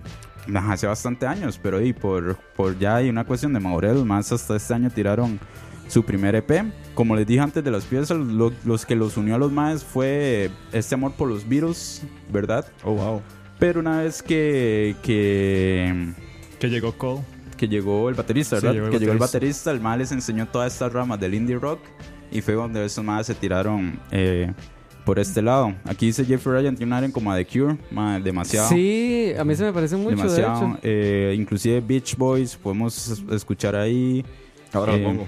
nah, 0.47 0.73
hace 0.73 0.87
bastante 0.87 1.27
años, 1.27 1.59
pero 1.63 1.83
y 1.83 1.93
por, 1.93 2.37
por 2.57 2.79
ya 2.79 2.97
hay 2.97 3.09
una 3.11 3.25
cuestión 3.25 3.53
de 3.53 3.61
madurez, 3.61 3.97
más 4.05 4.31
hasta 4.33 4.57
este 4.57 4.75
año 4.75 4.91
tiraron 4.91 5.39
su 5.89 6.05
primer 6.05 6.37
EP. 6.37 6.51
Como 6.95 7.17
les 7.17 7.27
dije 7.27 7.41
antes 7.41 7.65
de 7.65 7.71
las 7.73 7.85
piezas, 7.85 8.17
lo- 8.17 8.53
los 8.65 8.87
que 8.87 8.95
los 8.95 9.17
unió 9.17 9.35
a 9.35 9.39
los 9.39 9.51
más 9.51 9.83
fue 9.85 10.51
este 10.73 10.95
amor 10.95 11.13
por 11.13 11.29
los 11.29 11.49
Beatles, 11.49 12.03
¿verdad? 12.33 12.65
Oh, 12.85 12.93
wow. 12.95 13.23
Pero 13.59 13.81
una 13.81 13.99
vez 14.03 14.23
que, 14.23 14.95
que, 15.03 16.13
Que 16.61 16.69
llegó 16.71 16.93
Cole. 16.97 17.23
Que 17.61 17.69
llegó 17.69 18.09
el 18.09 18.15
baterista, 18.15 18.57
Sí, 18.57 18.63
¿verdad? 18.63 18.73
llegó 18.75 18.87
el 18.87 18.93
que 18.93 18.99
llegó 18.99 19.13
el 19.13 19.19
baterista. 19.19 19.71
el 19.71 19.81
mal 19.81 19.99
les 19.99 20.11
enseñó 20.13 20.47
todas 20.49 20.73
estas 20.73 20.91
ramas 20.93 21.21
del 21.21 21.35
indie 21.35 21.59
rock 21.59 21.81
y 22.33 22.41
fue 22.41 22.55
donde 22.55 22.83
esos 22.85 23.05
más 23.05 23.27
se 23.27 23.35
tiraron 23.35 24.01
eh, 24.11 24.51
por 25.05 25.19
este 25.19 25.43
lado. 25.43 25.75
Aquí 25.85 26.07
dice 26.07 26.25
Jeffrey 26.25 26.55
Ryan 26.63 26.75
tiene 26.77 26.91
un 26.91 26.93
área 26.95 27.13
como 27.13 27.35
The 27.35 27.47
Cure, 27.47 27.77
demasiado. 28.23 28.69
Sí, 28.71 29.33
a 29.39 29.45
mí 29.45 29.55
se 29.57 29.65
me 29.65 29.73
parece 29.75 29.97
mucho, 29.97 30.17
de 30.17 30.23
demasiado. 30.23 30.57
hecho. 30.69 30.79
Eh, 30.83 31.35
inclusive 31.39 31.81
Beach 31.83 32.17
Boys 32.17 32.57
podemos 32.57 33.09
es- 33.09 33.23
escuchar 33.31 33.77
ahí. 33.77 34.25
Ahora 34.73 34.95
Eh, 34.95 34.99
lo 35.03 35.05
pongo. 35.09 35.27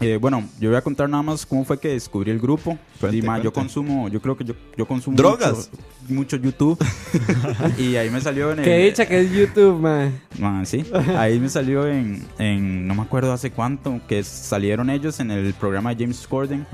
Eh, 0.00 0.18
bueno, 0.20 0.46
yo 0.58 0.68
voy 0.70 0.76
a 0.76 0.82
contar 0.82 1.08
nada 1.08 1.22
más 1.22 1.44
cómo 1.46 1.64
fue 1.64 1.78
que 1.78 1.88
descubrí 1.88 2.30
el 2.30 2.38
grupo. 2.40 2.78
Cuente, 3.00 3.16
Y, 3.18 3.22
ma, 3.22 3.40
yo 3.40 3.52
consumo, 3.52 4.08
yo 4.08 4.20
creo 4.20 4.36
que 4.36 4.44
yo, 4.44 4.54
yo 4.76 4.86
consumo 4.86 5.16
¿Drogas? 5.16 5.70
mucho, 6.08 6.36
mucho 6.36 6.36
YouTube. 6.36 6.78
y 7.78 7.96
ahí 7.96 8.10
me 8.10 8.20
salió 8.20 8.52
en 8.52 8.58
el, 8.60 8.64
Qué 8.64 8.78
dicha 8.84 9.06
que 9.06 9.20
es 9.20 9.32
YouTube, 9.32 9.80
man. 9.80 10.20
Ma, 10.38 10.64
sí, 10.64 10.84
ahí 11.16 11.38
me 11.40 11.48
salió 11.48 11.86
en, 11.86 12.24
en, 12.38 12.86
no 12.86 12.94
me 12.94 13.02
acuerdo 13.02 13.32
hace 13.32 13.50
cuánto, 13.50 14.00
que 14.06 14.22
salieron 14.22 14.90
ellos 14.90 15.18
en 15.20 15.30
el 15.30 15.52
programa 15.54 15.94
de 15.94 16.04
James 16.04 16.26
Corden. 16.26 16.66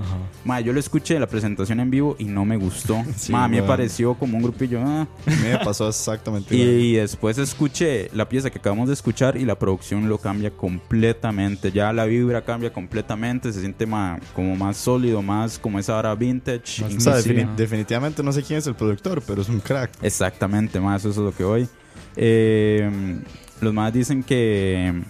Ma, 0.45 0.61
yo 0.61 0.73
lo 0.73 0.81
escuché 0.81 1.19
la 1.21 1.27
presentación 1.27 1.81
en 1.81 1.91
vivo 1.91 2.17
y 2.19 2.25
no 2.25 2.45
me 2.45 2.57
gustó. 2.57 3.03
Sí, 3.17 3.33
Ma, 3.33 3.45
a 3.45 3.49
mí 3.49 3.57
me 3.57 3.63
pareció 3.63 4.15
como 4.15 4.37
un 4.37 4.43
grupillo. 4.43 4.81
ah. 4.85 5.07
Me 5.43 5.57
pasó 5.65 5.89
exactamente 5.89 6.55
igual. 6.55 6.71
Y 6.81 6.93
después 6.95 7.39
escuché 7.39 8.11
la 8.13 8.29
pieza 8.29 8.51
que 8.51 8.59
acabamos 8.59 8.89
de 8.89 8.95
escuchar 8.95 9.37
y 9.37 9.45
la 9.45 9.59
producción 9.59 10.09
lo 10.09 10.19
cambia 10.19 10.51
completamente. 10.51 11.73
Ya 11.73 11.93
la 11.93 12.05
vibra 12.05 12.43
cambia 12.43 12.73
completamente, 12.73 13.53
se 13.53 13.61
siente 13.61 13.87
ma- 13.87 14.19
como 14.35 14.57
más 14.57 14.77
sólido, 14.77 15.23
más 15.23 15.59
como 15.59 15.79
esa 15.79 15.97
hora 15.97 16.15
vintage. 16.17 16.83
Más 16.83 16.95
O 16.97 17.01
sea, 17.01 17.13
inclusive. 17.19 17.45
defini- 17.47 17.55
definitivamente 17.57 18.23
no 18.23 18.33
sé 18.33 18.43
quién 18.43 18.59
es 18.59 18.67
el 18.67 18.75
productor, 18.75 19.23
pero 19.27 19.43
es 19.43 19.49
un 19.49 19.61
crack. 19.61 19.91
Exactamente, 20.03 20.81
más 20.81 21.03
eso 21.03 21.11
es 21.11 21.17
lo 21.17 21.33
que 21.35 21.45
voy. 21.45 21.69
Eh, 22.17 23.19
los 23.61 23.73
más 23.75 23.93
dicen 23.93 24.23
que, 24.23 25.03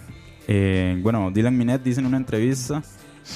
eh, 0.47 0.99
bueno, 1.01 1.31
Dylan 1.31 1.57
Minet 1.57 1.83
dice 1.83 1.99
en 1.99 2.05
una 2.05 2.17
entrevista 2.17 2.83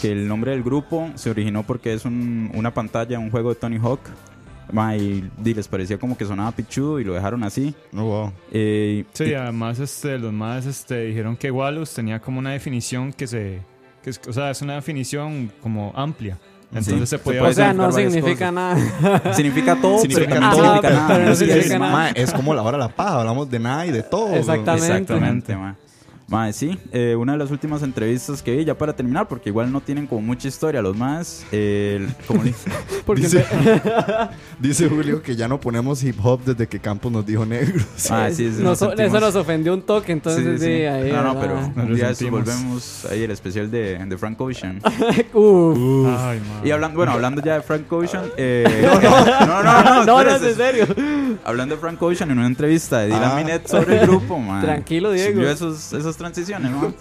que 0.02 0.12
el 0.12 0.28
nombre 0.28 0.52
del 0.52 0.64
grupo 0.64 1.10
se 1.16 1.30
originó 1.30 1.64
porque 1.64 1.94
es 1.94 2.06
un- 2.06 2.52
una 2.54 2.74
pantalla, 2.74 3.20
un 3.20 3.30
juego 3.32 3.50
de 3.50 3.56
Tony 3.56 3.78
Hawk. 3.78 4.02
Ma, 4.72 4.96
y, 4.96 5.30
y 5.44 5.54
les 5.54 5.68
parecía 5.68 5.98
como 5.98 6.16
que 6.18 6.24
sonaba 6.24 6.54
pichudo 6.54 6.98
y 7.02 7.04
lo 7.04 7.14
dejaron 7.14 7.44
así. 7.44 7.76
Oh, 7.94 8.04
wow. 8.04 8.34
Eh, 8.54 9.04
Sí, 9.12 9.26
y- 9.26 9.34
además 9.34 9.80
este, 9.80 10.18
los 10.18 10.32
más 10.32 10.66
este, 10.66 11.08
dijeron 11.08 11.36
que 11.36 11.52
Wallows 11.52 11.94
tenía 11.94 12.22
como 12.22 12.40
una 12.40 12.52
definición 12.52 13.12
que 13.12 13.28
se... 13.28 13.60
Que 14.02 14.12
es, 14.12 14.22
o 14.28 14.32
sea, 14.32 14.50
es 14.50 14.62
una 14.62 14.76
definición 14.76 15.52
como 15.62 15.92
amplia. 15.94 16.40
Entonces 16.74 16.94
Sí, 16.94 17.00
se 17.02 17.06
se 17.08 17.20
podía... 17.20 17.40
puede 17.42 17.52
O 17.52 17.56
sea, 17.56 17.74
no 17.74 17.92
significa 17.92 18.52
nada. 18.52 18.78
significa 19.34 19.76
todo, 19.82 20.00
Significa 20.00 20.28
pero 20.30 20.40
todo, 20.52 20.56
significa 20.56 20.82
pero 20.82 20.96
nada. 20.96 21.18
no 21.20 21.32
Así 21.32 21.44
es. 21.44 21.50
significa 21.50 21.80
nada. 21.80 21.92
Ma, 21.92 22.10
es 22.10 22.34
como 22.34 22.54
la 22.54 22.62
hora 22.64 22.78
de 22.78 22.84
la 22.86 22.90
paja, 22.90 23.20
hablamos 23.20 23.50
de 23.52 23.60
nada 23.60 23.86
y 23.86 23.92
de 23.92 24.04
todo. 24.04 24.34
Exactamente. 24.34 24.86
Exactamente, 24.88 25.56
ma. 25.58 25.76
Ma, 26.32 26.52
sí, 26.54 26.80
eh, 26.94 27.16
una 27.16 27.34
de 27.34 27.38
las 27.38 27.52
últimas 27.52 27.84
entrevistas 27.84 28.42
que 28.42 28.56
vi, 28.56 28.64
ya 28.66 28.76
para 28.78 28.96
terminar, 28.96 29.28
porque 29.28 29.50
igual 29.50 29.72
no 29.72 29.82
tienen 29.82 30.08
como 30.08 30.22
mucha 30.22 30.48
historia 30.48 30.82
los 30.82 30.96
más. 30.98 31.46
eh, 31.52 32.08
como 32.26 32.42
Porque 33.06 33.22
Dice, 33.24 33.46
dice 34.60 34.88
Julio 34.90 35.22
que 35.22 35.36
ya 35.36 35.48
no 35.48 35.60
ponemos 35.60 36.02
hip 36.04 36.16
hop 36.24 36.42
desde 36.46 36.68
que 36.68 36.80
Campos 36.80 37.12
nos 37.12 37.26
dijo 37.26 37.46
negros. 37.46 37.84
Ah, 38.10 38.30
sí, 38.32 38.50
sí, 38.52 38.62
nos- 38.64 38.82
nos 38.82 38.98
eso 39.00 39.20
nos 39.20 39.36
ofendió 39.36 39.74
un 39.74 39.82
toque, 39.82 40.12
entonces 40.12 40.44
Sí, 40.44 40.52
sí, 40.52 40.58
sí, 40.58 40.78
sí. 40.80 40.86
ahí. 40.86 41.12
no, 41.12 41.22
no, 41.34 41.40
pero 41.40 41.56
un 41.58 41.96
día 41.96 42.08
resentimos. 42.10 42.46
volvemos 42.46 43.06
ahí 43.06 43.24
el 43.24 43.32
especial 43.32 43.70
de, 43.70 43.98
de 43.98 44.18
Frank 44.18 44.40
Ocean. 44.42 44.82
Uf. 45.34 46.08
Ay, 46.18 46.40
man. 46.40 46.62
Y 46.66 46.72
hablando, 46.72 46.98
bueno, 46.98 47.12
hablando 47.12 47.42
ya 47.42 47.56
de 47.56 47.62
Frank 47.62 47.92
Ocean. 47.92 48.26
eh, 48.38 48.66
no, 48.84 49.02
no, 49.02 49.64
no, 49.64 49.84
no, 49.84 50.06
No, 50.06 50.06
no, 50.06 50.22
espérese. 50.22 50.50
en 50.52 50.56
serio. 50.56 51.38
Hablando 51.44 51.76
de 51.76 51.82
Frank 51.82 52.02
Ocean 52.02 52.32
en 52.32 52.38
una 52.38 52.48
entrevista 52.48 53.00
de 53.00 53.08
Dylan 53.08 53.24
Ah. 53.32 53.36
Minet 53.36 53.68
sobre 53.68 54.00
el 54.02 54.08
grupo, 54.08 54.38
man. 54.40 54.62
Tranquilo, 54.62 55.12
Diego. 55.12 55.34
Subió 55.36 55.50
esos, 55.52 55.94
esas 55.94 56.18
transiciones, 56.22 56.72
¿no? 56.72 56.94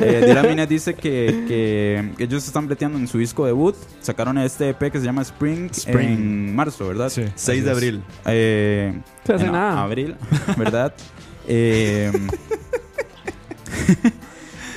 Eh, 0.00 0.66
dice 0.68 0.94
que, 0.94 1.44
que 1.48 2.24
ellos 2.24 2.46
están 2.46 2.66
breteando 2.66 2.98
en 2.98 3.08
su 3.08 3.18
disco 3.18 3.44
debut. 3.44 3.74
Sacaron 4.00 4.38
este 4.38 4.70
EP 4.70 4.90
que 4.92 4.98
se 4.98 5.04
llama 5.04 5.22
Spring, 5.22 5.70
Spring. 5.70 6.08
en 6.08 6.54
marzo, 6.56 6.86
¿verdad? 6.88 7.08
Sí. 7.08 7.24
6 7.34 7.64
de 7.64 7.70
abril. 7.70 8.02
Eh, 8.26 8.98
Se 9.24 9.32
hace 9.34 9.46
en 9.46 9.52
nada. 9.52 9.82
abril, 9.82 10.16
¿verdad? 10.56 10.94
eh, 11.48 12.12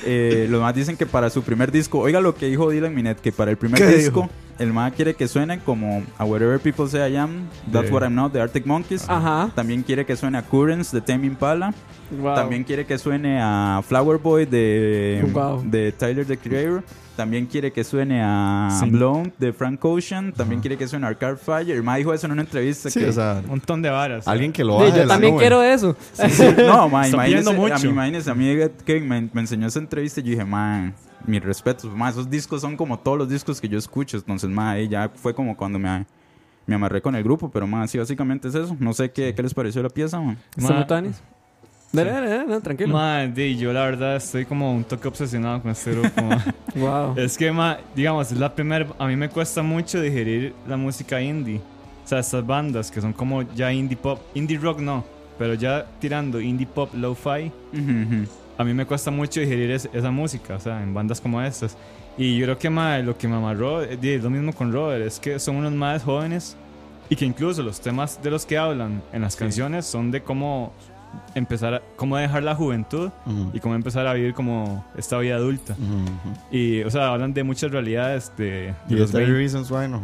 eh, 0.08 0.46
los 0.48 0.60
más 0.60 0.74
dicen 0.74 0.96
que 0.96 1.06
para 1.06 1.30
su 1.30 1.42
primer 1.42 1.70
disco, 1.70 1.98
oiga 1.98 2.20
lo 2.20 2.34
que 2.34 2.46
dijo 2.46 2.70
Dylan 2.70 2.94
Minet, 2.94 3.20
que 3.20 3.30
para 3.32 3.50
el 3.50 3.56
primer 3.56 3.78
¿Qué 3.78 3.86
disco, 3.88 4.22
dijo? 4.22 4.30
el 4.58 4.72
más 4.72 4.92
quiere 4.92 5.14
que 5.14 5.28
suene 5.28 5.60
como 5.60 6.02
a 6.16 6.24
Whatever 6.24 6.58
People 6.60 6.88
Say 6.88 7.12
I 7.12 7.16
Am, 7.16 7.46
That's 7.72 7.86
De- 7.88 7.92
What 7.94 8.02
I'm 8.02 8.14
Not, 8.14 8.32
de 8.32 8.40
Arctic 8.40 8.66
Monkeys. 8.66 9.04
Ajá. 9.08 9.50
También 9.54 9.82
quiere 9.82 10.04
que 10.06 10.16
suene 10.16 10.38
a 10.38 10.42
Currents 10.42 10.90
de 10.92 11.00
Tame 11.00 11.26
Impala. 11.26 11.74
Wow. 12.10 12.34
También 12.34 12.64
quiere 12.64 12.86
que 12.86 12.96
suene 12.98 13.38
a 13.40 13.82
Flower 13.86 14.18
Boy 14.18 14.46
de, 14.46 15.24
Wow. 15.32 15.62
de 15.64 15.92
Tyler 15.92 16.24
the 16.26 16.36
Creator. 16.38 16.82
También 17.18 17.46
quiere 17.46 17.72
que 17.72 17.82
suene 17.82 18.22
a 18.22 18.68
Sí. 18.78 18.88
Blown 18.88 19.32
de 19.38 19.52
Frank 19.52 19.84
Ocean. 19.84 20.32
También 20.32 20.60
quiere 20.60 20.76
que 20.78 20.86
suene 20.86 21.04
a 21.04 21.08
Arcade 21.08 21.36
Fire. 21.36 21.68
El 21.74 21.82
ma 21.82 21.96
dijo 21.96 22.14
eso 22.14 22.26
en 22.26 22.32
una 22.32 22.42
entrevista. 22.42 22.90
Sí, 22.90 23.00
que, 23.00 23.06
o 23.08 23.12
sea, 23.12 23.40
Un 23.42 23.48
montón 23.50 23.82
de 23.82 23.90
varas. 23.90 24.28
alguien 24.28 24.52
que 24.52 24.62
lo 24.62 24.74
Sí, 24.74 24.78
baje 24.84 24.92
de 24.92 24.98
yo 25.00 25.04
la 25.04 25.14
también 25.14 25.34
nube. 25.34 25.40
quiero 25.42 25.60
eso. 25.64 25.96
no, 26.58 26.88
ma, 26.88 27.06
Está 27.06 27.16
imagínese, 27.16 27.24
pidiendo 27.26 27.50
a 27.50 27.52
mí, 27.54 27.58
mucho. 27.58 27.86
imagínese, 27.88 28.30
a 28.30 28.34
mí 28.36 28.56
Kevin 28.86 29.08
me, 29.08 29.28
me 29.32 29.40
enseñó 29.40 29.66
esa 29.66 29.80
entrevista 29.80 30.20
y 30.20 30.22
yo 30.22 30.30
dije, 30.30 30.44
man, 30.44 30.94
mis 31.26 31.42
respetos, 31.42 31.90
ma, 31.92 32.08
esos 32.08 32.30
discos 32.30 32.60
son 32.60 32.76
como 32.76 32.96
todos 33.00 33.18
los 33.18 33.28
discos 33.28 33.60
que 33.60 33.68
yo 33.68 33.78
escucho, 33.78 34.16
entonces, 34.16 34.48
ma, 34.48 34.70
ahí 34.70 34.86
ya 34.86 35.10
fue 35.12 35.34
como 35.34 35.56
cuando 35.56 35.80
me, 35.80 36.06
me 36.66 36.74
amarré 36.76 37.02
con 37.02 37.16
el 37.16 37.24
grupo, 37.24 37.50
pero, 37.50 37.66
ma, 37.66 37.84
sí, 37.88 37.98
básicamente 37.98 38.46
es 38.46 38.54
eso. 38.54 38.76
No 38.78 38.92
sé 38.92 39.10
qué, 39.10 39.34
qué 39.34 39.42
les 39.42 39.54
pareció 39.54 39.82
la 39.82 39.88
pieza, 39.88 40.20
ma. 40.20 40.36
¿Está 40.56 40.72
Ma- 40.72 40.78
Mutanis? 40.78 41.20
Dale, 41.90 42.10
dale, 42.10 42.28
dale, 42.28 42.46
no, 42.46 42.60
tranquilo. 42.60 42.92
Man, 42.92 43.32
di, 43.34 43.56
yo 43.56 43.72
la 43.72 43.80
verdad 43.84 44.16
estoy 44.16 44.44
como 44.44 44.74
un 44.74 44.84
toque 44.84 45.08
obsesionado 45.08 45.62
con 45.62 45.70
este 45.70 45.92
grupo. 45.92 46.22
ma. 46.22 46.44
Wow. 46.74 47.14
es 47.18 47.36
que, 47.36 47.50
ma, 47.50 47.78
digamos, 47.96 48.30
es 48.30 48.38
la 48.38 48.54
primera. 48.54 48.86
A 48.98 49.06
mí 49.06 49.16
me 49.16 49.28
cuesta 49.28 49.62
mucho 49.62 50.00
digerir 50.00 50.54
la 50.68 50.76
música 50.76 51.20
indie. 51.20 51.56
O 52.04 52.08
sea, 52.08 52.18
estas 52.20 52.46
bandas 52.46 52.90
que 52.90 53.00
son 53.00 53.12
como 53.12 53.42
ya 53.54 53.72
indie 53.72 53.96
pop. 53.96 54.20
Indie 54.34 54.58
rock 54.58 54.80
no, 54.80 55.02
pero 55.38 55.54
ya 55.54 55.86
tirando 55.98 56.40
indie 56.40 56.66
pop 56.66 56.90
lo-fi. 56.94 57.50
Ujú, 57.72 57.80
ujú. 57.80 58.26
A 58.58 58.64
mí 58.64 58.74
me 58.74 58.84
cuesta 58.86 59.10
mucho 59.10 59.40
digerir 59.40 59.70
es- 59.70 59.88
esa 59.92 60.10
música, 60.10 60.56
o 60.56 60.60
sea, 60.60 60.82
en 60.82 60.92
bandas 60.92 61.20
como 61.20 61.40
estas. 61.40 61.76
Y 62.18 62.36
yo 62.36 62.44
creo 62.46 62.58
que 62.58 62.68
mae, 62.70 63.02
lo 63.02 63.16
que 63.16 63.26
me 63.28 63.36
amarró, 63.36 63.82
eh, 63.82 63.98
es 64.02 64.22
lo 64.22 64.28
mismo 64.30 64.52
con 64.52 64.72
Robert, 64.72 65.04
es 65.06 65.18
que 65.18 65.38
son 65.38 65.56
unos 65.56 65.72
más 65.72 66.02
jóvenes 66.02 66.56
y 67.08 67.16
que 67.16 67.24
incluso 67.24 67.62
los 67.62 67.80
temas 67.80 68.20
de 68.22 68.30
los 68.30 68.44
que 68.44 68.58
hablan 68.58 69.00
en 69.12 69.22
las 69.22 69.36
canciones 69.36 69.86
son 69.86 70.10
de 70.10 70.20
cómo 70.22 70.72
empezar, 71.34 71.74
a- 71.74 71.82
cómo 71.96 72.16
dejar 72.16 72.42
la 72.42 72.54
juventud 72.54 73.10
Ujú. 73.26 73.50
y 73.52 73.60
cómo 73.60 73.74
empezar 73.74 74.06
a 74.06 74.12
vivir 74.14 74.34
como 74.34 74.84
esta 74.96 75.18
vida 75.18 75.36
adulta. 75.36 75.74
Ujú, 75.74 75.84
ujú. 75.94 76.56
Y, 76.56 76.82
o 76.82 76.90
sea, 76.90 77.08
hablan 77.08 77.32
de 77.34 77.44
muchas 77.44 77.70
realidades 77.70 78.32
de, 78.36 78.74
de 78.88 78.96
los 78.96 79.10
30 79.10 79.18
20. 79.18 79.32
Reasons 79.32 79.70
Why 79.70 79.88
no. 79.88 80.02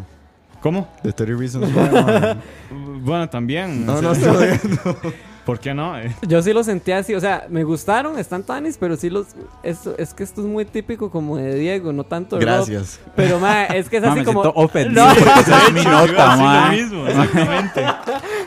¿Cómo? 0.60 0.88
De 1.02 1.12
30 1.12 1.38
Reasons 1.40 1.74
Why 1.74 1.88
no. 1.92 3.00
Bueno, 3.04 3.28
también. 3.28 3.84
No, 3.84 4.00
no 4.00 4.12
estoy 4.12 4.46
viendo. 4.62 4.96
¿Por 5.44 5.60
qué 5.60 5.74
no? 5.74 5.98
Eh, 5.98 6.10
Yo 6.26 6.40
sí 6.40 6.54
lo 6.54 6.64
sentí 6.64 6.92
así, 6.92 7.14
o 7.14 7.20
sea, 7.20 7.44
me 7.50 7.64
gustaron, 7.64 8.18
están 8.18 8.44
tanis, 8.44 8.78
pero 8.80 8.96
sí 8.96 9.10
los. 9.10 9.26
Esto, 9.62 9.94
es 9.98 10.14
que 10.14 10.22
esto 10.24 10.40
es 10.40 10.46
muy 10.46 10.64
típico 10.64 11.10
como 11.10 11.36
de 11.36 11.54
Diego, 11.56 11.92
no 11.92 12.04
tanto 12.04 12.36
de 12.38 12.46
Rob. 12.46 12.54
Gracias. 12.66 12.98
Pero, 13.14 13.38
ma, 13.38 13.64
es 13.66 13.90
que 13.90 13.98
es 13.98 14.02
Ma, 14.04 14.08
así 14.12 14.20
me 14.20 14.24
como. 14.24 14.40
ofendido 14.40 15.06
No. 15.06 15.12
porque 15.14 15.72
mi 15.74 15.84
nota, 15.84 16.36
ma. 16.38 16.66
lo 16.70 16.72
mismo, 16.78 17.06
exactamente. 17.06 17.84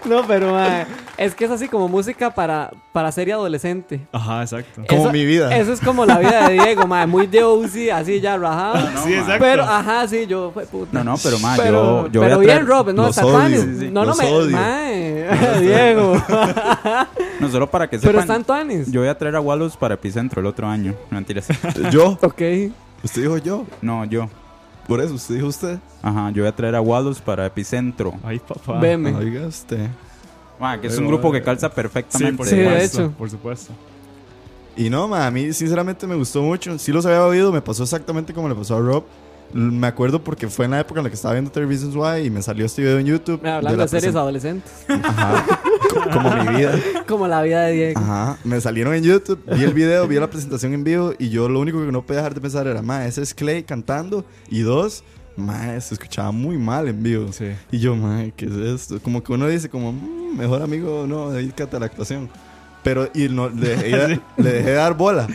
No, 0.06 0.26
pero, 0.28 0.52
ma, 0.54 0.86
es 1.18 1.34
que 1.34 1.46
es 1.46 1.52
así 1.52 1.68
como 1.68 1.88
música 1.88 2.30
para, 2.30 2.72
para 2.94 3.12
serie 3.12 3.34
adolescente. 3.34 4.06
Ajá, 4.12 4.42
exacto. 4.44 4.84
Como 4.88 5.12
mi 5.12 5.26
vida. 5.26 5.56
Eso 5.58 5.74
es 5.74 5.80
como 5.82 6.06
la 6.06 6.20
vida 6.20 6.48
de 6.48 6.54
Diego, 6.54 6.86
ma, 6.86 7.08
muy 7.08 7.26
de 7.28 7.44
Uzi, 7.44 7.90
así 7.90 8.22
ya 8.22 8.38
rajado. 8.38 8.78
sí, 9.04 9.14
exacto. 9.14 9.40
Pero, 9.44 9.64
ajá, 9.64 10.08
sí, 10.08 10.26
yo, 10.28 10.52
fue 10.54 10.66
puta. 10.66 10.90
No, 10.92 11.04
no, 11.04 11.16
pero 11.22 11.40
ma, 11.40 11.56
Pero, 11.58 12.08
yo, 12.12 12.22
voy 12.22 12.30
pero 12.30 12.36
a 12.36 12.40
bien, 12.40 12.68
Rob, 12.68 12.88
no, 12.94 13.08
los 13.08 13.10
está 13.10 13.26
odio, 13.26 13.36
tuanis. 13.38 13.62
sí, 13.62 13.80
sí. 13.80 13.90
No, 13.92 14.06
no 14.06 14.16
me. 14.16 14.26
odio. 14.26 14.56
Mae, 14.58 15.28
Diego. 15.62 16.14
no 17.40 17.50
solo 17.50 17.70
para 17.70 17.90
que 17.90 17.98
pero 17.98 18.12
sepan, 18.12 18.22
están 18.24 18.44
tuanis. 18.44 18.92
yo 18.92 19.02
voy 19.02 19.10
a 19.10 19.18
traer 19.18 19.36
a 19.36 19.42
Wallows 19.42 19.76
para 19.76 19.96
Epicentro 19.96 20.40
el 20.42 20.46
otro 20.48 20.68
año. 20.68 20.94
Mentiras. 21.10 21.48
Yo. 21.92 22.18
Ok. 22.22 22.42
Usted 23.04 23.22
dijo 23.22 23.38
yo. 23.38 23.66
No, 23.82 24.06
yo. 24.06 24.28
Por 24.88 25.02
eso, 25.02 25.14
usted 25.14 25.36
dijo 25.36 25.48
usted. 25.48 25.78
Ajá, 26.02 26.32
yo 26.32 26.42
voy 26.44 26.50
a 26.50 26.56
traer 26.56 26.76
a 26.76 26.82
Wallows 26.82 27.22
para 27.22 27.46
Epicentro. 27.46 28.14
Ay, 28.24 28.40
papá. 28.40 28.80
Veme. 28.80 29.14
Oiga 29.14 29.46
usted. 29.46 29.88
Ma, 30.60 30.80
que 30.82 30.88
es 30.88 30.98
un 30.98 31.08
grupo 31.08 31.32
que 31.32 31.42
calza 31.42 31.68
Sí, 31.70 31.74
perfectamente. 31.76 32.38
por 32.38 32.48
Sí, 32.48 32.56
de 32.56 32.64
supuesto. 32.66 33.02
hecho. 33.04 33.12
Por 33.18 33.30
supuesto. 33.30 33.74
Y 34.76 34.90
no, 34.90 35.08
ma, 35.08 35.26
a 35.28 35.32
mí 35.32 35.54
sinceramente 35.54 36.06
me 36.08 36.16
gustó 36.16 36.42
mucho. 36.42 36.78
Sí 36.78 36.92
los 36.92 37.06
había 37.06 37.24
oído, 37.26 37.52
me 37.52 37.62
pasó 37.62 37.84
exactamente 37.84 38.34
como 38.34 38.48
le 38.50 38.56
pasó 38.56 38.76
a 38.78 38.80
Rob. 38.80 39.04
L- 39.54 39.62
Me 39.72 39.88
acuerdo 39.88 40.22
porque 40.24 40.48
fue 40.50 40.66
en 40.66 40.72
la 40.72 40.80
época 40.82 41.00
en 41.00 41.06
la 41.06 41.10
que 41.10 41.16
estaba 41.16 41.34
viendo 41.34 41.50
30 41.52 41.70
Reasons 41.70 41.96
Why 41.96 42.26
y 42.28 42.30
me 42.30 42.42
salió 42.42 42.66
este 42.66 42.82
video 42.82 43.00
en 43.00 43.06
YouTube. 43.06 43.40
Mira, 43.42 43.58
Hablando 43.58 43.78
la 43.78 43.84
de 43.86 43.90
series 43.90 44.14
presen- 44.14 44.18
adolescentes. 44.20 44.72
Ajá. 44.88 45.46
Co- 45.94 46.10
como 46.12 46.36
mi 46.44 46.58
vida. 46.58 46.74
Como 47.08 47.28
la 47.28 47.42
vida 47.42 47.62
de 47.64 47.72
Diego. 47.74 48.00
Ajá. 48.02 48.38
Me 48.44 48.60
salieron 48.60 48.94
en 48.94 49.04
YouTube, 49.04 49.40
vi 49.56 49.64
el 49.64 49.74
video, 49.74 50.06
vi 50.08 50.16
la 50.18 50.30
presentación 50.30 50.74
en 50.74 50.84
vivo 50.84 51.14
y 51.18 51.30
yo 51.30 51.48
lo 51.48 51.60
único 51.62 51.80
que 51.86 51.92
no 51.92 52.02
podía 52.02 52.18
dejar 52.20 52.34
de 52.36 52.42
pensar 52.42 52.68
era, 52.68 52.82
ma, 52.82 53.06
ese 53.06 53.22
es 53.22 53.34
Clay 53.34 53.64
cantando. 53.64 54.26
Y 54.50 54.60
dos, 54.62 55.04
ma, 55.38 55.80
se 55.80 55.94
escuchaba 55.94 56.32
muy 56.32 56.58
mal 56.58 56.88
en 56.88 57.02
vivo. 57.02 57.32
Sí. 57.32 57.46
Y 57.72 57.80
yo, 57.80 57.96
ma, 57.96 58.26
¿qué 58.36 58.46
es 58.46 58.52
esto? 58.52 59.00
Como 59.02 59.24
que 59.24 59.32
uno 59.32 59.48
dice, 59.48 59.70
como, 59.70 59.94
"Mm, 59.94 60.38
mejor 60.38 60.62
amigo, 60.62 61.06
no, 61.08 61.30
dedícate 61.32 61.76
a 61.78 61.80
la 61.80 61.86
actuación. 61.86 62.30
Pero, 62.84 63.10
y 63.14 63.28
no, 63.30 63.50
le 63.50 63.70
dejé, 63.76 64.20
le 64.38 64.52
dejé 64.52 64.72
dar 64.74 64.96
bola. 64.98 65.28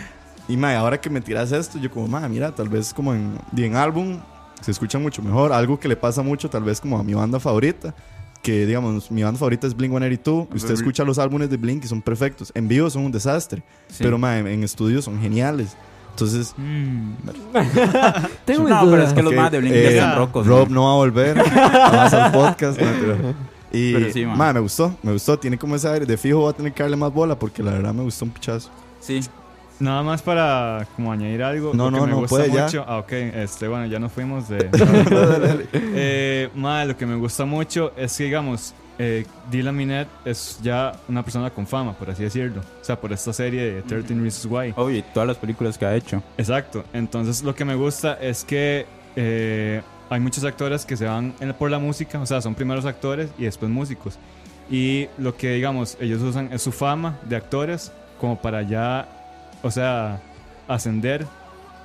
Y, 0.48 0.56
ma, 0.56 0.74
ahora 0.76 1.00
que 1.00 1.08
me 1.08 1.20
tiras 1.20 1.52
esto, 1.52 1.78
yo 1.78 1.90
como, 1.90 2.08
ma, 2.08 2.28
mira, 2.28 2.54
tal 2.54 2.68
vez 2.68 2.92
como 2.92 3.14
en, 3.14 3.38
y 3.56 3.64
en 3.64 3.76
álbum 3.76 4.18
se 4.60 4.70
escucha 4.70 4.98
mucho 4.98 5.22
mejor. 5.22 5.52
Algo 5.52 5.78
que 5.78 5.88
le 5.88 5.96
pasa 5.96 6.22
mucho, 6.22 6.50
tal 6.50 6.64
vez 6.64 6.80
como 6.80 6.98
a 6.98 7.02
mi 7.02 7.14
banda 7.14 7.38
favorita. 7.40 7.94
Que, 8.42 8.66
digamos, 8.66 9.08
mi 9.10 9.22
banda 9.22 9.38
favorita 9.38 9.68
es 9.68 9.76
Blink-182. 9.76 10.48
Usted 10.54 10.74
escucha 10.74 11.04
los 11.04 11.18
álbumes 11.18 11.48
de 11.48 11.56
Blink 11.56 11.84
y 11.84 11.88
son 11.88 12.02
perfectos. 12.02 12.50
En 12.56 12.66
vivo 12.66 12.90
son 12.90 13.04
un 13.04 13.12
desastre. 13.12 13.62
Sí. 13.88 13.98
Pero, 14.02 14.18
ma, 14.18 14.36
en, 14.38 14.48
en 14.48 14.64
estudio 14.64 15.00
son 15.00 15.20
geniales. 15.20 15.76
Entonces, 16.12 16.54
Tengo 18.44 18.62
mis 18.64 18.70
No, 18.70 18.90
pero 18.90 19.02
es 19.02 19.12
que 19.12 19.22
los 19.22 19.34
más 19.34 19.50
de 19.50 19.58
Blink 19.60 19.74
eh, 19.74 19.82
ya 19.82 19.90
están 19.90 20.16
rocos. 20.16 20.46
Rob 20.46 20.68
no 20.68 20.84
va 20.84 20.92
a 20.92 20.96
volver 20.96 21.36
más 21.36 22.12
al 22.14 22.32
podcast. 22.32 22.78
no, 22.80 22.86
pero- 23.00 23.34
y 23.74 23.94
Pero 23.94 24.12
sí, 24.12 24.26
man. 24.26 24.36
ma, 24.36 24.52
me 24.52 24.60
gustó, 24.60 24.94
me 25.02 25.12
gustó. 25.12 25.38
Tiene 25.38 25.56
como 25.56 25.74
ese 25.76 25.88
aire 25.88 26.04
de 26.04 26.18
fijo, 26.18 26.40
voy 26.40 26.50
a 26.50 26.52
tener 26.52 26.72
que 26.74 26.82
darle 26.82 26.96
más 26.96 27.10
bola 27.12 27.38
porque 27.38 27.62
la 27.62 27.72
verdad 27.72 27.94
me 27.94 28.02
gustó 28.02 28.26
un 28.26 28.30
pichazo. 28.30 28.68
Sí. 29.00 29.20
Nada 29.80 30.02
más 30.02 30.20
para 30.20 30.86
como 30.94 31.10
añadir 31.10 31.42
algo. 31.42 31.72
No, 31.72 31.90
no, 31.90 32.02
me 32.04 32.10
no, 32.12 32.16
gusta 32.20 32.36
puede 32.36 32.52
ya. 32.52 32.68
Ah, 32.86 32.98
ok. 32.98 33.12
Este, 33.12 33.66
bueno, 33.68 33.86
ya 33.86 33.98
nos 33.98 34.12
fuimos 34.12 34.46
de. 34.50 34.68
eh, 35.72 36.50
ma, 36.54 36.84
lo 36.84 36.96
que 36.98 37.06
me 37.06 37.16
gusta 37.16 37.46
mucho 37.46 37.92
es 37.96 38.14
que, 38.16 38.24
digamos, 38.24 38.74
eh, 38.98 39.26
Dylan 39.50 39.74
Minnette 39.76 40.08
es 40.24 40.58
ya 40.62 40.92
una 41.08 41.22
persona 41.22 41.50
con 41.50 41.66
fama, 41.66 41.92
por 41.94 42.10
así 42.10 42.22
decirlo. 42.22 42.60
O 42.80 42.84
sea, 42.84 43.00
por 43.00 43.12
esta 43.12 43.32
serie 43.32 43.62
de 43.74 43.82
13 43.82 44.14
Reasons 44.14 44.46
Why. 44.46 44.74
Obvio, 44.76 44.98
y 44.98 45.02
todas 45.02 45.26
las 45.26 45.36
películas 45.38 45.76
que 45.78 45.86
ha 45.86 45.94
hecho. 45.94 46.22
Exacto. 46.38 46.84
Entonces, 46.92 47.42
lo 47.42 47.54
que 47.54 47.64
me 47.64 47.74
gusta 47.74 48.14
es 48.20 48.44
que 48.44 48.86
eh, 49.16 49.82
hay 50.10 50.20
muchos 50.20 50.44
actores 50.44 50.84
que 50.86 50.96
se 50.96 51.06
van 51.06 51.34
en- 51.40 51.52
por 51.54 51.70
la 51.70 51.78
música, 51.78 52.20
o 52.20 52.26
sea, 52.26 52.40
son 52.40 52.54
primeros 52.54 52.84
actores 52.84 53.30
y 53.38 53.44
después 53.44 53.70
músicos. 53.70 54.18
Y 54.70 55.08
lo 55.18 55.36
que, 55.36 55.54
digamos, 55.54 55.96
ellos 56.00 56.22
usan 56.22 56.50
es 56.52 56.62
su 56.62 56.72
fama 56.72 57.18
de 57.28 57.36
actores 57.36 57.92
como 58.20 58.40
para 58.40 58.62
ya, 58.62 59.08
o 59.62 59.70
sea, 59.70 60.20
ascender 60.68 61.26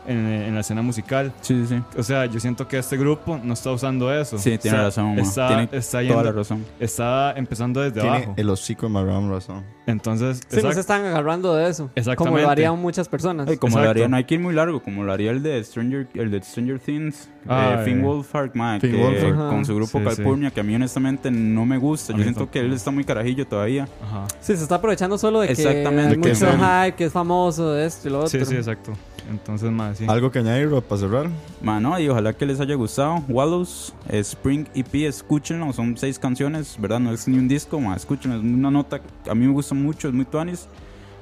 en, 0.07 0.17
en 0.25 0.53
la 0.55 0.61
escena 0.61 0.81
musical. 0.81 1.33
Sí, 1.41 1.65
sí, 1.67 1.75
sí. 1.75 1.83
O 1.99 2.03
sea, 2.03 2.25
yo 2.25 2.39
siento 2.39 2.67
que 2.67 2.77
este 2.77 2.97
grupo 2.97 3.39
no 3.43 3.53
está 3.53 3.71
usando 3.71 4.13
eso. 4.13 4.37
Sí, 4.37 4.53
O 4.55 4.59
tiene 4.59 4.77
sea, 4.77 4.85
razón. 4.85 5.19
Está, 5.19 5.47
Tiene 5.47 5.63
está, 5.71 5.91
Toda 5.99 6.03
yendo- 6.03 6.23
la 6.23 6.31
razón. 6.31 6.65
está 6.79 7.33
empezando 7.35 7.81
desde 7.81 8.01
Tiene 8.01 8.15
abajo. 8.17 8.33
el 8.37 8.49
hocico 8.49 8.85
de 8.87 8.93
Marram 8.93 9.29
razón. 9.31 9.63
Entonces, 9.85 10.37
Sí, 10.39 10.43
no 10.51 10.55
exacto. 10.57 10.73
se 10.73 10.79
están 10.81 11.05
agarrando 11.05 11.55
de 11.55 11.69
eso. 11.69 11.83
Como 11.83 11.91
Exactamente. 11.95 12.41
lo 12.41 12.49
harían 12.49 12.79
muchas 12.79 13.07
personas. 13.07 13.47
Ay, 13.47 13.57
como 13.57 13.79
lo 13.79 13.89
haría, 13.89 14.07
no 14.07 14.17
hay 14.17 14.25
que 14.25 14.35
ir 14.35 14.41
muy 14.41 14.53
largo, 14.53 14.81
como 14.81 15.03
lo 15.03 15.13
haría 15.13 15.31
el 15.31 15.41
de 15.43 15.63
Stranger, 15.63 16.07
el 16.13 16.29
de 16.31 16.41
Stranger 16.41 16.79
Things, 16.79 17.29
Ah, 17.49 17.77
eh, 17.79 17.85
Finn 17.85 18.01
eh. 18.01 18.03
Wolfhard, 18.03 18.51
ma, 18.55 18.77
Finn 18.79 18.91
que 18.91 18.97
Wolfhard. 19.01 19.49
con 19.49 19.65
su 19.65 19.73
grupo 19.75 19.99
Sí, 19.99 20.05
sí. 20.09 20.15
Calpurnia, 20.17 20.51
que 20.51 20.59
a 20.59 20.63
mí 20.63 20.75
honestamente 20.75 21.31
no 21.31 21.65
me 21.65 21.77
gusta. 21.77 22.11
A 22.13 22.17
Yo 22.17 22.23
siento 22.23 22.51
que 22.51 22.59
él 22.59 22.73
está 22.73 22.91
muy 22.91 23.05
carajillo 23.05 23.47
todavía. 23.47 23.87
Ajá. 24.03 24.25
Sí, 24.41 24.57
se 24.57 24.63
está 24.63 24.75
aprovechando 24.75 25.17
solo 25.17 25.39
de 25.39 25.47
que 25.47 25.53
Exactamente. 25.53 26.11
hay 26.11 26.17
mucho 26.17 26.29
es- 26.31 26.39
hype, 26.43 26.95
que 26.97 27.05
es 27.05 27.11
famoso, 27.13 27.71
de 27.71 27.85
esto 27.85 28.09
y 28.09 28.11
lo 28.11 28.19
otro. 28.19 28.29
Sí, 28.29 28.45
sí, 28.45 28.55
exacto. 28.55 28.91
Entonces, 29.29 29.69
más, 29.71 29.97
sí. 29.97 30.05
¿Algo 30.07 30.31
que 30.31 30.39
añadir 30.39 30.69
para 30.81 31.01
cerrar? 31.01 31.29
Mano, 31.61 31.99
y 31.99 32.07
ojalá 32.07 32.33
que 32.33 32.45
les 32.45 32.59
haya 32.59 32.75
gustado. 32.75 33.23
Wallows, 33.27 33.93
eh, 34.09 34.19
Spring 34.19 34.65
EP, 34.73 34.93
escúchenlo. 35.07 35.71
Son 35.73 35.97
seis 35.97 36.17
canciones, 36.17 36.77
¿verdad? 36.79 36.99
No 36.99 37.11
es 37.11 37.27
ni 37.27 37.37
un 37.37 37.47
disco, 37.47 37.79
ma. 37.79 37.95
Escúchenlo. 37.95 38.37
Es 38.37 38.43
una 38.43 38.71
nota 38.71 38.99
que 39.01 39.29
a 39.29 39.35
mí 39.35 39.45
me 39.45 39.53
gusta 39.53 39.75
mucho, 39.75 40.07
es 40.07 40.13
muy 40.13 40.25
tuanis. 40.25 40.67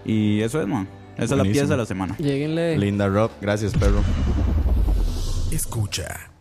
Y 0.05 0.41
eso 0.41 0.61
es, 0.61 0.67
man. 0.67 0.87
Esa 1.15 1.23
es 1.23 1.29
la 1.31 1.37
Buenísimo. 1.37 1.61
pieza 1.61 1.73
de 1.73 1.77
la 1.77 1.85
semana. 1.85 2.17
Lleguenle. 2.17 2.77
Linda 2.77 3.07
Rob, 3.07 3.31
gracias 3.41 3.73
perro. 3.73 4.01
Escucha. 5.51 6.31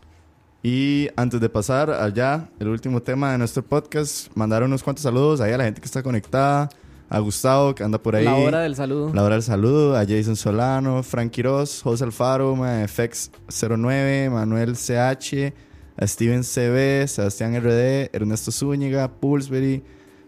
Y 0.61 1.09
antes 1.15 1.39
de 1.39 1.47
pasar 1.49 1.91
allá, 1.91 2.49
el 2.59 2.67
último 2.69 3.01
tema 3.01 3.31
de 3.31 3.37
nuestro 3.37 3.63
podcast, 3.63 4.29
mandar 4.35 4.63
unos 4.63 4.81
cuantos 4.83 5.03
saludos 5.03 5.39
ahí 5.39 5.53
a 5.53 5.57
la 5.57 5.63
gente 5.65 5.79
que 5.79 5.85
está 5.85 6.01
conectada, 6.01 6.69
a 7.15 7.19
Gustavo 7.19 7.73
que 7.73 7.81
anda 7.81 7.97
por 7.97 8.13
ahí. 8.13 8.25
La 8.25 8.35
hora 8.35 8.59
del 8.59 8.75
saludo. 8.75 9.13
La 9.13 9.23
hora 9.23 9.35
del 9.35 9.43
saludo, 9.43 9.95
a 9.95 10.05
Jason 10.05 10.35
Solano, 10.35 11.01
Frank 11.01 11.31
Quiroz, 11.31 11.81
José 11.81 12.03
Alfaro, 12.03 12.57
ma, 12.57 12.83
FX09, 12.83 14.29
Manuel 14.29 14.75
CH, 14.75 15.53
a 15.95 16.07
Steven 16.07 16.43
CB, 16.43 17.07
Sebastián 17.07 17.55
RD, 17.55 18.13
Ernesto 18.13 18.51
Zúñiga, 18.51 19.07
Pulsbury, 19.07 19.81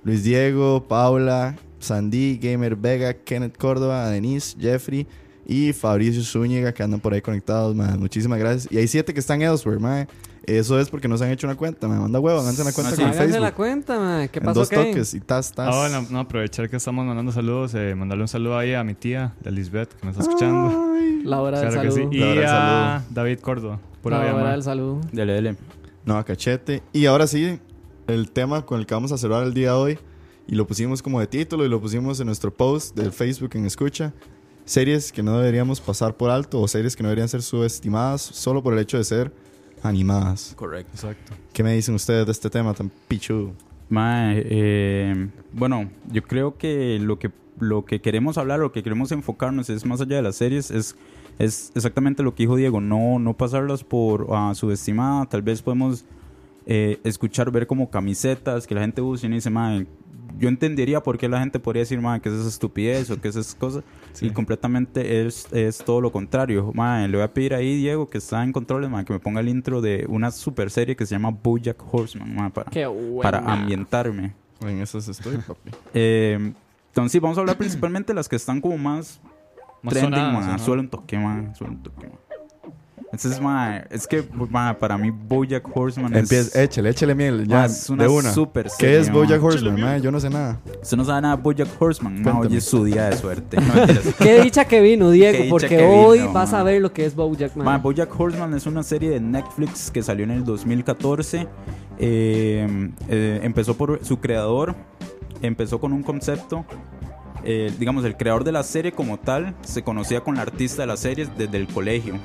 Luis 0.06 0.24
Diego, 0.24 0.88
Paula, 0.88 1.58
Sandy, 1.80 2.38
Gamer 2.42 2.78
Vega, 2.78 3.14
Kenneth 3.14 3.58
Córdoba, 3.58 4.10
Denise, 4.10 4.56
Jeffrey 4.58 5.06
y 5.46 5.74
Fabricio 5.74 6.24
Zúñiga 6.24 6.74
que 6.74 6.84
andan 6.84 7.02
por 7.02 7.14
ahí 7.14 7.22
conectados, 7.22 7.76
ma. 7.76 7.98
Muchísimas 7.98 8.40
gracias. 8.40 8.72
Y 8.72 8.78
hay 8.78 8.88
siete 8.88 9.14
que 9.14 9.20
están 9.20 9.42
elsewhere, 9.42 9.82
ma. 9.82 10.08
Eso 10.48 10.80
es 10.80 10.90
porque 10.90 11.08
no 11.10 11.18
se 11.18 11.26
han 11.26 11.32
hecho 11.32 11.46
una 11.46 11.58
cuenta, 11.58 11.88
me 11.90 12.00
manda 12.00 12.20
huevo, 12.22 12.40
háganse 12.40 12.62
una 12.62 12.72
cuenta 12.72 12.94
Ah, 12.94 12.96
sí. 12.96 13.02
con 13.02 13.12
Háganse 13.12 13.24
Facebook. 13.28 13.42
la 13.42 13.54
cuenta, 13.54 14.00
man. 14.00 14.30
¿Qué 14.30 14.40
en 14.40 14.46
pasó 14.46 14.60
dos 14.62 14.70
toques 14.70 15.14
y 15.14 15.20
tas, 15.20 15.52
tas. 15.52 15.68
Ah, 15.76 15.78
bueno, 15.80 16.08
no, 16.10 16.20
aprovechar 16.20 16.70
que 16.70 16.78
estamos 16.78 17.06
mandando 17.06 17.32
saludos, 17.34 17.74
eh, 17.76 17.94
mandarle 17.96 18.24
un 18.24 18.28
saludo 18.30 18.58
ahí 18.58 18.74
a 18.74 18.82
mi 18.86 18.94
tía, 18.96 19.34
la 19.44 19.52
Lisbeth, 19.52 19.90
que 19.94 20.06
me 20.06 20.12
está 20.12 20.24
escuchando. 20.24 20.94
Ay. 20.96 21.22
La 21.26 21.42
hora 21.42 21.60
del 21.60 21.70
Claro 21.70 21.82
que 21.84 21.92
sí. 21.92 21.98
saludo. 22.00 22.14
Y 22.16 22.36
La 22.40 22.46
a 22.96 23.00
saludo. 23.02 23.14
David 23.14 23.40
Córdoba, 23.42 23.80
pura 24.02 24.18
La 24.20 24.24
vida, 24.24 24.36
hora 24.36 24.44
ma. 24.46 24.52
del 24.52 24.64
saludo. 24.64 25.02
Dele, 25.12 25.34
dele. 25.34 25.56
No, 26.06 26.18
a 26.18 26.24
cachete. 26.24 26.82
Y 26.94 27.06
ahora 27.08 27.28
sí, 27.28 27.60
el 28.08 28.32
tema 28.32 28.66
con 28.66 28.80
el 28.80 28.86
que 28.86 28.94
vamos 28.94 29.12
a 29.12 29.18
cerrar 29.18 29.44
el 29.44 29.54
día 29.54 29.72
de 29.74 29.78
hoy, 29.78 30.00
y 30.48 30.56
lo 30.56 30.66
pusimos 30.66 31.04
como 31.04 31.20
de 31.20 31.28
título 31.28 31.66
y 31.66 31.68
lo 31.70 31.82
pusimos 31.82 32.22
en 32.22 32.28
nuestro 32.28 32.54
post 32.56 32.96
del 32.96 33.12
Facebook 33.12 33.50
en 33.56 33.66
Escucha, 33.66 34.14
series 34.64 35.12
que 35.12 35.22
no 35.22 35.38
deberíamos 35.38 35.82
pasar 35.82 36.16
por 36.16 36.30
alto 36.30 36.62
o 36.62 36.68
series 36.70 36.96
que 36.96 37.04
no 37.04 37.10
deberían 37.10 37.28
ser 37.28 37.42
subestimadas 37.42 38.22
solo 38.22 38.64
por 38.64 38.72
el 38.72 38.80
hecho 38.80 38.96
de 38.98 39.04
ser 39.04 39.34
animadas. 39.84 40.54
Correcto. 40.56 40.92
Exacto. 40.94 41.34
¿Qué 41.54 41.64
me 41.64 41.74
dicen 41.74 41.96
ustedes 41.96 42.26
de 42.26 42.32
este 42.32 42.50
tema 42.50 42.74
tan 42.74 42.92
pichudo? 43.08 43.54
Mae, 43.90 44.44
eh, 44.46 45.30
bueno, 45.54 45.90
yo 46.12 46.24
creo 46.24 46.58
que 46.58 47.00
lo 47.00 47.20
que 47.20 47.32
lo 47.60 47.86
que 47.86 48.02
queremos 48.02 48.38
hablar, 48.38 48.60
lo 48.60 48.72
que 48.72 48.84
queremos 48.84 49.12
enfocarnos 49.12 49.70
es 49.70 49.86
más 49.86 50.02
allá 50.02 50.18
de 50.18 50.22
las 50.22 50.36
series, 50.36 50.72
es, 50.72 50.96
es 51.40 51.72
exactamente 51.76 52.24
lo 52.24 52.36
que 52.36 52.44
dijo 52.44 52.56
Diego, 52.56 52.82
no, 52.82 53.20
no 53.20 53.34
pasarlas 53.34 53.84
por 53.84 54.28
ah, 54.32 54.54
subestimada, 54.56 55.26
tal 55.26 55.42
vez 55.42 55.62
podemos 55.62 56.06
eh, 56.68 57.00
escuchar, 57.04 57.50
ver 57.50 57.66
como 57.66 57.90
camisetas 57.90 58.68
que 58.68 58.76
la 58.76 58.82
gente 58.82 59.02
usa 59.02 59.26
y 59.26 59.28
uno 59.28 59.36
dice, 59.36 59.50
mae, 59.50 59.88
yo 60.38 60.50
entendería 60.50 61.02
por 61.02 61.18
qué 61.18 61.28
la 61.28 61.40
gente 61.40 61.60
podría 61.60 61.82
decir, 61.82 62.00
mae, 62.00 62.20
que 62.20 62.30
es 62.30 62.36
esa 62.36 62.50
estupidez 62.50 63.10
o 63.10 63.20
que 63.20 63.30
es 63.30 63.36
esas 63.36 63.56
cosas. 63.56 63.84
Y 64.22 64.30
completamente 64.32 65.26
es, 65.26 65.48
es 65.52 65.78
todo 65.80 66.02
lo 66.02 66.12
contrario. 66.12 66.72
Mae, 66.76 67.08
le 67.08 67.18
voy 67.18 67.24
a 67.24 67.34
pedir 67.34 67.54
ahí, 67.56 67.78
Diego, 67.78 68.08
que 68.10 68.18
está 68.18 68.44
en 68.44 68.52
controles, 68.52 68.90
mae, 68.90 69.06
que 69.06 69.14
me 69.14 69.20
ponga 69.20 69.40
el 69.40 69.50
intro 69.50 69.82
de 69.82 70.06
una 70.10 70.30
super 70.30 70.70
serie 70.70 70.96
que 70.96 71.06
se 71.06 71.16
llama 71.16 71.30
Bojack 71.32 71.82
Horseman, 71.92 72.36
mae, 72.36 72.50
para, 72.52 72.70
para 73.22 73.40
ambientarme. 73.40 74.34
En 74.62 74.82
esas 74.82 75.08
estoy, 75.08 75.38
papi. 75.38 75.72
Eh, 75.94 76.54
entonces, 76.90 77.12
sí, 77.12 77.20
vamos 77.20 77.38
a 77.38 77.42
hablar 77.42 77.58
principalmente 77.58 78.12
de 78.12 78.16
las 78.16 78.28
que 78.28 78.36
están 78.36 78.60
como 78.60 78.78
más 78.78 79.22
Más 79.84 79.94
trending, 79.94 80.20
sonadas, 80.20 80.68
un 80.68 80.90
toque, 80.90 81.18
ma, 81.18 81.54
suele 81.56 81.76
un 81.76 81.84
toque, 81.84 82.10
ma. 83.08 83.14
Entonces, 83.14 83.42
ma, 83.42 83.78
es 83.90 84.06
que, 84.08 84.24
ma, 84.50 84.78
para 84.78 84.98
mí 84.98 85.10
Bojack 85.12 85.66
Horseman 85.76 86.14
es... 86.14 86.20
Empieza, 86.24 86.62
échale, 86.62 86.90
échale 86.90 87.16
miel, 87.16 87.48
ya, 87.48 87.64
Ah, 87.64 87.66
es 87.66 87.90
una 87.90 88.04
de 88.04 88.10
una. 88.10 88.32
super 88.34 88.66
¿Qué 88.66 88.86
serie, 88.86 89.00
es. 89.00 89.12
Bojack 89.12 89.42
Horseman? 89.44 89.80
mae? 89.80 90.02
Yo 90.02 90.12
no 90.12 90.20
sé 90.20 90.30
nada. 90.30 90.60
Usted 90.82 90.98
no 90.98 91.06
sabe 91.06 91.22
nada 91.22 91.36
de 91.38 91.42
Bojack 91.42 91.70
Horseman, 91.82 92.16
ma, 92.18 92.24
Cuéntame. 92.24 92.48
hoy 92.48 92.58
es 92.58 92.66
su 92.66 92.84
día 92.86 93.10
de 93.10 93.18
suerte. 93.18 93.58
No, 93.62 93.74
mentiras. 93.74 94.16
Qué 94.18 94.42
dicha 94.42 94.66
que 94.66 94.82
vino, 94.82 95.08
Qué 95.08 95.14
Diego, 95.14 95.38
dicha 95.38 95.50
porque 95.50 95.68
que 95.70 95.84
hoy 95.86 96.20
vino, 96.20 96.34
vas 96.34 96.52
a 96.54 96.58
man. 96.58 96.66
ver 96.66 96.82
lo 96.82 96.92
que 96.94 97.06
es 97.06 97.16
Bojack, 97.16 97.56
man. 97.56 97.66
Ma, 97.66 97.78
Bojack 97.78 98.20
Horseman 98.20 98.54
es 98.54 98.66
una 98.66 98.84
serie 98.84 99.10
de 99.10 99.20
Netflix 99.20 99.90
que 99.90 100.04
salió 100.04 100.24
en 100.26 100.32
el 100.32 100.44
2014. 100.44 101.48
Eh, 102.00 102.90
eh, 103.08 103.40
empezó 103.44 103.76
por 103.76 104.04
su 104.06 104.20
creador, 104.20 104.76
empezó 105.42 105.80
con 105.80 105.94
un 105.94 106.04
concepto. 106.04 106.66
eh, 107.44 107.72
digamos, 107.80 108.04
el 108.04 108.18
creador 108.18 108.44
de 108.44 108.52
la 108.52 108.64
serie 108.64 108.92
como 108.92 109.18
tal 109.18 109.56
se 109.62 109.82
conocía 109.82 110.22
con 110.22 110.36
la 110.36 110.42
artista 110.42 110.82
de 110.82 110.88
la 110.88 110.98
serie 110.98 111.28
desde 111.38 111.56
el 111.58 111.68
colegio. 111.68 112.16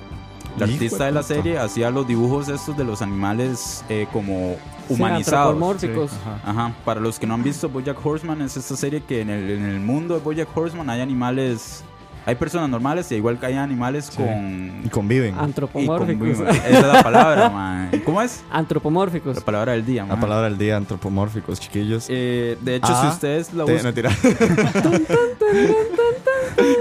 La 0.59 0.67
Hijo 0.67 0.75
artista 0.75 1.05
de 1.07 1.13
la 1.13 1.23
puta. 1.23 1.35
serie 1.35 1.59
hacía 1.59 1.91
los 1.91 2.07
dibujos 2.07 2.49
estos 2.49 2.77
de 2.77 2.85
los 2.85 3.01
animales 3.03 3.85
eh, 3.89 4.07
como 4.13 4.57
Sí, 4.89 4.95
humanizados. 4.95 5.53
antropomórficos. 5.55 6.11
Sí, 6.11 6.17
ajá. 6.45 6.51
Ajá, 6.51 6.75
para 6.85 7.01
los 7.01 7.19
que 7.19 7.27
no 7.27 7.35
han 7.35 7.43
visto 7.43 7.69
Bojack 7.69 8.05
Horseman, 8.05 8.43
es 8.43 8.57
esta 8.57 8.77
serie 8.77 9.01
que 9.03 9.21
en 9.23 9.31
el, 9.31 9.51
en 9.51 9.65
el 9.65 9.81
mundo 9.81 10.15
de 10.15 10.21
Bojack 10.21 10.55
Horseman 10.55 10.91
hay 10.91 11.01
animales, 11.01 11.83
hay 12.27 12.35
personas 12.35 12.69
normales 12.69 13.11
y 13.13 13.15
igual 13.15 13.39
que 13.41 13.47
hay 13.47 13.55
animales 13.55 14.11
Y 14.13 14.17
con... 14.17 14.83
conviven. 14.91 15.31
y 15.31 15.33
con- 15.37 15.45
Antropomórficos. 15.45 16.41
Esa 16.49 16.69
es 16.69 16.87
la 16.87 17.03
palabra, 17.03 17.49
man. 17.49 17.91
¿Cómo 18.05 18.21
es? 18.21 18.43
Antropomórficos. 18.51 19.37
La 19.37 19.43
palabra 19.43 19.73
del 19.73 19.87
día, 19.87 20.03
La 20.03 20.09
man. 20.09 20.21
palabra 20.21 20.49
del 20.51 20.59
día, 20.59 20.77
antropomórficos, 20.77 21.59
chiquillos. 21.61 22.07
Eh, 22.11 22.59
de 22.61 22.77
hecho, 22.77 22.89
Ah, 22.91 23.01
si 23.03 23.09
ustedes 23.09 23.55
la 23.55 23.65
buscan, 23.65 23.85
no, 23.85 23.95
tira. 23.95 24.11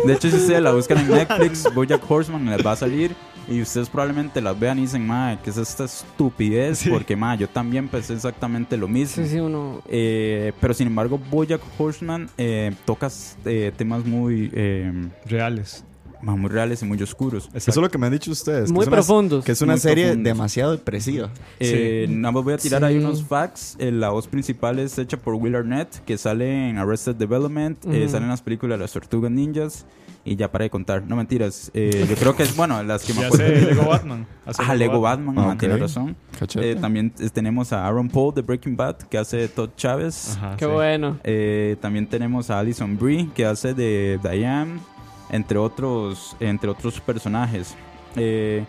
de 0.06 0.14
hecho, 0.14 0.30
si 0.30 0.36
ustedes 0.36 0.62
la 0.62 0.72
buscan 0.72 0.98
en 1.00 1.10
Netflix, 1.12 1.68
Bojack 1.74 2.02
Horseman 2.10 2.46
les 2.46 2.66
va 2.66 2.72
a 2.74 2.76
salir 2.76 3.16
y 3.52 3.62
ustedes 3.62 3.90
probablemente 3.90 4.42
las 4.42 4.60
vean 4.60 4.80
y 4.80 4.84
dicen, 4.84 5.06
madre, 5.06 5.40
¿qué 5.44 5.50
es 5.50 5.58
esta 5.58 5.86
estupidez? 5.86 6.88
Porque, 6.90 7.16
madre, 7.16 7.42
yo 7.42 7.50
también 7.50 7.88
pensé 7.88 8.14
exactamente 8.14 8.78
lo 8.78 8.88
mismo. 8.88 9.24
Sí, 9.24 9.30
sí, 9.30 9.40
uno. 9.40 9.82
Eh, 9.88 10.54
pero 10.60 10.74
sin 10.74 10.88
embargo, 10.88 11.20
Bojack 11.30 11.62
Horseman 11.78 12.30
eh, 12.38 12.74
toca 12.86 13.10
eh, 13.46 13.72
temas 13.76 14.06
muy, 14.06 14.50
eh, 14.54 15.10
Reales. 15.26 15.84
Ma, 16.22 16.36
muy 16.36 16.50
reales 16.50 16.82
y 16.82 16.86
muy 16.86 17.02
oscuros. 17.02 17.50
Eso 17.54 17.72
es 17.72 17.78
lo 17.78 17.90
que 17.90 17.98
me 17.98 18.08
han 18.08 18.14
dicho 18.14 18.32
ustedes. 18.32 18.68
que 18.70 18.74
Muy 18.74 18.84
una- 18.86 18.92
profundos. 18.92 19.44
Que 19.46 19.52
es 19.54 19.62
una 19.62 19.78
serie 19.78 20.06
profundos. 20.06 20.24
demasiado 20.26 20.72
depresiva. 20.72 21.30
Eh, 21.60 22.06
Nada 22.10 22.32
más 22.32 22.44
voy 22.44 22.54
a 22.54 22.58
tirar 22.58 22.84
ahí 22.84 23.00
Sí. 23.00 23.04
unos 23.06 23.24
facts. 23.24 23.76
Eh, 23.80 23.92
la 23.92 24.10
voz 24.10 24.28
principal 24.28 24.80
es 24.80 24.98
hecha 24.98 25.18
por 25.18 25.36
Will 25.36 25.56
Arnett, 25.56 26.04
que 26.06 26.18
sale 26.18 26.70
en 26.70 26.78
Arrested 26.78 27.16
Development, 27.16 27.78
eh, 27.86 28.02
Ujú. 28.04 28.10
sale 28.12 28.24
en 28.26 28.30
las 28.30 28.42
películas 28.42 28.80
Las 28.80 28.92
Tortugas 28.92 29.32
Ninjas. 29.32 29.86
Y 30.24 30.36
ya 30.36 30.52
para 30.52 30.62
de 30.66 30.70
contar, 30.70 31.02
no 31.08 31.16
mentiras. 31.16 31.72
Eh, 31.74 32.06
yo 32.08 32.16
creo 32.16 32.36
que 32.36 32.44
es, 32.44 32.56
bueno, 32.56 32.84
las 32.84 33.04
que 33.04 33.12
me 33.16 33.26
acuerdo. 33.26 33.48
Lego 33.48 33.86
Batman. 33.86 34.28
Hace 34.46 34.62
Ah, 34.64 34.76
Lego 34.76 35.02
Batman, 35.02 35.34
ma, 35.34 35.58
tiene 35.58 35.78
razón. 35.78 36.16
Eh, 36.58 36.78
también 36.80 37.12
eh, 37.20 37.30
tenemos 37.34 37.74
a 37.74 37.88
Aaron 37.88 38.08
Paul 38.08 38.32
de 38.36 38.44
Breaking 38.44 38.76
Bad, 38.78 38.98
que 38.98 39.18
hace 39.18 39.38
de 39.38 39.48
Todd 39.48 39.72
Chávez. 39.76 40.38
Qué 40.58 40.66
sí. 40.66 40.72
bueno. 40.72 41.18
Eh, 41.24 41.76
también 41.82 42.06
tenemos 42.06 42.52
a 42.52 42.60
Alison 42.60 42.98
Brie, 43.00 43.30
que 43.34 43.48
hace 43.48 43.74
de 43.74 44.20
Diane, 44.22 44.80
entre 45.32 45.58
otros, 45.58 46.36
entre 46.40 46.70
otros 46.70 47.00
personajes. 47.02 47.74
Eh, 48.16 48.64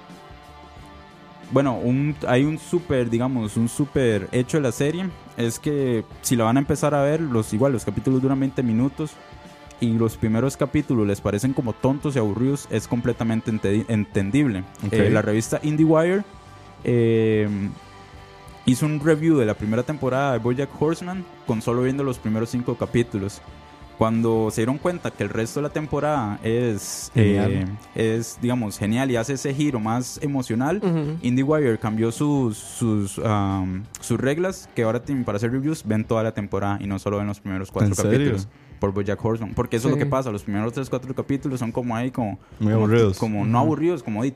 bueno, 1.50 1.74
un, 1.76 2.16
hay 2.26 2.44
un 2.44 2.58
súper, 2.58 3.10
digamos, 3.10 3.56
un 3.58 3.68
súper 3.68 4.28
hecho 4.32 4.56
de 4.56 4.62
la 4.62 4.72
serie. 4.72 5.10
Es 5.36 5.58
que 5.58 6.04
si 6.22 6.34
la 6.36 6.44
van 6.44 6.56
a 6.56 6.60
empezar 6.60 6.94
a 6.94 7.02
ver, 7.02 7.20
los 7.20 7.52
igual, 7.52 7.72
los 7.72 7.84
capítulos 7.84 8.22
duran 8.22 8.40
20 8.40 8.62
minutos. 8.62 9.12
Y 9.80 9.92
los 9.94 10.16
primeros 10.16 10.56
capítulos 10.56 11.06
les 11.08 11.20
parecen 11.20 11.52
como 11.52 11.72
tontos 11.72 12.14
y 12.14 12.18
aburridos, 12.20 12.68
es 12.70 12.86
completamente 12.86 13.50
ente- 13.50 13.84
entendible. 13.88 14.62
Eh, 14.92 15.10
la 15.10 15.22
revista 15.22 15.58
IndieWire 15.60 16.22
eh, 16.84 17.48
hizo 18.64 18.86
un 18.86 19.00
review 19.00 19.36
de 19.38 19.44
la 19.44 19.54
primera 19.54 19.82
temporada 19.82 20.34
de 20.34 20.38
Bojack 20.38 20.70
Horseman 20.80 21.24
con 21.48 21.60
solo 21.62 21.82
viendo 21.82 22.04
los 22.04 22.18
primeros 22.20 22.50
cinco 22.50 22.76
capítulos. 22.76 23.42
Cuando 23.99 24.49
se 24.51 24.62
dieron 24.62 24.78
cuenta 24.78 25.11
que 25.11 25.22
el 25.22 25.28
resto 25.28 25.61
de 25.61 25.68
la 25.68 25.72
temporada 25.72 26.40
es, 26.43 27.12
eh, 27.14 27.64
es 27.95 28.38
digamos, 28.43 28.78
genial 28.78 29.11
y 29.11 29.16
hace 29.16 29.34
ese 29.34 29.55
giro 29.55 29.78
más 29.78 30.18
emocional, 30.22 30.78
Ujú. 30.82 31.18
IndieWire 31.22 31.78
cambió 31.78 32.11
sus, 32.11 32.57
sus, 32.57 33.18
um, 33.18 33.82
sus 34.01 34.18
reglas 34.20 34.68
que 34.74 34.82
ahora 34.82 35.03
para 35.24 35.36
hacer 35.36 35.53
reviews, 35.53 35.84
ven 35.86 36.05
toda 36.05 36.22
la 36.22 36.32
temporada 36.32 36.78
y 36.80 36.86
no 36.86 36.99
solo 36.99 37.18
ven 37.18 37.26
los 37.28 37.38
primeros 37.40 37.70
cuatro 37.70 37.90
¿En 37.90 37.95
serio? 37.95 38.11
capítulos 38.12 38.49
por 38.80 38.93
Bojack 38.93 39.24
Horseman. 39.24 39.55
Porque 39.55 39.76
eso 39.76 39.88
es 39.88 39.93
lo 39.95 39.99
que 39.99 40.07
pasa, 40.07 40.32
los 40.32 40.43
primeros 40.43 40.72
tres, 40.72 40.90
cuatro 40.90 41.14
capítulos 41.14 41.61
son 41.61 41.70
como 41.70 41.95
ahí, 41.95 42.11
como... 42.11 42.40
Muy 42.59 42.72
como- 42.72 42.84
aburridos. 42.86 43.18
Como 43.18 43.45
no 43.47 43.59
aburridos, 43.61 44.03
como 44.03 44.22
Que 44.22 44.34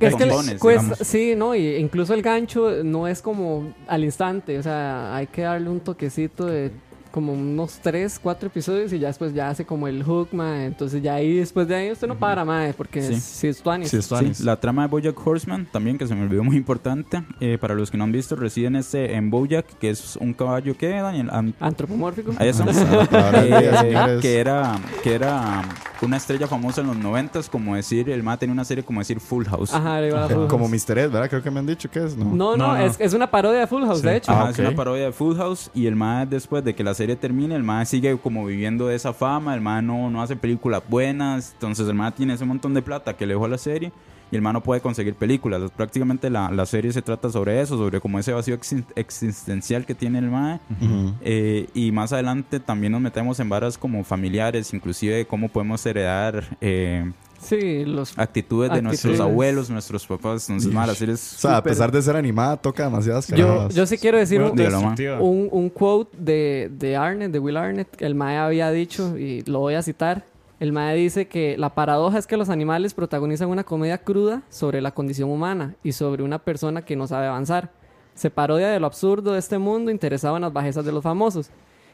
es 0.00 0.14
que 0.14 0.58
cuesta- 0.58 1.02
sí, 1.02 1.32
no, 1.34 1.54
y 1.54 1.76
incluso 1.76 2.12
el 2.12 2.20
gancho 2.20 2.84
no 2.84 3.08
es 3.08 3.22
como 3.22 3.72
al 3.88 4.04
instante, 4.04 4.58
o 4.58 4.62
sea, 4.62 5.16
hay 5.16 5.26
que 5.28 5.42
darle 5.42 5.70
un 5.70 5.80
toquecito 5.80 6.44
de 6.44 6.70
como 7.16 7.32
unos 7.32 7.78
3, 7.82 8.18
4 8.22 8.48
episodios 8.48 8.92
y 8.92 8.98
ya 8.98 9.06
después 9.06 9.32
ya 9.32 9.48
hace 9.48 9.64
como 9.64 9.88
el 9.88 10.02
hook, 10.02 10.28
ma, 10.32 10.66
entonces 10.66 11.02
ya 11.02 11.14
ahí 11.14 11.36
después 11.38 11.66
de 11.66 11.74
ahí 11.74 11.90
usted 11.90 12.06
no 12.06 12.18
para, 12.18 12.44
ma, 12.44 12.66
porque 12.76 13.00
Sí. 13.00 13.14
es- 13.14 13.22
sí 13.22 13.48
es 13.48 13.62
tuanis. 13.62 13.88
Sí, 13.88 13.96
es 13.96 14.06
tuanis. 14.06 14.36
Sí, 14.36 14.44
la 14.44 14.60
trama 14.60 14.82
de 14.82 14.88
Bojack 14.88 15.26
Horseman, 15.26 15.66
también 15.72 15.96
que 15.96 16.06
se 16.06 16.14
me 16.14 16.24
olvidó 16.24 16.44
muy 16.44 16.56
importante, 16.58 17.24
eh, 17.40 17.56
para 17.58 17.74
los 17.74 17.90
que 17.90 17.96
no 17.96 18.04
han 18.04 18.12
visto, 18.12 18.36
reside 18.36 18.66
en, 18.66 18.76
este, 18.76 19.14
en 19.14 19.30
Bojack, 19.30 19.64
que 19.78 19.88
es 19.88 20.16
un 20.16 20.34
caballo 20.34 20.76
que, 20.76 20.88
Daniel, 20.90 21.30
Am- 21.32 21.54
Antropomórfico. 21.58 22.32
Ahí 22.36 22.52
día, 22.52 22.56
Eh, 24.06 24.18
que 24.20 24.38
era 24.38 24.78
que 25.02 25.14
era 25.14 25.62
una 26.02 26.18
estrella 26.18 26.46
famosa 26.46 26.82
en 26.82 26.88
los 26.88 26.96
noventas, 26.98 27.48
como 27.48 27.74
decir, 27.76 28.10
el 28.10 28.22
MA 28.22 28.36
tenía 28.36 28.52
una 28.52 28.64
serie 28.66 28.84
como 28.84 29.00
decir 29.00 29.20
Full 29.20 29.46
House. 29.46 29.72
Ajá, 29.72 30.00
le 30.02 30.08
iba 30.08 30.22
a 30.24 30.28
Full 30.28 30.46
Como. 30.48 30.68
Mr. 30.68 30.98
Ed, 30.98 31.10
¿verdad? 31.10 31.30
Creo 31.30 31.42
que 31.42 31.50
me 31.50 31.60
han 31.60 31.66
dicho 31.66 31.90
que 31.90 32.04
es, 32.04 32.14
¿no? 32.14 32.26
No, 32.26 32.56
no, 32.56 32.56
No, 32.56 32.76
no. 32.76 32.76
Es, 32.76 33.00
es 33.00 33.14
una 33.14 33.30
parodia 33.30 33.60
de 33.60 33.66
Full 33.66 33.84
House, 33.84 34.00
Sí. 34.00 34.06
de 34.06 34.16
hecho. 34.16 34.32
Ajá, 34.32 34.48
Ah, 34.48 34.50
es 34.50 34.58
una 34.58 34.72
parodia 34.74 35.06
de 35.06 35.12
Full 35.12 35.36
House 35.36 35.70
y 35.74 35.86
el 35.86 35.94
MA 35.96 36.26
después 36.26 36.62
de 36.64 36.74
que 36.74 36.84
la 36.84 36.92
serie 36.92 37.05
termine, 37.14 37.54
el 37.54 37.62
MA 37.62 37.84
sigue 37.84 38.18
como 38.18 38.44
viviendo 38.44 38.88
de 38.88 38.96
esa 38.96 39.12
fama, 39.12 39.54
el 39.54 39.60
MA 39.60 39.82
no, 39.82 40.10
no 40.10 40.20
hace 40.22 40.34
películas 40.34 40.82
buenas, 40.88 41.52
entonces 41.52 41.86
el 41.86 41.94
MA 41.94 42.10
tiene 42.12 42.32
ese 42.34 42.44
montón 42.44 42.74
de 42.74 42.82
plata 42.82 43.16
que 43.16 43.26
le 43.26 43.34
dejó 43.34 43.44
a 43.44 43.48
la 43.48 43.58
serie 43.58 43.92
y 44.32 44.34
el 44.34 44.42
MA 44.42 44.52
no 44.54 44.60
puede 44.60 44.80
conseguir 44.80 45.14
películas. 45.14 45.70
Prácticamente 45.76 46.30
la, 46.30 46.50
la 46.50 46.66
serie 46.66 46.92
se 46.92 47.00
trata 47.02 47.30
sobre 47.30 47.60
eso, 47.60 47.76
sobre 47.78 48.00
como 48.00 48.18
ese 48.18 48.32
vacío 48.32 48.58
exi- 48.58 48.84
existencial 48.96 49.86
que 49.86 49.94
tiene 49.94 50.18
el 50.18 50.30
MA. 50.30 50.58
Ujú. 50.80 51.14
Eh, 51.20 51.68
y 51.74 51.92
más 51.92 52.12
adelante 52.12 52.58
también 52.58 52.90
nos 52.90 53.00
metemos 53.00 53.38
en 53.38 53.48
varas 53.48 53.78
como 53.78 54.02
familiares, 54.02 54.74
inclusive 54.74 55.26
cómo 55.26 55.48
podemos 55.48 55.86
heredar 55.86 56.56
eh, 56.60 57.12
Sí, 57.40 57.84
los... 57.84 58.18
actitudes 58.18 58.70
de 58.72 58.82
nuestros 58.82 59.12
Actitudes. 59.14 59.30
abuelos, 59.32 59.70
nuestros 59.70 60.06
papás. 60.06 60.48
Entonces, 60.48 60.72
ma, 60.72 60.86
la 60.86 60.94
serie 60.94 61.14
es 61.14 61.34
O 61.34 61.38
sea, 61.38 61.50
a 61.52 61.56
súper- 61.58 61.72
pesar 61.72 61.92
de 61.92 62.02
ser 62.02 62.16
animada, 62.16 62.56
toca 62.56 62.84
demasiadas 62.84 63.28
Yo, 63.28 63.68
yo 63.68 63.86
sí 63.86 63.98
quiero 63.98 64.18
decir 64.18 64.40
Bueno, 64.40 64.78
un, 65.20 65.20
un, 65.20 65.48
un 65.52 65.70
quote 65.70 66.16
de, 66.18 66.70
de 66.72 66.96
Arnett, 66.96 67.30
de 67.32 67.38
Will 67.38 67.56
Arnett, 67.56 67.94
que 67.94 68.04
el 68.06 68.14
Mae 68.14 68.36
había 68.36 68.70
dicho, 68.70 69.16
y 69.18 69.42
lo 69.42 69.60
voy 69.60 69.74
a 69.74 69.82
citar. 69.82 70.24
El 70.58 70.72
Mae 70.72 70.96
dice 70.96 71.28
que 71.28 71.56
la 71.58 71.74
paradoja 71.74 72.16
es 72.18 72.26
que 72.26 72.36
los 72.38 72.48
animales 72.48 72.94
protagonizan 72.94 73.50
una 73.50 73.62
comedia 73.64 73.98
cruda 73.98 74.42
sobre 74.48 74.80
la 74.80 74.92
condición 74.92 75.28
humana 75.30 75.74
y 75.84 75.92
sobre 75.92 76.22
una 76.22 76.38
persona 76.38 76.82
que 76.84 76.96
no 76.96 77.06
sabe 77.06 77.26
avanzar. 77.26 77.70
Se 78.14 78.30
parodia 78.30 78.68
de 78.68 78.80
lo 78.80 78.86
absurdo 78.86 79.32
de 79.34 79.38
este 79.38 79.58
mundo 79.58 79.90
interesado 79.90 80.36
en 80.36 80.42
las 80.42 80.52
bajezas 80.54 80.84
de 80.86 80.92
los 80.92 81.02
famosos. 81.02 81.50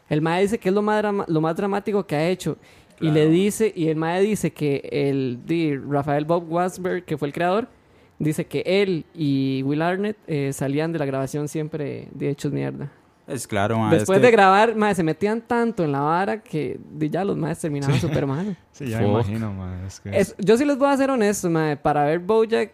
El 0.09 0.21
Mae 0.21 0.43
dice 0.43 0.59
que 0.59 0.69
es 0.69 0.75
lo 0.75 0.83
más, 0.83 0.99
drama- 1.03 1.25
lo 1.27 1.41
más 1.41 1.57
dramático 1.57 2.07
que 2.07 2.15
ha 2.15 2.29
hecho. 2.29 2.57
Y 3.03 3.11
le 3.11 3.29
dice, 3.29 3.73
y 3.75 3.89
el 3.89 3.97
Mae 3.97 4.21
dice 4.23 4.53
que 4.53 4.89
el 4.93 5.41
di, 5.45 5.77
Rafael 5.77 6.25
Bob 6.25 6.51
Wasberg, 6.51 7.05
que 7.05 7.19
fue 7.19 7.29
el 7.29 7.35
creador, 7.35 7.69
dice 8.19 8.47
que 8.47 8.63
él 8.65 9.05
y 9.15 9.63
Will 9.65 9.83
Arnett 9.83 10.17
eh, 10.27 10.53
salían 10.53 10.93
de 10.93 10.99
la 10.99 11.05
grabación 11.07 11.49
siempre 11.49 12.09
de 12.13 12.31
hechos 12.31 12.53
mierda. 12.53 12.91
Es 13.27 13.47
claro, 13.47 13.79
ma, 13.79 13.91
es 13.93 14.01
Después 14.01 14.19
que- 14.19 14.27
de 14.27 14.31
grabar, 14.33 14.75
mae, 14.77 14.95
se 14.95 15.03
metían 15.03 15.41
tanto 15.41 15.85
en 15.85 15.93
la 15.93 16.01
vara 16.01 16.43
que 16.43 16.79
ya 16.99 17.25
los 17.25 17.37
maes 17.37 17.59
terminaban 17.59 17.99
super 18.01 18.27
mal. 18.27 18.57
Sí, 18.73 18.89
ya 18.89 19.01
me 19.01 19.09
imagino, 19.09 19.53
ma, 19.53 19.85
es 19.87 20.01
que- 20.01 20.11
Es- 20.19 20.35
yo 20.39 20.57
sí 20.57 20.65
les 20.65 20.77
voy 20.79 20.89
a 20.89 20.97
ser 20.97 21.11
honesto, 21.11 21.49
mae, 21.51 21.77
para 21.77 22.05
ver 22.05 22.19
Bojack 22.19 22.73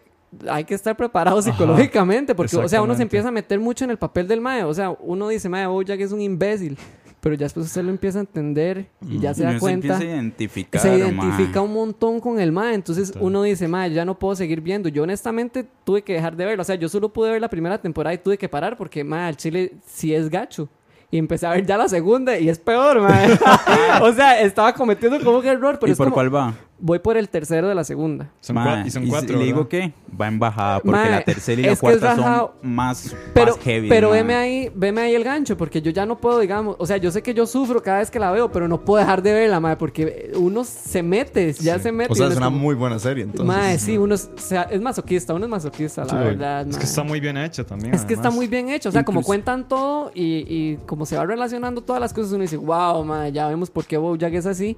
hay 0.49 0.63
que 0.63 0.75
estar 0.75 0.95
preparado 0.95 1.41
psicológicamente 1.41 2.35
porque 2.35 2.55
o 2.55 2.67
sea, 2.67 2.81
uno 2.83 2.93
se 2.95 3.01
empieza 3.03 3.29
a 3.29 3.31
meter 3.31 3.59
mucho 3.59 3.83
en 3.85 3.91
el 3.91 3.97
papel 3.97 4.27
del 4.27 4.41
mae, 4.41 4.63
o 4.63 4.73
sea, 4.73 4.91
uno 4.91 5.27
dice, 5.27 5.49
mae, 5.49 5.65
Bojack 5.65 5.99
es 6.01 6.11
un 6.11 6.21
imbécil 6.21 6.77
pero 7.21 7.35
ya 7.35 7.45
después 7.45 7.65
usted 7.65 7.83
lo 7.83 7.89
empieza 7.89 8.19
a 8.19 8.21
entender 8.21 8.87
y 9.07 9.19
ya 9.19 9.33
se 9.33 9.41
Y 9.41 9.43
da 9.45 9.51
uno 9.51 9.59
cuenta. 9.59 9.87
empieza 9.93 10.01
a 10.11 10.15
identificar, 10.15 10.81
se 10.81 10.97
identifica 10.97 11.61
un 11.61 11.73
montón 11.73 12.19
con 12.19 12.39
el 12.39 12.51
mae. 12.51 12.73
Entonces 12.75 13.13
uno 13.19 13.43
dice, 13.43 13.67
mae, 13.67 13.91
ya 13.91 14.05
no 14.05 14.17
puedo 14.17 14.35
seguir 14.35 14.61
viendo. 14.61 14.87
Yo 14.89 15.03
honestamente 15.03 15.65
tuve 15.83 16.01
que 16.01 16.13
dejar 16.13 16.35
de 16.35 16.45
verlo. 16.45 16.61
O 16.61 16.65
sea, 16.65 16.75
yo 16.75 16.87
solo 16.89 17.09
pude 17.09 17.31
ver 17.31 17.41
la 17.41 17.49
primera 17.49 17.77
temporada 17.81 18.13
y 18.13 18.17
tuve 18.19 18.37
que 18.37 18.47
parar 18.47 18.77
porque, 18.77 19.03
mae, 19.03 19.29
el 19.29 19.37
chile 19.37 19.73
sí 19.85 20.13
es 20.13 20.29
gacho. 20.29 20.69
Y 21.11 21.17
empecé 21.17 21.47
a 21.47 21.51
ver 21.51 21.65
ya 21.65 21.75
la 21.75 21.89
segunda 21.89 22.37
y 22.37 22.49
es 22.49 22.59
peor, 22.59 23.01
mae. 23.01 23.29
o 24.01 24.13
sea, 24.13 24.39
estaba 24.41 24.73
cometiendo 24.73 25.19
como 25.23 25.41
que 25.41 25.49
error, 25.49 25.77
pero 25.79 25.89
¿Y 25.89 25.91
es 25.93 25.97
por 25.97 26.05
como- 26.07 26.13
cuál 26.13 26.33
va? 26.33 26.53
Voy 26.81 26.99
por 26.99 27.17
el 27.17 27.27
tercero 27.27 27.67
de 27.67 27.75
la 27.75 27.83
segunda. 27.83 28.29
Son 28.39 28.57
y 28.85 28.89
son 28.89 29.07
cuatro. 29.07 29.37
le 29.37 29.45
digo 29.45 29.67
que 29.67 29.91
va 30.19 30.27
en 30.27 30.39
bajada 30.39 30.79
porque 30.79 31.09
la 31.09 31.21
tercera 31.23 31.61
y 31.61 31.65
la 31.65 31.75
cuarta 31.75 32.15
son 32.15 32.51
más, 32.61 33.15
Pero, 33.33 33.51
más 33.55 33.63
heavy. 33.63 33.89
pero 33.89 34.11
veme 34.11 34.33
ahí, 34.35 34.71
veme 34.73 35.01
ahí 35.01 35.13
el 35.15 35.23
gancho, 35.25 35.57
porque 35.57 35.81
yo 35.81 35.91
ya 35.91 36.05
no 36.05 36.17
puedo, 36.19 36.39
digamos, 36.39 36.77
o 36.79 36.85
sea, 36.85 36.97
yo 36.97 37.11
sé 37.11 37.21
que 37.21 37.33
yo 37.33 37.45
sufro 37.45 37.83
cada 37.83 37.99
vez 37.99 38.09
que 38.09 38.17
la 38.19 38.31
veo, 38.31 38.49
pero 38.51 38.67
no 38.67 38.79
puedo 38.85 38.99
dejar 38.99 39.21
de 39.21 39.33
verla, 39.33 39.59
mae, 39.59 39.75
porque 39.75 40.31
uno 40.35 40.63
se 40.63 41.03
mete, 41.03 41.51
ya 41.53 41.79
se 41.79 41.91
mete. 41.91 42.13
O 42.13 42.15
sea, 42.15 42.27
y 42.27 42.31
es 42.31 42.37
una 42.37 42.45
como- 42.45 42.59
muy 42.59 42.75
buena 42.75 42.97
serie, 42.97 43.25
entonces. 43.25 43.45
Mae, 43.45 43.77
sí, 43.77 43.97
uno 43.97 44.15
es, 44.15 44.29
o 44.33 44.39
sea, 44.39 44.63
es 44.63 44.79
masoquista, 44.81 45.33
uno 45.33 45.45
es 45.45 45.51
masoquista, 45.51 46.03
la 46.05 46.09
Sí. 46.11 46.15
verdad. 46.15 46.67
Es 46.69 46.77
que 46.77 46.85
está 46.85 47.03
muy 47.03 47.19
bien 47.19 47.35
hecho 47.37 47.65
también. 47.65 47.93
Es 47.93 48.05
que 48.05 48.13
está 48.13 48.31
muy 48.31 48.47
bien 48.47 48.69
hecho, 48.69 48.87
o 48.89 48.91
sea, 48.93 49.03
como 49.03 49.21
cuentan 49.21 49.67
todo 49.67 50.11
y, 50.15 50.45
y 50.47 50.77
como 50.85 51.05
se 51.05 51.17
va 51.17 51.25
relacionando 51.25 51.81
todas 51.81 51.99
las 52.01 52.13
cosas, 52.13 52.31
uno 52.31 52.43
dice, 52.43 52.57
wow, 52.57 53.03
mae, 53.03 53.31
ya 53.33 53.47
vemos 53.47 53.69
por 53.69 53.85
qué 53.85 53.97
Bojack 53.97 54.33
es 54.33 54.45
así. 54.45 54.77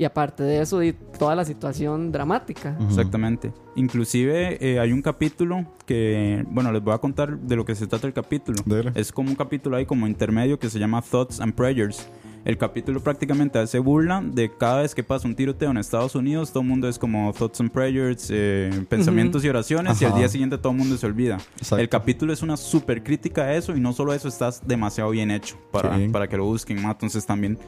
Y 0.00 0.04
aparte 0.06 0.42
de 0.42 0.62
eso, 0.62 0.82
y 0.82 0.94
toda 1.18 1.34
la 1.36 1.44
situación 1.44 2.10
dramática. 2.10 2.74
Ujú. 2.80 2.88
Exactamente. 2.88 3.52
Inclusive 3.76 4.56
eh, 4.58 4.80
hay 4.80 4.92
un 4.92 5.02
capítulo 5.02 5.66
que, 5.84 6.42
bueno, 6.48 6.72
les 6.72 6.82
voy 6.82 6.94
a 6.94 6.98
contar 6.98 7.38
de 7.38 7.54
lo 7.54 7.66
que 7.66 7.74
se 7.74 7.86
trata 7.86 8.06
el 8.06 8.14
capítulo. 8.14 8.56
Dele. 8.64 8.92
Es 8.94 9.12
como 9.12 9.28
un 9.28 9.34
capítulo 9.36 9.76
ahí 9.76 9.84
como 9.84 10.06
intermedio 10.06 10.58
que 10.58 10.70
se 10.70 10.78
llama 10.78 11.02
Thoughts 11.02 11.38
and 11.38 11.52
Prayers. 11.52 12.08
El 12.46 12.56
capítulo 12.56 13.00
prácticamente 13.00 13.58
hace 13.58 13.78
burla 13.78 14.22
de 14.24 14.50
cada 14.56 14.80
vez 14.80 14.94
que 14.94 15.04
pasa 15.04 15.28
un 15.28 15.34
tiroteo 15.34 15.70
en 15.70 15.76
Estados 15.76 16.14
Unidos, 16.14 16.50
todo 16.50 16.62
el 16.62 16.68
mundo 16.70 16.88
es 16.88 16.98
como 16.98 17.30
Thoughts 17.34 17.60
and 17.60 17.70
Prayers, 17.70 18.28
eh, 18.30 18.86
pensamientos 18.88 19.44
y 19.44 19.50
oraciones, 19.50 20.00
y 20.00 20.06
al 20.06 20.12
Ajá. 20.12 20.20
día 20.20 20.28
siguiente 20.30 20.56
todo 20.56 20.72
el 20.72 20.78
mundo 20.78 20.96
se 20.96 21.04
olvida. 21.04 21.36
Exacto. 21.58 21.76
El 21.76 21.90
capítulo 21.90 22.32
es 22.32 22.40
una 22.40 22.56
super 22.56 23.02
crítica 23.02 23.42
a 23.42 23.54
eso, 23.54 23.76
y 23.76 23.80
no 23.80 23.92
solo 23.92 24.14
eso, 24.14 24.28
está 24.28 24.48
demasiado 24.64 25.10
bien 25.10 25.30
hecho 25.30 25.58
para, 25.70 25.98
Sí. 25.98 26.08
para 26.08 26.26
que 26.26 26.38
lo 26.38 26.46
busquen. 26.46 26.80
ma. 26.80 26.92
Entonces 26.92 27.26
también 27.26 27.58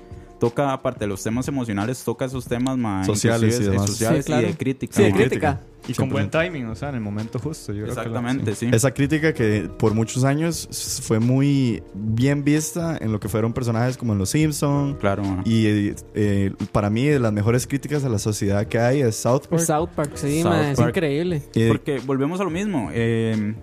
toca, 0.43 0.73
aparte 0.73 1.01
de 1.05 1.07
los 1.07 1.23
temas 1.23 1.47
emocionales, 1.47 2.03
toca 2.03 2.25
esos 2.25 2.47
temas 2.47 2.77
ma, 2.77 3.05
Sociales 3.05 3.61
y 3.61 3.63
demás. 3.65 3.87
sociales 3.87 4.25
Sí, 4.25 4.33
claro. 4.33 4.43
y 4.49 4.51
de 4.51 4.57
crítica. 4.57 4.97
Sí, 4.97 5.03
de 5.05 5.13
crítica. 5.13 5.61
Y 5.87 5.95
con 5.95 6.09
100%. 6.09 6.13
buen 6.13 6.31
timing, 6.31 6.67
o 6.67 6.75
sea, 6.75 6.89
en 6.89 6.97
el 6.97 7.01
momento 7.01 7.39
justo. 7.39 7.73
Yo 7.73 7.85
creo 7.85 7.95
que 7.95 7.95
la- 7.95 8.03
Exactamente, 8.03 8.55
sí. 8.57 8.69
Esa 8.73 8.93
crítica 8.93 9.33
que 9.33 9.69
por 9.79 9.95
muchos 9.95 10.25
años 10.25 10.69
fue 11.05 11.21
muy 11.21 11.81
bien 11.95 12.43
vista 12.43 12.97
en 13.01 13.13
lo 13.13 13.21
que 13.21 13.29
fueron 13.29 13.53
personajes 13.53 13.97
como 13.97 14.13
en 14.15 14.19
Los 14.19 14.31
Simpson 14.31 14.95
Claro, 14.99 15.23
y 15.45 15.93
eh, 16.15 16.53
para 16.73 16.91
mí 16.91 17.07
de 17.07 17.21
las 17.21 17.33
mejores 17.33 17.69
críticas 17.69 18.05
a 18.05 18.09
la 18.09 18.19
sociedad 18.19 18.67
que 18.67 18.79
hay 18.81 19.01
es 19.03 19.15
South 19.17 19.43
Park. 19.49 19.63
South 19.63 19.91
Park, 19.95 20.11
sí, 20.17 20.43
South 20.43 20.53
es 20.55 20.79
increíble. 20.81 21.43
Eh, 21.55 21.69
Porque 21.69 22.01
volvemos 22.05 22.41
a 22.41 22.45
lo 22.45 22.51
mismo. 22.51 22.89
Eh, 22.93 23.55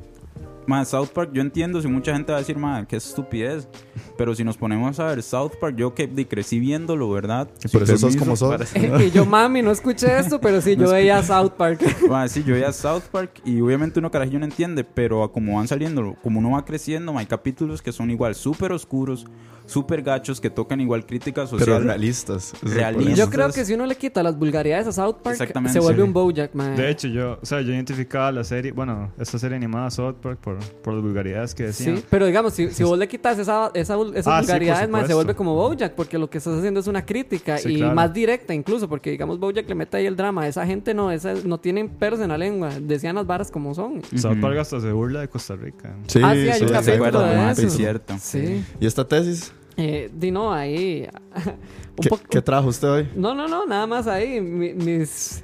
ma, 0.70 0.86
South 0.86 1.08
Park, 1.08 1.32
yo 1.34 1.42
entiendo 1.42 1.82
si 1.82 1.88
mucha 1.88 2.14
gente 2.14 2.32
va 2.32 2.38
a 2.38 2.42
decir, 2.42 2.56
ma, 2.56 2.86
qué 2.88 2.96
estupidez. 2.98 3.68
Pero 4.18 4.36
si 4.36 4.44
nos 4.44 4.56
ponemos 4.56 5.00
a 5.00 5.06
ver 5.06 5.24
South 5.24 5.54
Park, 5.60 5.76
yo 5.78 5.96
que 5.96 6.06
di- 6.06 6.26
crecí 6.26 6.60
viéndolo, 6.60 7.10
¿verdad? 7.10 7.48
por 7.72 7.84
eso 7.84 7.98
sos 7.98 8.02
Permiso 8.16 8.20
como 8.20 8.36
sos. 8.36 8.70
para- 8.72 9.04
y 9.04 9.10
yo, 9.12 9.26
mami, 9.26 9.62
no 9.62 9.72
escuché 9.72 10.20
esto, 10.20 10.40
pero 10.40 10.62
sí, 10.62 10.76
yo 10.76 10.92
veía 10.92 11.24
South 11.24 11.54
Park. 11.58 11.82
Ma, 12.10 12.28
sí, 12.28 12.44
yo 12.46 12.54
veía 12.54 12.72
South 12.72 13.04
Park 13.12 13.42
y 13.46 13.60
obviamente 13.62 13.98
uno 14.00 14.12
carajillo 14.12 14.38
no 14.40 14.46
entiende, 14.46 14.84
pero 14.84 15.24
a 15.24 15.32
como 15.32 15.56
van 15.56 15.68
saliendo, 15.68 16.16
como 16.22 16.40
uno 16.40 16.52
va 16.52 16.64
creciendo, 16.66 17.14
ma, 17.14 17.22
hay 17.22 17.26
capítulos 17.26 17.82
que 17.82 17.92
son 17.92 18.12
igual 18.12 18.36
súper 18.36 18.72
oscuros, 18.72 19.26
súper 19.66 20.02
gachos, 20.02 20.40
que 20.42 20.50
tocan 20.50 20.82
igual 20.82 21.06
crítica 21.06 21.46
pero 21.46 21.60
social. 21.60 21.84
realistas. 21.84 22.54
Realistas. 22.62 23.18
Yo 23.18 23.30
creo 23.30 23.52
que 23.52 23.64
si 23.66 23.74
uno 23.74 23.86
le 23.86 23.96
quita 23.96 24.22
las 24.22 24.38
vulgaridades 24.38 24.88
a 24.88 24.92
South 24.92 25.18
Park, 25.24 25.38
se 25.72 25.80
vuelve 25.80 26.02
sí. 26.02 26.08
un 26.08 26.14
Bojack, 26.14 26.54
mae. 26.54 26.76
De 26.76 26.90
hecho, 26.92 27.08
yo, 27.08 27.40
o 27.42 27.46
sea, 27.46 27.62
yo 27.62 27.72
identificaba 27.74 28.32
la 28.32 28.44
serie, 28.44 28.72
bueno, 28.72 29.12
esta 29.18 29.40
serie 29.40 29.56
animada 29.58 29.90
South 29.92 30.16
Park 30.22 30.40
por, 30.40 30.58
por 30.84 30.94
las 30.94 31.04
vulgaridades 31.04 31.54
que 31.56 31.64
decían. 31.64 31.98
Sí, 31.98 32.04
pero 32.10 32.26
digamos, 32.26 32.54
si, 32.54 32.70
si 32.72 32.84
vos 32.84 32.98
le 32.98 33.08
quitas 33.08 33.38
esa, 33.40 33.72
esa, 33.74 33.96
esas 34.14 34.28
Ah, 34.28 34.40
sí, 34.42 34.46
vulgaridades, 34.48 34.90
mae, 34.90 35.06
se 35.08 35.14
vuelve 35.14 35.36
como 35.36 35.56
Bojack, 35.56 35.94
porque 35.94 36.18
lo 36.18 36.30
que 36.30 36.38
estás 36.40 36.58
haciendo 36.58 36.80
es 36.80 36.88
una 36.88 37.06
crítica 37.06 37.58
Sí, 37.58 37.74
y 37.74 37.78
claro. 37.78 37.96
más 37.96 38.14
directa 38.14 38.54
incluso, 38.54 38.88
porque 38.90 39.12
digamos 39.12 39.40
Bojack 39.40 39.68
le 39.68 39.76
mete 39.76 39.98
ahí 39.98 40.06
el 40.06 40.16
drama. 40.16 40.48
Esa 40.48 40.66
gente 40.66 40.94
no, 40.94 41.12
esa, 41.12 41.34
no 41.46 41.60
tienen 41.60 41.90
pelos 41.90 42.20
en 42.20 42.30
la 42.30 42.38
lengua, 42.38 42.70
decían 42.82 43.16
las 43.16 43.26
varas 43.28 43.52
como 43.52 43.74
son. 43.74 44.02
South. 44.16 44.38
Park 44.42 44.58
hasta 44.58 44.80
se 44.80 44.92
burla 44.92 45.22
de 45.22 45.28
Costa 45.28 45.56
Rica. 45.56 45.96
Sí, 46.08 46.20
ah, 46.24 46.34
sí, 46.34 46.40
hay 46.50 46.54
sí, 46.60 46.64
un 46.64 46.70
¿Se 46.70 46.74
capítulo 46.98 47.20
de 47.26 47.52
eso. 47.52 47.62
Sí, 47.62 47.70
cierto. 47.70 48.16
Sí. 48.20 48.64
¿Y 48.80 48.86
esta 48.86 49.08
tesis? 49.08 49.52
Eh, 49.78 50.10
di 50.14 50.30
no, 50.32 50.54
ahí. 50.54 51.08
un 51.36 51.96
¿Qué, 52.02 52.10
qué 52.30 52.42
trajo 52.42 52.68
usted 52.68 52.88
hoy? 52.90 53.08
No, 53.16 53.34
no, 53.34 53.48
no, 53.48 53.66
nada 53.66 53.88
más 53.88 54.08
ahí. 54.08 54.42
mi- 54.42 54.74
mis. 54.74 55.44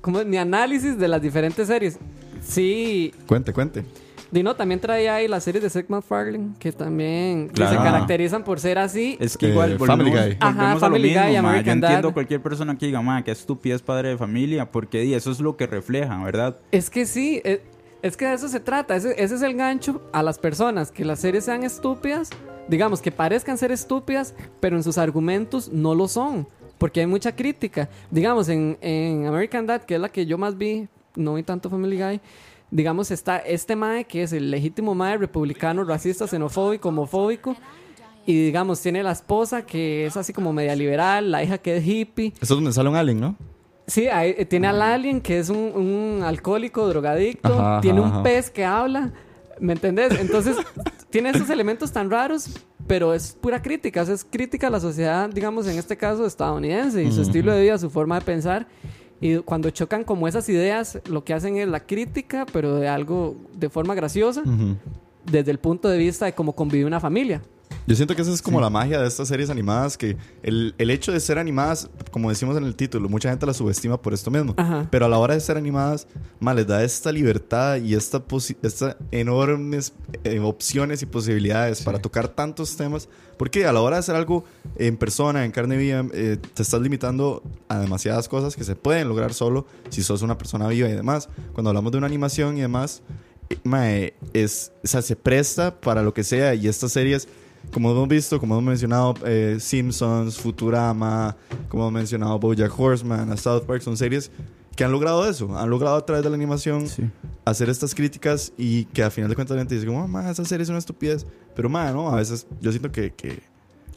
Como 0.00 0.24
mi 0.24 0.36
análisis 0.36 0.98
de 0.98 1.06
las 1.08 1.20
diferentes 1.20 1.66
series. 1.66 1.98
Sí, 2.40 3.12
Cuente, 3.26 3.52
cuente. 3.52 3.84
Dino 4.30 4.54
también 4.56 4.78
traía 4.80 5.14
ahí 5.16 5.28
las 5.28 5.44
series 5.44 5.62
de 5.62 5.70
Seth 5.70 5.88
MacFarlane, 5.88 6.50
que 6.58 6.70
también 6.72 7.48
que 7.48 7.54
Claro. 7.54 7.78
se 7.78 7.82
caracterizan 7.82 8.44
por 8.44 8.60
ser 8.60 8.78
así. 8.78 9.16
Es 9.20 9.36
que 9.38 9.46
Eh, 9.46 9.50
igual 9.50 9.78
Family 9.78 10.10
volvemos, 10.10 10.28
Guy. 10.28 10.36
Ajá, 10.40 10.74
lo 10.74 10.80
Family 10.80 11.08
mismo, 11.08 11.22
Guy, 11.24 11.42
ma. 11.42 11.60
Yo 11.60 11.72
entiendo 11.72 12.08
Dad. 12.08 12.12
cualquier 12.14 12.42
persona 12.42 12.76
que 12.76 12.86
diga, 12.86 13.00
ma, 13.00 13.24
que 13.24 13.30
estupidez 13.30 13.80
padre 13.82 14.10
de 14.10 14.18
familia, 14.18 14.70
porque 14.70 15.00
di, 15.00 15.14
eso 15.14 15.30
es 15.30 15.40
lo 15.40 15.56
que 15.56 15.66
refleja, 15.66 16.22
¿verdad? 16.22 16.56
Es 16.72 16.90
que 16.90 17.06
sí, 17.06 17.40
es, 17.44 17.60
es 18.02 18.16
que 18.16 18.26
de 18.26 18.34
eso 18.34 18.48
se 18.48 18.60
trata. 18.60 18.96
Ese, 18.96 19.14
ese 19.22 19.34
es 19.34 19.42
el 19.42 19.54
gancho 19.54 20.02
a 20.12 20.22
las 20.22 20.38
personas, 20.38 20.90
que 20.92 21.04
las 21.04 21.20
series 21.20 21.44
sean 21.44 21.62
estúpidas, 21.64 22.28
digamos, 22.68 23.00
que 23.00 23.10
parezcan 23.10 23.56
ser 23.56 23.72
estúpidas, 23.72 24.34
pero 24.60 24.76
en 24.76 24.82
sus 24.82 24.98
argumentos 24.98 25.70
no 25.72 25.94
lo 25.94 26.06
son, 26.06 26.46
porque 26.76 27.00
hay 27.00 27.06
mucha 27.06 27.34
crítica. 27.34 27.88
Digamos, 28.10 28.50
en, 28.50 28.76
en 28.82 29.26
American 29.26 29.66
Dad, 29.66 29.82
que 29.82 29.94
es 29.94 30.00
la 30.00 30.10
que 30.10 30.26
yo 30.26 30.36
más 30.36 30.58
vi, 30.58 30.86
no 31.16 31.34
vi 31.34 31.42
tanto 31.42 31.70
Family 31.70 31.96
Guy, 31.96 32.20
digamos, 32.70 33.10
está 33.10 33.38
este 33.38 33.76
mae 33.76 34.04
que 34.04 34.22
es 34.22 34.32
el 34.32 34.50
legítimo 34.50 34.94
mae 34.94 35.16
republicano, 35.16 35.84
racista, 35.84 36.26
xenofóbico, 36.26 36.88
homofóbico. 36.88 37.56
Y 38.26 38.44
digamos, 38.44 38.82
tiene 38.82 39.02
la 39.02 39.12
esposa 39.12 39.64
que 39.64 40.04
es 40.04 40.16
así 40.16 40.34
como 40.34 40.52
media 40.52 40.76
liberal, 40.76 41.30
la 41.30 41.42
hija 41.42 41.56
que 41.58 41.78
es 41.78 41.86
hippie. 41.86 42.34
Eso 42.34 42.42
es 42.42 42.48
donde 42.50 42.72
sale 42.72 42.90
un 42.90 42.96
alien, 42.96 43.20
¿no? 43.20 43.36
Sí, 43.86 44.06
ahí, 44.08 44.34
eh, 44.36 44.44
tiene 44.44 44.66
al 44.66 44.82
alien 44.82 45.22
que 45.22 45.38
es 45.38 45.48
un, 45.48 45.56
un 45.56 46.22
alcohólico, 46.22 46.86
drogadicto. 46.86 47.58
Ajá, 47.58 47.80
tiene 47.80 48.00
ajá, 48.00 48.08
un 48.08 48.14
ajá. 48.16 48.22
pez 48.22 48.50
que 48.50 48.66
habla. 48.66 49.12
¿Me 49.60 49.72
entendés? 49.72 50.12
Entonces, 50.20 50.56
tiene 51.10 51.30
esos 51.30 51.48
elementos 51.48 51.90
tan 51.90 52.10
raros, 52.10 52.50
pero 52.86 53.14
es 53.14 53.32
pura 53.32 53.62
crítica. 53.62 54.02
O 54.02 54.04
sea, 54.04 54.14
es 54.14 54.26
crítica 54.26 54.66
a 54.66 54.70
la 54.70 54.80
sociedad, 54.80 55.30
digamos, 55.30 55.66
en 55.66 55.78
este 55.78 55.96
caso 55.96 56.26
estadounidense 56.26 57.02
y 57.02 57.10
su 57.10 57.22
estilo 57.22 57.50
de 57.52 57.62
vida, 57.62 57.78
su 57.78 57.88
forma 57.88 58.18
de 58.18 58.26
pensar. 58.26 58.66
Y 59.20 59.38
cuando 59.38 59.70
chocan 59.70 60.04
como 60.04 60.28
esas 60.28 60.48
ideas, 60.48 61.00
lo 61.08 61.24
que 61.24 61.34
hacen 61.34 61.56
es 61.56 61.68
la 61.68 61.80
crítica, 61.80 62.46
pero 62.52 62.76
de 62.76 62.88
algo 62.88 63.36
de 63.54 63.68
forma 63.68 63.94
graciosa, 63.94 64.42
desde 65.24 65.50
el 65.50 65.58
punto 65.58 65.88
de 65.88 65.98
vista 65.98 66.26
de 66.26 66.32
cómo 66.32 66.52
convive 66.52 66.84
una 66.84 67.00
familia. 67.00 67.42
Yo 67.88 67.96
siento 67.96 68.14
que 68.14 68.20
esa 68.20 68.34
es 68.34 68.42
como 68.42 68.60
la 68.60 68.68
magia 68.68 69.00
de 69.00 69.08
estas 69.08 69.28
series 69.28 69.48
animadas, 69.48 69.96
que 69.96 70.18
el, 70.42 70.74
el 70.76 70.90
hecho 70.90 71.10
de 71.10 71.20
ser 71.20 71.38
animadas, 71.38 71.88
como 72.10 72.28
decimos 72.28 72.54
en 72.58 72.64
el 72.64 72.74
título, 72.74 73.08
mucha 73.08 73.30
gente 73.30 73.46
las 73.46 73.56
subestima 73.56 73.96
por 74.02 74.12
esto 74.12 74.30
mismo. 74.30 74.52
Ajá. 74.58 74.86
Pero 74.90 75.06
a 75.06 75.08
la 75.08 75.16
hora 75.16 75.32
de 75.32 75.40
ser 75.40 75.56
animadas, 75.56 76.06
ma, 76.38 76.52
les 76.52 76.66
da 76.66 76.84
esta 76.84 77.10
libertad 77.10 77.76
y 77.76 77.94
esta, 77.94 78.22
posi- 78.22 78.58
esta 78.62 78.98
enormes 79.10 79.94
eh, 80.22 80.38
opciones 80.38 81.00
y 81.00 81.06
posibilidades 81.06 81.80
para 81.80 81.98
tocar 81.98 82.28
tantos 82.28 82.76
temas. 82.76 83.08
Porque 83.38 83.64
a 83.64 83.72
la 83.72 83.80
hora 83.80 83.96
de 83.96 84.00
hacer 84.00 84.16
algo 84.16 84.44
en 84.76 84.98
persona, 84.98 85.46
en 85.46 85.50
carne 85.50 85.78
viva, 85.78 86.04
eh, 86.12 86.36
te 86.52 86.62
estás 86.62 86.82
limitando 86.82 87.42
a 87.68 87.78
demasiadas 87.78 88.28
cosas 88.28 88.54
que 88.54 88.64
se 88.64 88.76
pueden 88.76 89.08
lograr 89.08 89.32
solo 89.32 89.64
si 89.88 90.02
sos 90.02 90.20
una 90.20 90.36
persona 90.36 90.68
viva 90.68 90.90
y 90.90 90.92
demás. 90.92 91.30
Cuando 91.54 91.70
hablamos 91.70 91.90
de 91.92 91.96
una 91.96 92.06
animación 92.06 92.58
y 92.58 92.60
demás, 92.60 93.00
eh, 93.48 93.56
mae, 93.64 94.12
es, 94.34 94.72
o 94.84 94.86
sea, 94.86 95.00
se 95.00 95.16
presta 95.16 95.80
para 95.80 96.02
lo 96.02 96.12
que 96.12 96.22
sea 96.22 96.54
y 96.54 96.68
estas 96.68 96.92
series 96.92 97.28
como 97.72 97.90
hemos 97.90 98.08
visto, 98.08 98.38
como 98.40 98.54
hemos 98.54 98.64
mencionado 98.64 99.14
eh, 99.24 99.56
Simpsons, 99.60 100.38
Futurama, 100.38 101.36
como 101.68 101.84
hemos 101.84 101.92
mencionado 101.92 102.38
BoJack 102.38 102.78
Horseman, 102.78 103.30
a 103.30 103.36
South 103.36 103.62
Park, 103.66 103.82
son 103.82 103.96
series 103.96 104.30
que 104.76 104.84
han 104.84 104.92
logrado 104.92 105.28
eso, 105.28 105.58
han 105.58 105.68
logrado 105.70 105.96
a 105.96 106.06
través 106.06 106.22
de 106.22 106.30
la 106.30 106.36
animación 106.36 106.84
hacer 107.44 107.68
estas 107.68 107.94
críticas 107.96 108.52
y 108.56 108.84
que 108.86 109.02
a 109.02 109.10
final 109.10 109.28
de 109.28 109.34
cuentas 109.34 109.56
la 109.56 109.62
gente 109.62 109.74
dice 109.74 109.86
como, 109.86 110.02
"Ah, 110.02 110.06
ma, 110.06 110.30
esa 110.30 110.44
serie 110.44 110.62
es 110.62 110.68
una 110.68 110.78
estupidez, 110.78 111.26
pero 111.56 111.68
ma, 111.68 111.90
no, 111.90 112.08
a 112.10 112.16
veces 112.16 112.46
yo 112.60 112.70
siento 112.70 112.92
que, 112.92 113.12
que, 113.12 113.40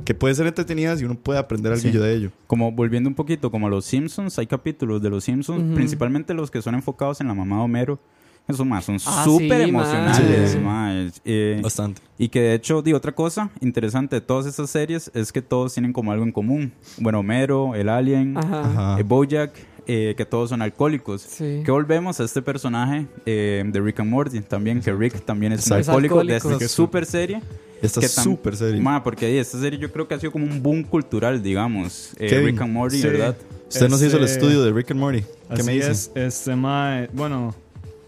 que 0.04 0.16
pueden 0.16 0.36
ser 0.36 0.48
entretenidas 0.48 1.00
y 1.00 1.06
uno 1.06 1.14
puede 1.16 1.38
aprender 1.38 1.72
algo 1.74 1.84
Sí. 1.84 1.92
de 1.92 2.14
ello. 2.16 2.32
Como 2.48 2.72
volviendo 2.72 3.08
un 3.10 3.14
poquito 3.16 3.52
como 3.52 3.68
a 3.68 3.70
los 3.70 3.86
Simpsons, 3.86 4.40
hay 4.40 4.48
capítulos 4.48 5.02
de 5.04 5.12
los 5.12 5.24
Simpsons, 5.24 5.76
principalmente 5.76 6.34
los 6.34 6.50
que 6.50 6.64
son 6.64 6.74
enfocados 6.74 7.22
en 7.22 7.28
la 7.28 7.36
mamá 7.36 7.58
de 7.58 7.62
Homero. 7.62 8.00
Esos 8.48 8.66
más 8.66 8.84
son 8.84 8.98
Ah, 9.06 9.24
súper 9.24 9.64
sí, 9.64 9.70
emocionales, 9.70 10.56
man. 10.56 10.64
ma, 11.06 11.12
eh, 11.24 11.60
Bastante. 11.64 12.02
y 12.18 12.28
que 12.28 12.42
de 12.42 12.54
hecho, 12.56 12.82
di 12.82 12.92
otra 12.92 13.14
cosa 13.14 13.50
interesante 13.62 14.16
de 14.18 14.22
todas 14.22 14.46
estas 14.46 14.70
series 14.70 15.10
es 15.14 15.32
que 15.32 15.42
todos 15.42 15.74
tienen 15.74 15.94
como 15.94 16.12
algo 16.12 16.24
en 16.26 16.32
común. 16.32 16.74
Bueno, 16.98 17.20
Homero, 17.20 17.76
el 17.76 17.88
Alien, 17.88 18.38
Ajá. 18.38 18.62
Ajá. 18.62 19.00
eh, 19.00 19.04
Bojack, 19.04 19.54
eh, 19.88 20.16
que 20.18 20.26
todos 20.26 20.50
son 20.50 20.62
alcohólicos. 20.62 21.22
Sí. 21.22 21.62
Que 21.64 21.72
volvemos 21.72 22.20
a 22.20 22.24
este 22.26 22.42
personaje 22.42 23.08
eh, 23.26 23.64
de 23.66 23.80
Rick 23.80 24.00
and 24.02 24.10
Morty 24.10 24.42
también, 24.42 24.82
que 24.82 24.92
Rick 24.92 25.24
también 25.24 25.54
es 25.54 25.66
un 25.68 25.78
Exacto. 25.78 25.98
alcohólico, 26.00 26.24
de 26.24 26.36
esta 26.58 26.68
super 26.68 27.06
serie. 27.06 27.42
Esta 27.82 28.02
súper 28.02 28.56
serie. 28.58 28.80
Ma, 28.82 29.02
porque 29.04 29.26
ahí 29.28 29.38
esta 29.38 29.60
serie 29.60 29.80
yo 29.80 29.92
creo 29.92 30.08
que 30.08 30.14
ha 30.14 30.20
sido 30.20 30.32
como 30.32 30.46
un 30.46 30.62
boom 30.62 30.84
cultural, 30.84 31.42
digamos. 31.42 32.12
Eh. 32.20 32.42
Rick 32.44 32.62
and 32.62 32.74
Morty, 32.74 32.98
Sí. 33.02 33.08
¿verdad? 33.08 33.36
Usted 33.70 33.88
nos 33.90 34.02
hizo 34.04 34.18
el 34.18 34.24
Este, 34.26 34.38
estudio 34.40 34.62
de 34.64 34.72
Rick 34.74 34.92
and 34.92 35.00
Morty. 35.00 35.22
¿Qué 35.22 35.28
Así 35.50 35.64
me 35.64 35.74
dice? 35.74 35.90
es, 35.92 36.12
este 36.14 36.56
mae, 36.56 37.10
bueno, 37.14 37.56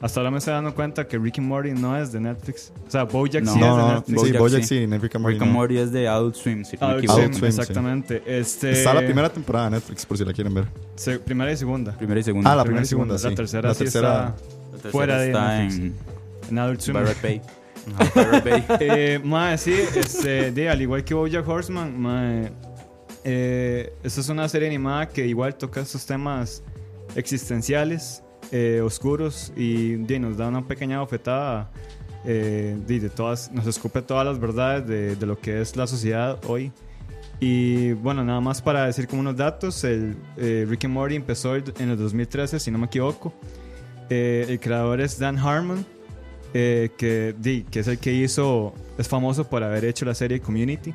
hasta 0.04 0.20
ahora 0.20 0.32
me 0.32 0.38
estoy 0.40 0.54
dando 0.54 0.76
cuenta 0.76 1.08
que 1.08 1.18
Rick 1.18 1.40
and 1.40 1.48
Morty 1.48 1.72
no 1.72 1.98
es 1.98 2.12
de 2.12 2.20
Netflix. 2.20 2.72
O 2.88 2.92
sea, 2.92 3.06
BoJack 3.06 3.44
No. 3.44 3.54
sí 3.54 3.60
No, 3.60 3.66
es 3.66 3.76
de 3.76 3.82
no. 3.82 3.96
Netflix. 3.96 4.22
Sí, 4.22 4.32
Bojack 4.38 4.62
sí. 4.64 4.68
sí, 4.68 4.86
Rick 4.86 5.16
and 5.16 5.22
Morty. 5.24 5.34
Rick 5.36 5.42
and 5.44 5.52
no. 5.52 5.58
Morty 5.58 5.78
es 5.78 5.92
de 5.92 6.08
Adult 6.08 6.36
Swim, 6.36 6.66
si 6.66 6.76
Adult 6.80 6.98
equivoco. 7.00 7.20
Adult 7.20 7.34
Swim, 7.34 7.40
Swim, 7.40 7.52
sí. 7.54 7.60
exactamente. 7.62 8.24
Este, 8.26 8.72
Está 8.72 8.94
la 8.94 9.00
primera 9.02 9.30
temporada 9.30 9.66
de 9.70 9.72
Netflix, 9.78 10.06
por 10.06 10.18
si 10.18 10.26
la 10.26 10.34
quieren 10.34 10.54
ver. 10.54 10.66
se- 10.96 11.20
primera 11.20 11.52
y 11.52 11.58
segunda. 11.58 11.98
Primera 11.98 12.20
y 12.20 12.24
segunda. 12.24 12.52
Ah, 12.52 12.56
la 12.56 12.64
primera 12.64 12.84
y 12.84 12.88
segunda, 12.88 13.18
sí. 13.18 13.30
La 13.30 13.36
tercera 13.36 13.70
La 13.70 13.74
sí 13.76 13.84
tercera- 13.86 14.10
está 14.10 14.46
La 14.72 14.72
tercera 14.74 14.92
fuera 14.92 15.18
de 15.20 15.32
Netflix. 15.32 15.76
en 15.80 15.96
en 16.50 16.60
Adult 16.60 16.82
Swim. 16.82 16.98
Pirate 16.98 17.20
Bay. 17.24 17.42
Ajá, 17.98 18.12
Pirate 18.14 18.50
Bay. 18.50 18.66
eh, 18.82 19.22
mae, 19.24 19.58
sí, 19.58 19.74
este, 19.96 20.52
de, 20.52 20.70
al 20.70 20.82
igual 20.82 21.04
que 21.06 21.14
Bojack 21.14 21.48
Horseman, 21.48 21.98
mae, 21.98 22.52
eh, 23.24 23.94
esta 24.04 24.20
es 24.20 24.28
una 24.28 24.50
serie 24.50 24.68
animada 24.68 25.08
que 25.08 25.26
igual 25.26 25.56
toca 25.56 25.80
estos 25.80 26.06
temas 26.06 26.62
existenciales, 27.16 28.22
eh, 28.54 28.80
oscuros 28.82 29.52
y 29.58 29.98
nos 29.98 30.38
da 30.38 30.48
una 30.48 30.66
pequeña 30.66 31.02
bofetada 31.02 31.72
eh, 32.24 32.78
de, 32.88 33.10
todas, 33.10 33.52
nos 33.52 33.68
escupe 33.68 34.02
todas 34.02 34.26
las 34.26 34.40
verdades 34.40 34.88
de, 34.88 35.16
de 35.18 35.26
lo 35.26 35.38
que 35.38 35.60
es 35.60 35.76
la 35.76 35.88
sociedad 35.88 36.40
hoy. 36.48 36.72
Y 37.46 37.92
bueno, 37.92 38.24
nada 38.24 38.40
más 38.40 38.62
para 38.62 38.86
decir 38.86 39.06
como 39.06 39.20
unos 39.20 39.36
datos, 39.36 39.84
el 39.84 40.16
eh, 40.38 40.66
Rick 40.66 40.86
and 40.86 40.94
Morty 40.94 41.16
empezó 41.16 41.58
en 41.58 41.90
el 41.90 41.98
2013, 41.98 42.58
si 42.58 42.72
no 42.72 42.78
me 42.78 42.86
equivoco. 42.86 43.34
Eh, 44.10 44.46
el 44.48 44.62
creador 44.62 45.02
es 45.02 45.20
Dan 45.20 45.38
Harmon, 45.38 45.86
eh, 46.54 46.92
que, 46.98 47.36
que 47.70 47.80
es 47.82 47.88
el 47.88 47.98
que 47.98 48.14
hizo, 48.14 48.74
es 48.98 49.10
famoso 49.10 49.50
por 49.50 49.62
haber 49.62 49.84
hecho 49.84 50.06
la 50.06 50.16
serie 50.16 50.40
Community. 50.40 50.94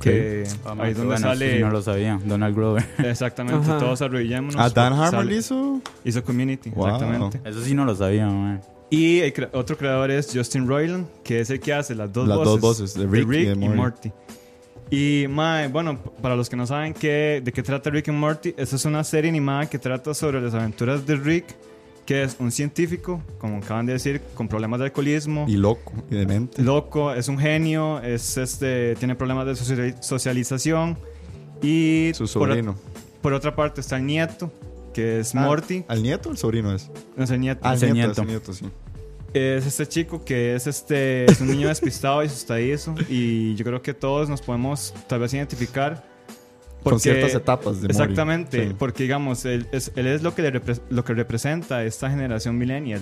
Que 0.00 0.44
Ah, 0.64 0.74
ahí 0.78 0.90
es 0.90 0.96
donde 0.96 1.14
bueno, 1.14 1.28
sale 1.28 1.60
no 1.60 1.70
lo 1.70 1.82
sabía. 1.82 2.20
Donald 2.24 2.54
Glover. 2.54 2.84
exactamente 2.98 3.70
Ajá. 3.70 3.78
todos 3.78 4.02
arrodillémonos. 4.02 4.56
Ah, 4.58 4.68
Dan 4.70 4.92
Harmon 4.92 5.32
hizo. 5.32 5.80
hizo 6.04 6.22
Community, 6.24 6.70
Wow. 6.70 6.86
exactamente. 6.88 7.40
Eso 7.44 7.60
sí 7.62 7.74
no 7.74 7.84
lo 7.84 7.94
sabía, 7.94 8.26
man. 8.26 8.60
Y 8.90 9.18
el 9.20 9.32
cre- 9.34 9.48
otro 9.52 9.76
creador 9.76 10.10
es 10.10 10.30
Justin 10.32 10.68
Roiland, 10.68 11.06
que 11.24 11.40
es 11.40 11.50
el 11.50 11.58
que 11.60 11.72
hace 11.74 11.94
las 11.94 12.12
dos 12.12 12.28
Las 12.28 12.36
voces. 12.38 12.52
dos 12.52 12.60
voces, 12.60 12.94
de 12.94 13.06
Rick 13.06 13.28
y 13.32 13.44
de 13.46 13.52
y 13.52 13.56
Morty. 13.56 13.76
Morty. 13.76 14.12
Y, 14.88 15.26
mae, 15.28 15.66
bueno, 15.68 15.98
para 16.22 16.36
los 16.36 16.48
que 16.48 16.54
no 16.56 16.64
saben 16.66 16.94
qué, 16.94 17.40
de 17.44 17.50
qué 17.52 17.62
trata 17.64 17.90
Rick 17.90 18.08
and 18.08 18.18
Morty, 18.18 18.54
esta 18.56 18.76
es 18.76 18.84
una 18.84 19.02
serie 19.02 19.28
animada 19.30 19.66
que 19.68 19.80
trata 19.80 20.14
sobre 20.14 20.40
las 20.40 20.54
aventuras 20.54 21.04
de 21.04 21.16
Rick, 21.16 21.56
que 22.06 22.22
es 22.22 22.36
un 22.38 22.52
científico, 22.52 23.20
como 23.38 23.58
acaban 23.58 23.84
de 23.86 23.94
decir, 23.94 24.20
con 24.34 24.46
problemas 24.48 24.78
de 24.78 24.86
alcoholismo. 24.86 25.44
Y 25.48 25.56
loco, 25.56 25.92
y 26.10 26.14
demente. 26.14 26.62
loco, 26.62 27.12
es 27.12 27.28
un 27.28 27.36
genio, 27.38 28.00
es 28.00 28.36
este, 28.36 28.94
tiene 28.96 29.14
problemas 29.16 29.44
de 29.46 29.56
socia- 29.56 30.02
socialización. 30.02 30.96
Y 31.62 32.10
Su 32.14 32.24
por, 32.24 32.28
sobrino. 32.50 32.76
por 33.22 33.32
otra 33.32 33.56
parte 33.56 33.80
está 33.80 33.96
el 33.96 34.06
nieto, 34.06 34.52
que 34.94 35.20
es 35.20 35.34
Ah, 35.34 35.40
Morty. 35.40 35.84
¿Al 35.88 36.02
nieto 36.02 36.28
o 36.28 36.32
el 36.32 36.38
sobrino 36.38 36.72
es? 36.74 36.90
No 37.16 37.24
es 37.24 37.30
el 37.30 37.40
nieto. 37.40 37.60
Ah, 37.64 37.70
el 37.72 37.76
Ese 37.76 37.92
nieto, 37.92 38.08
nieto. 38.08 38.22
ese 38.22 38.30
nieto, 38.30 38.52
sí. 38.52 38.66
Es 39.34 39.66
este 39.66 39.86
chico 39.86 40.24
que 40.24 40.54
es 40.54 40.66
este 40.66 41.24
es 41.30 41.40
un 41.40 41.48
niño 41.48 41.68
despistado 41.68 42.22
y 42.22 42.26
asustadizo 42.26 42.94
y 43.08 43.54
yo 43.56 43.64
creo 43.66 43.82
que 43.82 43.92
todos 43.92 44.28
nos 44.30 44.40
podemos 44.40 44.94
tal 45.08 45.18
vez 45.20 45.34
identificar 45.34 46.04
Con 46.90 47.00
ciertas 47.00 47.34
etapas 47.34 47.80
de 47.82 47.88
exactamente 47.88 48.68
Sí. 48.68 48.74
porque 48.78 49.02
digamos 49.04 49.44
él 49.44 49.66
es, 49.72 49.92
él 49.96 50.06
es 50.06 50.22
lo 50.22 50.34
que 50.34 50.42
le 50.42 50.60
lo 50.90 51.04
que 51.04 51.14
representa 51.14 51.84
esta 51.84 52.08
generación 52.10 52.56
millennial 52.58 53.00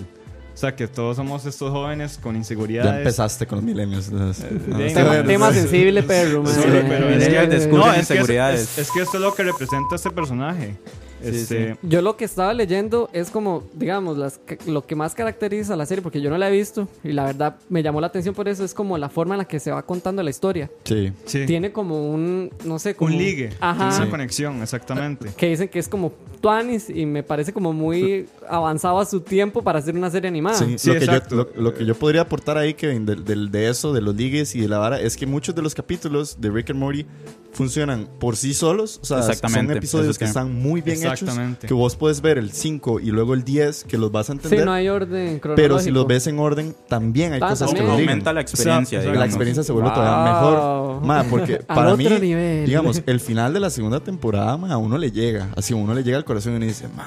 o 0.53 0.57
sea 0.57 0.77
que 0.77 0.87
todos 0.87 1.17
somos 1.17 1.45
estos 1.47 1.71
jóvenes 1.73 2.17
con 2.23 2.35
Ya 2.35 2.39
inseguridades 2.39 2.99
empezaste 2.99 3.45
con 3.47 3.57
los 3.59 3.65
millennials. 3.65 4.09
entonces. 4.09 4.45
Eh, 4.45 4.87
está 4.87 5.25
Tema, 5.25 5.53
sensible, 5.53 6.03
perro. 6.05 6.47
Sí, 6.47 6.61
pero 6.65 7.09
es 7.09 7.67
que 7.67 7.73
no, 7.73 7.93
es 7.93 8.07
que, 8.09 8.19
es- 8.55 8.79
es 8.79 8.91
que 8.93 9.01
esto 9.03 9.17
es 9.17 9.21
lo 9.23 9.35
que 9.35 9.43
representa 9.43 9.97
este 9.97 10.11
personaje 10.11 10.77
este, 11.23 11.77
Yo 11.83 12.03
lo 12.03 12.17
que 12.17 12.25
estaba 12.25 12.53
leyendo 12.55 13.09
es 13.13 13.31
como, 13.31 13.65
digamos, 13.75 14.19
las, 14.19 14.41
lo 14.67 14.87
que 14.87 14.95
más 14.97 15.15
caracteriza 15.15 15.75
a 15.75 15.77
la 15.77 15.87
serie, 15.87 16.03
porque 16.03 16.21
yo 16.21 16.31
no 16.31 16.39
la 16.39 16.49
he 16.49 16.53
visto 16.53 16.89
y 17.03 17.13
la 17.13 17.25
verdad 17.25 17.57
me 17.69 17.83
llamó 17.83 18.01
la 18.01 18.09
atención 18.09 18.35
por 18.35 18.49
eso, 18.49 18.65
es 18.65 18.75
como 18.75 18.99
la 18.99 19.09
forma 19.09 19.35
en 19.35 19.39
la 19.39 19.45
que 19.47 19.61
se 19.61 19.71
va 19.71 19.83
contando 19.85 20.23
la 20.23 20.31
historia. 20.31 20.71
Sí. 20.85 21.13
sí, 21.25 21.47
Tiene 21.47 21.73
como 21.73 22.11
un, 22.11 22.51
no 22.65 22.79
sé, 22.79 22.95
como 22.95 23.11
un 23.13 23.19
ligue 23.19 23.51
Ajá. 23.61 23.97
una 23.97 24.11
conexión 24.11 24.63
exactamente 24.63 25.31
Que 25.37 25.49
dicen 25.49 25.69
que 25.69 25.79
es 25.79 25.89
como 25.89 26.13
Tuanis 26.41 26.91
y 26.91 27.07
me 27.07 27.23
parece 27.23 27.53
como 27.53 27.73
muy 27.73 28.27
avanzado 28.49 28.99
a 29.01 29.07
su 29.07 29.21
tiempo 29.21 29.63
para 29.63 29.79
hacer 29.79 29.95
una 29.95 30.11
serie 30.11 30.29
animada. 30.29 30.59
Sí, 30.59 30.75
Sí, 30.79 30.91
lo, 30.93 30.99
que 31.01 31.07
yo, 31.07 31.49
lo 31.57 31.75
que 31.75 31.85
yo 31.87 31.95
podría 31.95 32.23
aportar 32.23 32.59
ahí, 32.59 32.75
Kevin, 32.75 33.07
de, 33.07 33.17
de- 33.17 33.49
de 33.49 33.69
eso, 33.71 33.93
de 33.93 34.01
los 34.01 34.15
ligues 34.15 34.55
y 34.55 34.61
de 34.61 34.69
la 34.69 34.79
vara, 34.79 35.01
es 35.01 35.17
que 35.17 35.27
muchos 35.27 35.55
de 35.55 35.63
los 35.63 35.75
capítulos 35.75 36.41
de 36.41 36.51
Rick 36.51 36.71
and 36.71 36.79
Morty 36.79 37.07
funcionan 37.55 38.09
por 38.19 38.37
sí 38.37 38.53
solos. 38.53 38.99
O 39.03 39.07
sea, 39.07 39.23
son 39.23 39.71
episodios 39.71 40.11
es 40.11 40.19
que 40.19 40.25
que- 40.25 40.29
están 40.29 40.53
muy 40.55 40.81
bien 40.83 40.99
hechos. 41.07 41.31
Que 41.61 41.73
vos 41.73 41.97
puedes 41.97 42.21
ver 42.21 42.37
el 42.39 42.53
5 42.53 43.01
y 43.01 43.07
luego 43.07 43.33
el 43.35 43.45
10, 43.45 43.85
que 43.85 43.97
los 43.97 44.13
vas 44.13 44.29
a 44.29 44.33
Sí, 44.35 44.39
entender. 44.39 44.65
no 44.67 44.73
hay 44.73 44.89
orden 44.89 45.39
cronológico. 45.39 45.55
pero 45.55 45.79
si 45.79 45.91
los 45.91 46.07
ves 46.07 46.27
en 46.27 46.39
orden, 46.39 46.75
también 46.89 47.33
hay 47.33 47.41
cosas 47.41 47.71
que 47.71 47.77
también. 47.77 47.87
los 47.87 47.97
ligan. 47.99 48.11
Aumenta 48.13 48.33
la 48.33 48.41
experiencia, 48.41 48.99
O 48.99 49.03
sea, 49.03 49.15
La 49.15 49.25
experiencia 49.25 49.63
se 49.63 49.73
vuelve 49.73 49.89
Wow. 49.91 49.95
todavía 49.99 50.33
mejor. 50.35 51.05
Ma, 51.05 51.25
porque 51.25 51.57
para 51.67 51.97
mí, 51.97 52.05
nivel. 52.21 52.67
digamos, 52.67 53.03
el 53.07 53.21
final 53.21 53.53
de 53.55 53.61
la 53.61 53.71
segunda 53.71 54.01
temporada, 54.01 54.57
ma, 54.57 54.73
a 54.73 54.77
uno 54.77 54.99
le 54.99 55.11
llega. 55.11 55.49
Así 55.57 55.73
a 55.73 55.77
uno 55.77 55.95
le 55.95 56.03
llega 56.03 56.17
al 56.17 56.25
corazón 56.25 56.55
y 56.55 56.57
uno 56.57 56.67
dice, 56.67 56.89
ma, 56.97 57.07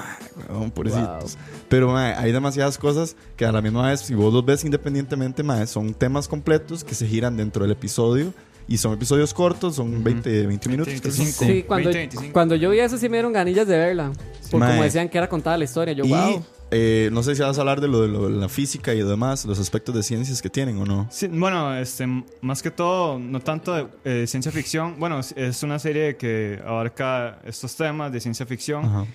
weón, 0.50 0.70
pobrecitos. 0.70 1.36
Pero 1.68 1.92
ma, 1.92 2.18
hay 2.18 2.32
demasiadas 2.32 2.78
cosas 2.78 3.16
que 3.36 3.44
a 3.44 3.52
la 3.52 3.60
misma 3.60 3.88
vez, 3.88 4.00
si 4.00 4.14
vos 4.14 4.32
los 4.32 4.44
ves 4.44 4.64
independientemente, 4.64 5.42
ma, 5.42 5.66
son 5.66 5.94
temas 5.94 6.28
completos 6.28 6.84
que 6.84 6.94
se 6.94 7.06
giran 7.06 7.36
dentro 7.36 7.62
del 7.62 7.72
episodio. 7.72 8.32
Y 8.68 8.76
son 8.76 8.92
episodios 8.92 9.32
cortos, 9.32 9.76
son 9.76 10.04
20, 10.04 10.46
20 10.46 10.68
minutos. 10.68 10.92
creo 10.92 11.02
que 11.02 11.10
son. 11.10 11.24
25. 11.24 11.52
Sí, 11.52 11.62
cuando, 11.62 11.88
20, 11.88 11.98
25. 11.98 12.32
cuando 12.34 12.54
yo 12.54 12.68
vi 12.70 12.80
eso 12.80 12.98
sí 12.98 13.08
me 13.08 13.16
dieron 13.16 13.32
ganillas 13.32 13.66
de 13.66 13.78
verla. 13.78 14.12
Por 14.50 14.60
Mae. 14.60 14.70
como 14.72 14.82
decían 14.84 15.08
que 15.08 15.16
era 15.18 15.28
contada 15.28 15.56
la 15.56 15.64
historia. 15.64 15.94
Yo, 15.94 16.04
Y 16.04 16.08
wow. 16.10 16.44
eh, 16.70 17.08
no 17.12 17.22
sé 17.22 17.34
si 17.34 17.40
vas 17.42 17.56
a 17.56 17.60
hablar 17.62 17.80
de 17.80 17.88
lo 17.88 18.02
de 18.02 18.08
lo 18.08 18.28
de 18.28 18.36
la 18.36 18.48
física 18.50 18.92
y 18.92 19.02
demás, 19.02 19.46
los 19.46 19.58
aspectos 19.58 19.94
de 19.94 20.02
ciencias 20.02 20.42
que 20.42 20.50
tienen 20.50 20.76
o 20.78 20.84
no. 20.84 21.06
Sí, 21.10 21.28
bueno, 21.28 21.74
este, 21.76 22.06
más 22.42 22.62
que 22.62 22.70
todo, 22.70 23.18
no 23.18 23.40
tanto 23.40 23.74
de 23.74 23.86
eh, 24.04 24.26
ciencia 24.26 24.52
ficción. 24.52 24.96
Bueno, 24.98 25.18
es- 25.20 25.62
una 25.62 25.78
serie 25.78 26.16
que 26.16 26.60
abarca 26.66 27.38
estos 27.46 27.74
temas 27.74 28.12
de 28.12 28.20
ciencia 28.20 28.44
ficción. 28.44 28.84
Ajá. 28.84 29.06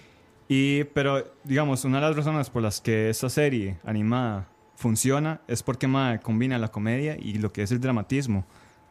Y, 0.49 0.83
pero, 0.85 1.23
digamos, 1.43 1.85
una 1.85 1.99
de 2.01 2.07
las 2.07 2.15
razones 2.15 2.49
por 2.49 2.61
las 2.63 2.81
que 2.81 3.09
esta 3.09 3.29
serie 3.29 3.77
animada 3.85 4.49
funciona 4.75 5.41
es 5.47 5.61
porque 5.63 5.87
mae, 5.87 6.19
combina 6.19 6.57
la 6.57 6.67
comedia 6.69 7.17
y 7.19 7.35
lo 7.35 7.53
que 7.53 7.61
es 7.63 7.71
el 7.71 7.79
dramatismo. 7.79 8.45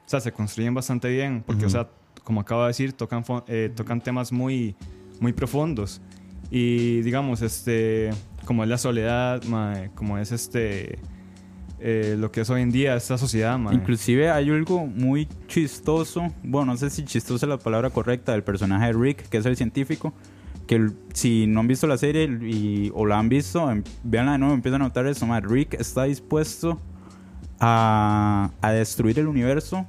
O 0.07 0.09
sea, 0.13 0.21
se 0.21 0.33
construyen 0.33 0.75
bastante 0.75 1.09
bien. 1.09 1.43
Porque, 1.47 1.61
Ujú. 1.61 1.67
o 1.69 1.71
sea, 1.71 1.89
como 2.25 2.41
acabo 2.41 2.63
de 2.63 2.69
decir, 2.69 2.93
tocan, 2.93 3.25
eh, 3.47 3.71
tocan 3.75 4.01
temas 4.01 4.33
muy, 4.33 4.75
muy 5.21 5.33
profundos. 5.33 6.01
Y, 6.51 7.01
digamos, 7.01 7.41
este, 7.43 8.11
como 8.45 8.63
es 8.63 8.69
la 8.69 8.79
soledad, 8.79 9.43
mae, 9.45 9.91
como 9.95 10.19
es 10.19 10.33
este. 10.33 10.99
eh, 11.85 12.15
lo 12.17 12.31
que 12.31 12.43
es 12.43 12.51
hoy 12.51 12.63
en 12.63 12.71
día 12.71 12.95
esta 12.95 13.19
sociedad, 13.19 13.59
mae. 13.59 13.75
Inclusive 13.75 14.31
hay 14.31 14.49
algo 14.51 14.87
muy 14.87 15.27
chistoso, 15.49 16.29
bueno, 16.45 16.73
no 16.73 16.77
sé 16.77 16.91
si 16.91 17.05
chistoso 17.05 17.45
es 17.45 17.49
la 17.49 17.59
palabra 17.59 17.91
correcta, 17.91 18.31
del 18.33 18.45
personaje 18.45 18.87
de 18.87 18.93
Rick, 18.93 19.29
que 19.29 19.39
es 19.39 19.47
el 19.47 19.57
científico, 19.57 20.13
que 20.69 20.77
el- 20.77 20.93
si 21.13 21.47
no 21.49 21.59
han 21.59 21.67
visto 21.67 21.89
la 21.89 21.97
serie 21.99 22.25
y, 22.41 22.93
o 22.95 23.05
la 23.05 23.19
han 23.19 23.29
visto, 23.29 23.69
em, 23.69 23.83
véanla 24.05 24.33
de 24.33 24.39
nuevo, 24.39 24.55
empiezan 24.55 24.81
a 24.83 24.85
notar 24.85 25.07
eso, 25.09 25.27
ma, 25.27 25.41
Rick 25.41 25.75
está 25.75 26.05
dispuesto 26.05 26.79
a, 27.63 28.51
a 28.61 28.73
destruir 28.73 29.19
el 29.21 29.29
universo, 29.29 29.87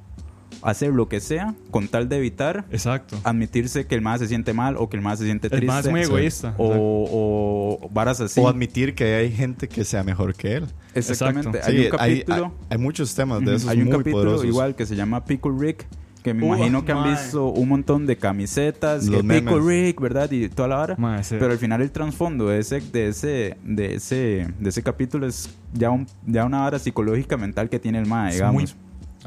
a 0.61 0.69
hacer 0.69 0.93
lo 0.93 1.09
que 1.09 1.19
sea, 1.19 1.55
con 1.71 1.87
tal 1.89 2.07
de 2.07 2.17
evitar 2.17 2.65
Exacto. 2.71 3.19
admitirse 3.23 3.85
que 3.87 3.95
el 3.95 4.01
más 4.01 4.19
se 4.21 4.27
siente 4.27 4.53
mal 4.53 4.75
o 4.77 4.87
que 4.89 4.95
el 4.95 5.01
más 5.03 5.19
se 5.19 5.25
siente 5.25 5.47
El 5.47 5.51
triste. 5.51 5.65
más 5.67 5.85
es 5.85 5.91
muy 5.91 6.01
egoísta. 6.01 6.53
O, 6.57 7.79
o 7.81 7.89
varas 7.89 8.21
así. 8.21 8.39
O 8.39 8.47
admitir 8.47 8.93
que 8.95 9.15
hay 9.15 9.31
gente 9.31 9.67
que 9.67 9.83
sea 9.83 10.03
mejor 10.03 10.35
que 10.35 10.55
él. 10.57 10.67
Exactamente. 10.93 11.57
Exacto. 11.57 11.67
Hay 11.69 11.77
Sí, 11.79 11.85
un 11.85 11.97
capítulo. 11.97 12.45
hay, 12.45 12.67
hay 12.69 12.77
muchos 12.77 13.13
temas 13.15 13.41
de 13.43 13.55
esos 13.55 13.67
Hay 13.69 13.79
un 13.79 13.85
muy 13.85 13.91
capítulo 13.97 14.23
poderosos. 14.23 14.45
igual 14.45 14.75
que 14.75 14.85
se 14.85 14.95
llama 14.95 15.25
Pickle 15.25 15.51
Rick, 15.57 15.85
que 16.23 16.33
me 16.33 16.45
imagino 16.47 16.83
que 16.85 16.91
han 16.93 17.03
visto 17.03 17.47
un 17.47 17.69
montón 17.69 18.05
de 18.05 18.15
camisetas, 18.17 19.05
Los 19.05 19.17
que 19.17 19.23
memes. 19.23 19.53
Rick, 19.63 19.99
¿verdad? 20.01 20.31
Y 20.31 20.49
toda 20.49 20.67
la 20.69 20.75
vara. 20.77 21.21
Pero 21.29 21.51
al 21.51 21.57
final 21.57 21.81
el 21.81 21.91
trasfondo 21.91 22.47
de 22.47 22.59
ese, 22.59 22.79
de 22.81 23.07
ese, 23.09 23.57
de 23.63 23.95
ese, 23.95 24.47
de 24.59 24.69
ese 24.69 24.81
capítulo 24.81 25.27
es 25.27 25.49
ya 25.73 25.89
un, 25.91 26.07
ya 26.25 26.45
una 26.45 26.61
vara 26.61 26.79
psicológica 26.79 27.37
mental 27.37 27.69
que 27.69 27.79
tiene 27.79 27.99
el 27.99 28.05
mae, 28.07 28.29
es 28.29 28.35
digamos. 28.35 28.53
muy, 28.53 28.73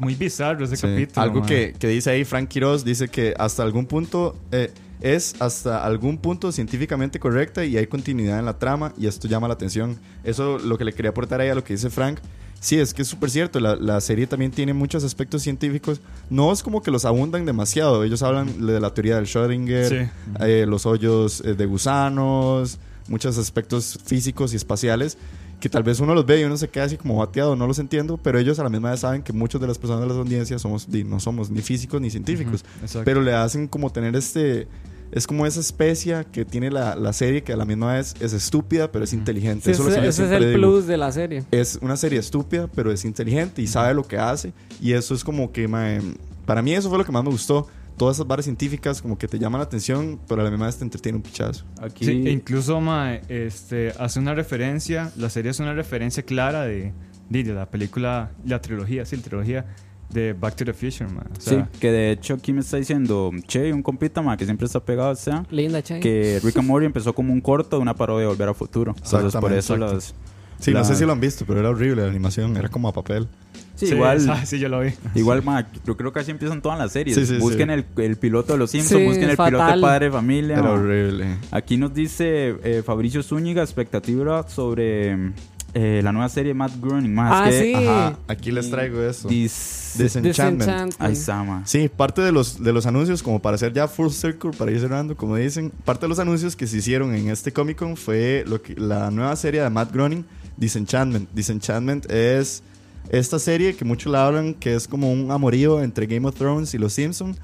muy 0.01 0.15
bizarro 0.15 0.65
ese 0.65 0.75
Sí. 0.75 0.87
capítulo. 0.87 1.21
Algo 1.23 1.41
que, 1.43 1.73
que 1.77 1.87
dice 1.87 2.09
ahí 2.09 2.25
Frank 2.25 2.47
Quiroz, 2.49 2.83
dice 2.83 3.07
que 3.07 3.33
hasta 3.37 3.63
algún 3.63 3.85
punto 3.85 4.35
eh, 4.51 4.71
es 4.99 5.39
hasta 5.39 5.85
algún 5.85 6.17
punto 6.17 6.51
científicamente 6.51 7.19
correcta 7.19 7.63
y 7.63 7.77
hay 7.77 7.85
continuidad 7.87 8.39
en 8.39 8.45
la 8.45 8.57
trama 8.57 8.93
y 8.97 9.05
esto 9.07 9.27
llama 9.27 9.47
la 9.47 9.53
atención. 9.53 9.97
Eso 10.23 10.57
lo 10.57 10.77
que 10.77 10.85
le 10.85 10.93
quería 10.93 11.11
aportar 11.11 11.41
ahí 11.41 11.49
a 11.49 11.55
lo 11.55 11.63
que 11.63 11.73
dice 11.73 11.89
Frank. 11.91 12.19
Sí, 12.59 12.77
es 12.79 12.93
que 12.93 13.03
es 13.03 13.07
súper 13.07 13.29
cierto. 13.29 13.59
La, 13.59 13.75
la 13.75 14.01
serie 14.01 14.27
también 14.27 14.51
tiene 14.51 14.73
muchos 14.73 15.03
aspectos 15.03 15.43
científicos. 15.43 16.01
No 16.29 16.51
es 16.51 16.63
como 16.63 16.81
que 16.81 16.91
los 16.91 17.05
abundan 17.05 17.45
demasiado. 17.45 18.03
Ellos 18.03 18.23
hablan 18.23 18.65
de 18.65 18.79
la 18.79 18.93
teoría 18.93 19.15
del 19.15 19.25
Schrödinger, 19.25 19.87
Sí. 19.89 20.09
eh, 20.41 20.65
los 20.67 20.85
hoyos 20.85 21.41
eh, 21.45 21.53
de 21.53 21.65
gusanos, 21.65 22.77
muchos 23.07 23.37
aspectos 23.37 23.99
físicos 24.05 24.53
y 24.53 24.55
espaciales. 24.57 25.17
que 25.59 25.69
tal 25.69 25.81
vez 25.81 25.99
uno 25.99 26.13
los 26.13 26.23
ve 26.23 26.39
y 26.41 26.43
uno 26.43 26.55
se 26.55 26.67
queda 26.69 26.83
así 26.83 26.97
como 26.97 27.15
bateado, 27.17 27.55
no 27.55 27.65
los 27.65 27.79
entiendo, 27.79 28.17
pero 28.17 28.37
ellos 28.37 28.59
a 28.59 28.63
la 28.63 28.69
misma 28.69 28.91
vez 28.91 28.99
saben 28.99 29.23
que 29.23 29.33
muchas 29.33 29.59
de 29.59 29.65
las 29.65 29.79
personas 29.79 30.01
de 30.03 30.07
las 30.09 30.17
audiencias 30.17 30.61
somos, 30.61 30.87
no 30.87 31.19
somos 31.19 31.49
ni 31.49 31.61
físicos 31.61 31.99
ni 31.99 32.11
científicos, 32.11 32.63
Exacto. 32.83 33.03
pero 33.05 33.21
le 33.23 33.33
hacen 33.33 33.67
como 33.67 33.91
tener 33.91 34.15
este... 34.15 34.67
Es 35.11 35.25
como 35.27 35.45
esa 35.45 35.59
especia 35.59 36.23
que 36.25 36.43
tiene 36.45 36.69
la, 36.69 36.95
la 36.95 37.13
serie 37.13 37.43
que 37.43 37.53
a 37.53 37.57
la 37.57 37.65
misma 37.65 37.93
vez 37.93 38.13
es 38.19 38.33
estúpida, 38.33 38.91
pero 38.91 39.05
es 39.05 39.13
inteligente. 39.13 39.63
Sí, 39.65 39.71
Eso 39.71 39.87
ese, 39.89 40.05
ese 40.07 40.25
es 40.25 40.31
el 40.31 40.47
digo 40.47 40.53
plus 40.59 40.87
de 40.87 40.97
la 40.97 41.11
serie. 41.11 41.43
es 41.51 41.79
una 41.81 41.95
serie 41.97 42.19
estúpida, 42.19 42.67
pero 42.67 42.91
es 42.91 43.05
inteligente 43.05 43.61
y 43.61 43.67
sabe 43.67 43.93
lo 43.93 44.03
que 44.03 44.17
hace. 44.17 44.53
Y 44.81 44.93
eso 44.93 45.13
es 45.15 45.23
como 45.23 45.51
que, 45.51 45.67
mae, 45.67 46.01
para 46.45 46.61
mí 46.61 46.73
eso 46.73 46.89
fue 46.89 46.97
lo 46.97 47.05
que 47.05 47.11
más 47.11 47.23
me 47.23 47.29
gustó. 47.29 47.67
Todas 47.97 48.17
esas 48.17 48.27
barras 48.27 48.45
científicas 48.45 49.01
como 49.01 49.17
que 49.17 49.27
te 49.27 49.39
llaman 49.39 49.59
la 49.59 49.65
atención, 49.65 50.19
pero 50.27 50.41
a 50.41 50.43
la 50.43 50.51
misma 50.51 50.67
vez 50.67 50.77
te 50.77 50.83
entretiene 50.83 51.15
un 51.15 51.23
pichazo. 51.23 51.65
Aquí, 51.81 52.05
Sí, 52.05 52.11
e 52.27 52.29
incluso 52.31 52.79
mae, 52.79 53.21
este, 53.27 53.91
hace 53.97 54.19
una 54.19 54.35
referencia, 54.35 55.11
la 55.17 55.29
serie 55.31 55.49
es 55.49 55.59
una 55.59 55.73
referencia 55.73 56.21
clara 56.21 56.63
de, 56.65 56.93
de, 57.29 57.43
de 57.43 57.53
la 57.53 57.65
película, 57.71 58.31
la 58.45 58.61
trilogía, 58.61 59.03
sí, 59.05 59.15
la 59.15 59.23
trilogía 59.23 59.65
de 60.09 60.33
Back 60.33 60.55
to 60.55 60.65
the 60.65 60.73
Future, 60.73 61.07
mae. 61.09 61.25
O 61.37 61.41
sea, 61.41 61.65
sí, 61.71 61.79
que 61.79 61.91
de 61.91 62.11
hecho 62.11 62.35
aquí 62.35 62.53
me 62.53 62.61
está 62.61 62.77
diciendo 62.77 63.31
Che, 63.47 63.73
un 63.73 63.83
compita 63.83 64.21
ma, 64.21 64.37
que 64.37 64.45
siempre 64.45 64.65
está 64.65 64.79
pegado, 64.79 65.11
o 65.11 65.15
sea, 65.15 65.45
Linda, 65.51 65.81
Che. 65.83 65.99
que 65.99 66.39
Rick 66.43 66.57
and 66.57 66.67
Morty 66.67 66.85
empezó 66.85 67.13
como 67.13 67.33
un 67.33 67.41
corto 67.41 67.75
de 67.77 67.81
una 67.81 67.93
parodia 67.93 68.21
de 68.21 68.27
Volver 68.27 68.49
a 68.49 68.53
Futuro. 68.53 68.95
Entonces 69.03 69.39
por 69.39 69.51
eso 69.53 69.75
los... 69.77 70.15
Sí, 70.59 70.71
la- 70.71 70.79
no 70.79 70.85
sé 70.85 70.95
si 70.95 71.05
lo 71.05 71.11
han 71.11 71.19
visto, 71.19 71.45
pero 71.45 71.59
era 71.59 71.69
horrible 71.69 72.01
la 72.01 72.07
animación, 72.09 72.57
era 72.57 72.67
como 72.69 72.87
a 72.87 72.93
papel. 72.93 73.27
Sí, 73.75 73.85
sí, 73.85 73.93
igual, 73.93 74.19
sí, 74.47 74.57
yo 74.57 74.69
lo 74.69 74.79
vi. 74.79 74.89
igual 75.13 75.43
ma, 75.43 75.67
yo 75.85 75.95
creo 75.95 76.11
que 76.11 76.19
así 76.19 76.31
empiezan 76.31 76.63
todas 76.63 76.79
las 76.79 76.91
series. 76.93 77.15
Sí, 77.15 77.27
sí, 77.27 77.37
busquen 77.37 77.67
sí. 77.69 77.73
El, 77.97 78.03
el 78.03 78.15
piloto 78.17 78.53
de 78.53 78.59
Los 78.59 78.71
Simpsons, 78.71 79.01
Sí, 79.01 79.05
busquen 79.07 79.29
el 79.29 79.37
piloto 79.37 79.67
de 79.75 79.79
Padre 79.81 80.05
de 80.07 80.11
Familia. 80.11 80.53
Era 80.55 80.63
ma. 80.63 80.71
horrible. 80.71 81.37
Aquí 81.51 81.77
nos 81.77 81.93
dice 81.93 82.55
eh, 82.63 82.81
Fabricio 82.83 83.21
Zúñiga, 83.21 83.61
expectativa 83.61 84.47
sobre 84.49 85.33
eh, 85.79 86.01
la 86.03 86.11
nueva 86.11 86.27
serie 86.29 86.53
Matt 86.53 86.71
Groening. 86.81 87.13
Ma, 87.13 87.43
Ah, 87.45 87.49
que, 87.49 87.61
sí. 87.61 87.73
Ajá, 87.75 88.17
aquí 88.27 88.51
les 88.51 88.69
traigo 88.71 89.01
eso. 89.01 89.27
Dis- 89.29 89.93
Disenchantment. 89.97 90.59
Disenchantment. 90.61 90.95
Ahí 91.01 91.13
está, 91.13 91.43
ma. 91.43 91.61
Sí, 91.65 91.87
parte 91.89 92.21
de 92.21 92.31
los, 92.31 92.63
de 92.63 92.73
los 92.73 92.85
anuncios, 92.85 93.21
como 93.21 93.39
para 93.41 93.55
hacer 93.55 93.73
ya 93.73 93.87
full 93.87 94.09
circle, 94.09 94.51
para 94.57 94.71
ir 94.71 94.79
cerrando, 94.79 95.15
como 95.15 95.35
dicen, 95.35 95.71
parte 95.85 96.05
de 96.05 96.09
los 96.09 96.19
anuncios 96.19 96.55
que 96.55 96.65
se 96.67 96.77
hicieron 96.77 97.13
en 97.13 97.29
este 97.29 97.51
Comic 97.53 97.77
Con 97.77 97.95
fue 97.97 98.43
lo 98.47 98.61
que, 98.61 98.75
la 98.75 99.11
nueva 99.11 99.35
serie 99.35 99.61
de 99.61 99.69
Matt 99.69 99.93
Groening, 99.93 100.25
Disenchantment. 100.57 101.29
Disenchantment 101.33 102.11
es 102.11 102.63
esta 103.09 103.39
serie 103.39 103.75
que 103.75 103.85
muchos 103.85 104.11
la 104.11 104.25
hablan, 104.27 104.53
que 104.53 104.73
es 104.75 104.87
como 104.87 105.11
un 105.11 105.31
amorío 105.31 105.81
entre 105.83 106.07
Game 106.07 106.27
of 106.27 106.35
Thrones 106.35 106.73
y 106.73 106.77
Los 106.77 106.93
Simpsons. 106.93 107.37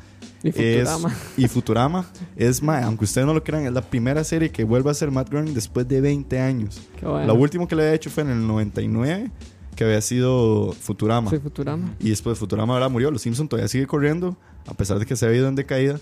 Y 0.44 0.50
Es- 0.50 0.56
Futurama. 0.90 1.16
y 1.38 1.48
Futurama. 1.48 2.06
Es, 2.36 2.62
ma, 2.62 2.80
aunque 2.84 3.06
ustedes 3.06 3.26
no 3.26 3.34
lo 3.34 3.44
crean, 3.44 3.66
es 3.66 3.72
la 3.74 3.82
primera 3.82 4.24
serie 4.24 4.52
que 4.52 4.64
vuelve 4.66 4.92
a 4.92 4.94
ser 4.94 5.10
Matt 5.10 5.30
Groening 5.30 5.54
después 5.54 5.88
de 5.88 6.02
20 6.02 6.40
años. 6.40 6.82
Qué 7.00 7.06
bueno. 7.06 7.26
La 7.28 7.34
última 7.34 7.68
que 7.68 7.76
le 7.76 7.84
había 7.84 7.94
hecho 7.96 8.10
fue 8.10 8.24
en 8.24 8.30
el 8.32 8.46
99, 8.46 9.32
que 9.76 9.84
había 9.86 10.02
sido 10.02 10.74
Futurama. 10.74 11.30
Sí, 11.32 11.40
Futurama. 11.40 11.96
Y 12.00 12.10
después 12.10 12.38
Futurama 12.38 12.74
ahora 12.74 12.90
murió. 12.90 13.10
Los 13.10 13.22
Simpsons 13.22 13.50
todavía 13.50 13.68
sigue 13.70 13.88
corriendo, 13.88 14.36
a 14.68 14.74
pesar 14.74 15.00
de 15.00 15.06
que 15.06 15.16
se 15.16 15.26
ha 15.26 15.34
ido 15.34 15.48
en 15.48 15.56
decaída. 15.56 16.00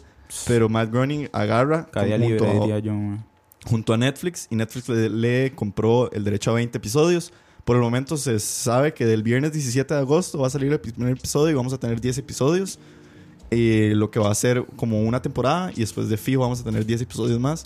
Pero 0.47 0.69
Matt 0.69 0.91
Groening 0.91 1.27
agarra 1.33 1.87
Caída 1.91 2.17
junto, 2.17 2.29
libre, 2.45 2.49
a, 2.49 2.53
diría 2.61 2.79
yo. 2.79 2.93
ma. 2.93 3.23
junto 3.65 3.93
a 3.93 3.97
Netflix 3.97 4.47
y 4.49 4.55
Netflix 4.55 4.87
le, 4.89 5.09
le 5.09 5.51
compró 5.53 6.09
el 6.13 6.23
derecho 6.23 6.51
a 6.51 6.53
20 6.55 6.77
episodios. 6.77 7.31
Por 7.65 7.75
el 7.75 7.81
momento 7.83 8.17
se 8.17 8.39
sabe 8.39 8.93
que 8.93 9.05
del 9.05 9.21
viernes 9.23 9.51
17 9.53 9.93
de 9.93 9.99
agosto 9.99 10.39
va 10.39 10.47
a 10.47 10.49
salir 10.49 10.71
el 10.71 10.79
primer 10.79 11.11
episodio 11.15 11.51
y 11.51 11.53
vamos 11.53 11.73
a 11.73 11.77
tener 11.79 12.01
10 12.01 12.17
episodios. 12.17 12.79
Eh, 13.53 13.91
lo 13.97 14.09
que 14.11 14.19
va 14.19 14.31
a 14.31 14.35
ser 14.35 14.65
como 14.77 15.01
una 15.01 15.21
temporada 15.21 15.71
y 15.75 15.81
después 15.81 16.07
de 16.07 16.15
fijo 16.15 16.39
vamos 16.39 16.61
a 16.61 16.63
tener 16.63 16.85
10 16.85 17.01
episodios 17.01 17.37
más. 17.37 17.65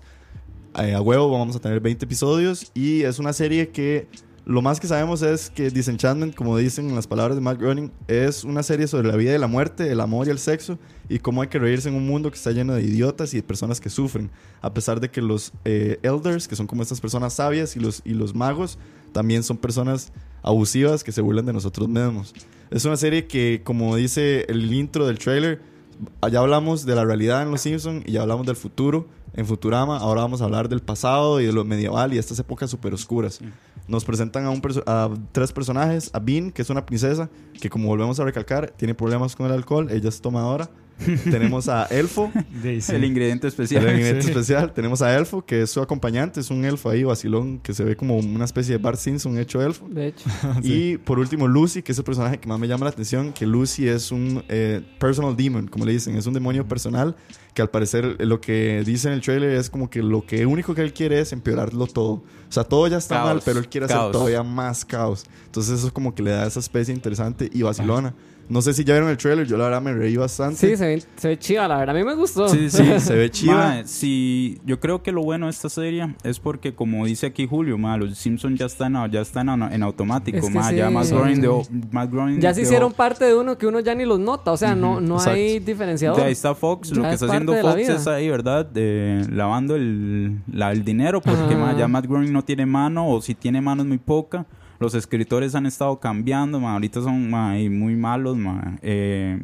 Eh, 0.79 0.95
a 0.95 1.01
huevo 1.01 1.29
vamos 1.29 1.55
a 1.55 1.59
tener 1.59 1.79
20 1.79 2.05
episodios 2.05 2.71
y 2.73 3.03
es 3.03 3.19
una 3.19 3.33
serie 3.33 3.69
que 3.69 4.07
lo 4.45 4.61
más 4.61 4.79
que 4.79 4.87
sabemos 4.87 5.21
es 5.21 5.49
que 5.49 5.69
Disenchantment, 5.69 6.35
como 6.35 6.57
dicen 6.57 6.89
en 6.89 6.95
las 6.95 7.05
palabras 7.05 7.35
de 7.35 7.41
Matt 7.41 7.59
Groening, 7.59 7.91
es 8.07 8.43
una 8.43 8.63
serie 8.63 8.87
sobre 8.87 9.07
la 9.07 9.15
vida 9.15 9.35
y 9.35 9.37
la 9.37 9.47
muerte, 9.47 9.91
el 9.91 9.99
amor 9.99 10.27
y 10.27 10.31
el 10.31 10.39
sexo 10.39 10.79
y 11.07 11.19
cómo 11.19 11.43
hay 11.43 11.49
que 11.49 11.59
reírse 11.59 11.89
en 11.89 11.95
un 11.95 12.07
mundo 12.07 12.29
que 12.31 12.37
está 12.37 12.51
lleno 12.51 12.73
de 12.73 12.81
idiotas 12.81 13.33
y 13.33 13.37
de 13.37 13.43
personas 13.43 13.79
que 13.79 13.89
sufren, 13.89 14.31
a 14.61 14.73
pesar 14.73 14.99
de 14.99 15.09
que 15.09 15.21
los 15.21 15.53
eh, 15.65 15.99
elders, 16.01 16.47
que 16.47 16.55
son 16.55 16.65
como 16.65 16.81
estas 16.81 16.99
personas 16.99 17.33
sabias 17.33 17.75
y 17.75 17.79
los, 17.79 18.01
y 18.05 18.15
los 18.15 18.33
magos, 18.33 18.77
también 19.13 19.43
son 19.43 19.57
personas 19.57 20.11
abusivas 20.41 21.03
que 21.03 21.11
se 21.11 21.21
burlan 21.21 21.45
de 21.45 21.53
nosotros 21.53 21.87
mismos. 21.87 22.33
Es 22.69 22.85
una 22.85 22.97
serie 22.97 23.27
que, 23.27 23.61
como 23.63 23.95
dice 23.95 24.45
el 24.47 24.71
intro 24.73 25.07
del 25.07 25.17
trailer, 25.19 25.74
allá 26.21 26.39
hablamos 26.39 26.85
de 26.85 26.95
la 26.95 27.05
realidad 27.05 27.41
en 27.41 27.51
Los 27.51 27.61
Simpsons 27.61 28.03
y 28.05 28.13
ya 28.13 28.21
hablamos 28.21 28.45
del 28.45 28.55
futuro 28.55 29.07
en 29.33 29.45
Futurama. 29.45 29.97
Ahora 29.97 30.21
vamos 30.21 30.41
a 30.41 30.45
hablar 30.45 30.69
del 30.69 30.81
pasado 30.81 31.41
y 31.41 31.45
de 31.45 31.53
lo 31.53 31.63
medieval 31.65 32.13
y 32.13 32.17
estas 32.17 32.39
épocas 32.39 32.69
súper 32.69 32.93
oscuras. 32.93 33.39
Nos 33.87 34.03
presentan 34.05 34.45
a, 34.45 34.49
un 34.49 34.61
perso- 34.61 34.83
a 34.87 35.09
tres 35.31 35.51
personajes. 35.51 36.09
A 36.13 36.19
Bean, 36.19 36.51
que 36.51 36.61
es 36.61 36.69
una 36.69 36.85
princesa, 36.85 37.29
que 37.61 37.69
como 37.69 37.87
volvemos 37.87 38.19
a 38.19 38.23
recalcar, 38.23 38.71
tiene 38.75 38.95
problemas 38.95 39.35
con 39.35 39.45
el 39.45 39.51
alcohol. 39.51 39.89
Ella 39.91 40.09
es 40.09 40.21
tomadora. 40.21 40.69
Tenemos 41.29 41.67
a 41.67 41.85
Elfo, 41.85 42.31
sí. 42.61 42.79
El 42.93 43.03
ingrediente 43.03 43.47
especial. 43.47 43.83
el 43.83 43.91
ingrediente 43.95 44.21
Sí. 44.23 44.29
especial. 44.31 44.73
Tenemos 44.73 45.01
a 45.01 45.15
Elfo, 45.15 45.45
que 45.45 45.63
es 45.63 45.69
su 45.69 45.81
acompañante. 45.81 46.39
Es 46.39 46.49
un 46.49 46.63
elfo 46.63 46.89
ahí, 46.89 47.03
vacilón, 47.03 47.59
que 47.59 47.73
se 47.73 47.83
ve 47.83 47.95
como 47.97 48.17
una 48.17 48.45
especie 48.45 48.77
de 48.77 48.81
Bart 48.81 48.97
Simpson 48.97 49.37
hecho 49.37 49.61
elfo. 49.61 49.87
De 49.89 50.07
hecho. 50.07 50.29
Y 50.63 50.97
por 50.97 51.19
último, 51.19 51.47
Lucy, 51.47 51.81
que 51.83 51.91
es 51.91 51.97
el 51.97 52.03
personaje 52.05 52.39
que 52.39 52.47
más 52.47 52.59
me 52.59 52.67
llama 52.67 52.85
la 52.85 52.91
atención, 52.91 53.33
que 53.33 53.45
Lucy 53.45 53.87
es 53.87 54.11
un 54.11 54.43
eh, 54.47 54.81
personal 54.99 55.35
demon, 55.35 55.67
como 55.67 55.85
le 55.85 55.91
dicen, 55.91 56.15
es 56.15 56.25
un 56.27 56.33
demonio 56.33 56.65
personal, 56.67 57.15
que 57.53 57.61
al 57.61 57.69
parecer 57.69 58.15
eh, 58.19 58.25
lo 58.25 58.39
que 58.41 58.83
dice 58.85 59.07
en 59.09 59.15
el 59.15 59.21
trailer 59.21 59.51
es 59.51 59.69
como 59.69 59.89
que 59.89 60.01
lo 60.01 60.25
que 60.25 60.45
único 60.45 60.73
que 60.75 60.81
él 60.81 60.93
quiere 60.93 61.19
es 61.19 61.33
empeorarlo 61.33 61.87
todo. 61.87 62.11
O 62.47 62.51
sea, 62.55 62.63
todo 62.63 62.87
ya 62.87 62.97
está 62.97 63.15
Caos, 63.15 63.27
mal, 63.27 63.41
pero 63.43 63.59
él 63.59 63.67
quiere 63.67 63.85
hacer 63.85 63.97
caos. 63.97 64.11
todavía 64.13 64.43
más 64.43 64.85
caos. 64.85 65.25
Entonces 65.45 65.77
eso 65.79 65.87
es 65.87 65.93
como 65.93 66.15
que 66.15 66.23
le 66.23 66.31
da 66.31 66.45
esa 66.47 66.59
especie 66.61 66.93
interesante 66.93 67.49
y 67.51 67.61
vacilona. 67.63 68.13
No 68.47 68.61
sé 68.61 68.73
si 68.73 68.83
ya 68.83 68.93
vieron 68.93 69.09
el 69.09 69.17
trailer, 69.17 69.47
yo 69.47 69.57
la 69.57 69.63
verdad 69.65 69.81
me 69.81 69.91
reí 69.93 70.15
bastante. 70.17 70.57
Sí, 70.57 70.77
se 70.77 70.85
ve, 70.85 71.03
se 71.15 71.27
ve 71.29 71.39
chiva, 71.39 71.67
la 71.67 71.77
verdad. 71.77 71.95
A 71.95 71.99
mí 71.99 72.05
me 72.05 72.13
gustó. 72.13 72.47
Sí, 72.47 72.69
sí, 72.69 72.83
se 72.99 73.15
ve 73.15 73.31
chiva. 73.31 73.55
Ma, 73.55 73.81
sí, 73.85 74.59
yo 74.65 74.79
creo 74.79 75.01
que 75.01 75.11
lo 75.11 75.23
bueno 75.23 75.47
de 75.47 75.51
esta 75.51 75.67
serie 75.67 76.15
es 76.23 76.39
porque, 76.39 76.75
como 76.75 77.05
dice 77.07 77.25
aquí 77.25 77.47
Julio, 77.47 77.77
ma, 77.77 77.97
los 77.97 78.17
Simpsons 78.17 78.59
ya 78.59 78.67
están, 78.67 78.93
ya 79.11 79.21
están 79.21 79.49
en, 79.49 79.63
en 79.73 79.81
automático. 79.83 80.37
Es 80.37 80.45
que 80.45 80.49
ma, 80.51 80.71
ya 80.71 80.87
sí. 80.89 80.93
más 80.93 81.11
Groening 81.11 81.41
de, 81.41 81.67
Matt 81.91 82.11
Groening 82.11 82.39
Ya 82.39 82.53
se 82.53 82.61
de- 82.61 82.67
hicieron 82.67 82.93
parte 82.93 83.25
de 83.25 83.35
uno 83.35 83.57
que 83.57 83.65
uno 83.65 83.79
ya 83.79 83.95
ni 83.95 84.05
los 84.05 84.19
nota. 84.19 84.51
O 84.51 84.57
sea, 84.57 84.75
no, 84.75 85.01
no 85.01 85.15
exacto. 85.15 85.31
hay 85.39 85.59
de 85.59 85.65
diferenciador. 85.65 86.21
ahí 86.21 86.31
está 86.31 86.53
Fox, 86.53 86.91
lo 86.91 87.01
Ya 87.01 87.09
que 87.09 87.15
es 87.15 87.21
está 87.21 87.25
haciendo 87.33 87.51
de 87.53 87.61
Fox 87.63 87.77
es 87.89 88.07
ahí, 88.07 88.29
¿verdad? 88.29 88.65
De- 88.65 89.25
lavando 89.31 89.75
el, 89.75 90.39
la- 90.51 90.71
el 90.71 90.85
dinero, 90.85 91.19
porque 91.21 91.55
ya 91.77 91.87
Matt 91.87 92.05
Groening 92.05 92.31
no 92.31 92.43
tiene 92.43 92.65
mano, 92.67 93.09
o 93.09 93.21
si 93.21 93.33
tiene 93.33 93.59
mano 93.59 93.81
es 93.81 93.87
muy 93.87 93.97
poca. 93.97 94.45
Los 94.79 94.93
escritores 94.95 95.55
han 95.55 95.65
estado 95.65 95.99
cambiando, 95.99 96.59
ma, 96.59 96.73
ahorita 96.73 97.01
son 97.01 97.29
ma, 97.29 97.51
ahí 97.51 97.69
muy 97.69 97.95
malos. 97.95 98.35
Ma, 98.37 98.77
eh, 98.81 99.39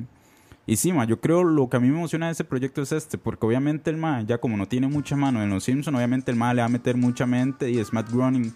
y 0.67 0.75
sí, 0.75 0.93
ma, 0.93 1.05
yo 1.05 1.19
creo 1.19 1.43
lo 1.43 1.67
que 1.69 1.77
a 1.77 1.79
mí 1.79 1.87
me 1.89 1.97
emociona 1.97 2.27
de 2.27 2.33
ese 2.33 2.43
proyecto 2.43 2.81
es 2.81 2.91
este, 2.91 3.17
porque 3.17 3.45
obviamente 3.45 3.89
el 3.89 3.97
ma, 3.97 4.21
ya 4.21 4.37
como 4.37 4.55
no 4.57 4.67
tiene 4.67 4.87
mucha 4.87 5.15
mano 5.15 5.41
en 5.43 5.49
los 5.49 5.63
Simpsons, 5.63 5.95
obviamente 5.97 6.31
el 6.31 6.37
ma 6.37 6.53
le 6.53 6.61
va 6.61 6.67
a 6.67 6.69
meter 6.69 6.95
mucha 6.97 7.25
mente 7.25 7.69
y 7.71 7.79
es 7.79 7.91
Matt 7.91 8.11
Groening 8.11 8.53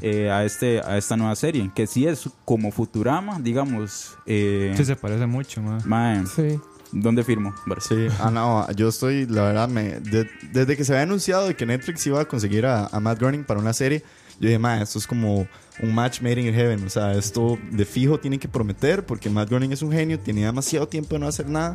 eh, 0.00 0.30
a, 0.30 0.44
este, 0.44 0.80
a 0.80 0.96
esta 0.96 1.16
nueva 1.16 1.34
serie, 1.34 1.70
que 1.74 1.86
sí 1.86 2.06
es 2.06 2.28
como 2.44 2.70
Futurama, 2.70 3.38
digamos. 3.40 4.16
Eh, 4.24 4.72
Sí, 4.76 4.84
se 4.84 4.96
parece 4.96 5.26
mucho, 5.26 5.60
ma. 5.60 5.78
ma, 5.84 6.24
Sí. 6.26 6.58
¿Dónde 6.90 7.22
firmo? 7.22 7.52
Sí, 7.80 8.06
ah, 8.18 8.30
no, 8.30 8.66
yo 8.72 8.88
estoy, 8.88 9.26
la 9.26 9.42
verdad, 9.42 9.68
me, 9.68 10.00
de- 10.00 10.26
desde 10.52 10.74
que 10.74 10.84
se 10.84 10.92
había 10.92 11.02
anunciado 11.02 11.46
de 11.48 11.54
que 11.54 11.66
Netflix 11.66 12.06
iba 12.06 12.18
a 12.18 12.24
conseguir 12.24 12.64
a, 12.64 12.86
a 12.86 12.98
Matt 12.98 13.18
Groening 13.18 13.44
para 13.44 13.60
una 13.60 13.74
serie, 13.74 14.02
yo 14.40 14.46
dije, 14.48 14.58
ma, 14.58 14.80
esto 14.80 14.98
es 14.98 15.06
como 15.06 15.46
un 15.82 15.94
match 15.94 16.20
made 16.20 16.40
in 16.40 16.54
heaven. 16.54 16.84
O 16.84 16.90
sea, 16.90 17.12
esto 17.12 17.58
de 17.70 17.84
fijo 17.84 18.18
tienen 18.18 18.38
que 18.40 18.48
prometer 18.48 19.04
porque 19.06 19.30
Matt 19.30 19.48
Groening 19.48 19.72
es 19.72 19.82
un 19.82 19.92
genio, 19.92 20.18
tenía 20.18 20.46
demasiado 20.46 20.86
tiempo 20.88 21.14
de 21.14 21.20
no 21.20 21.26
hacer 21.28 21.48
nada. 21.48 21.74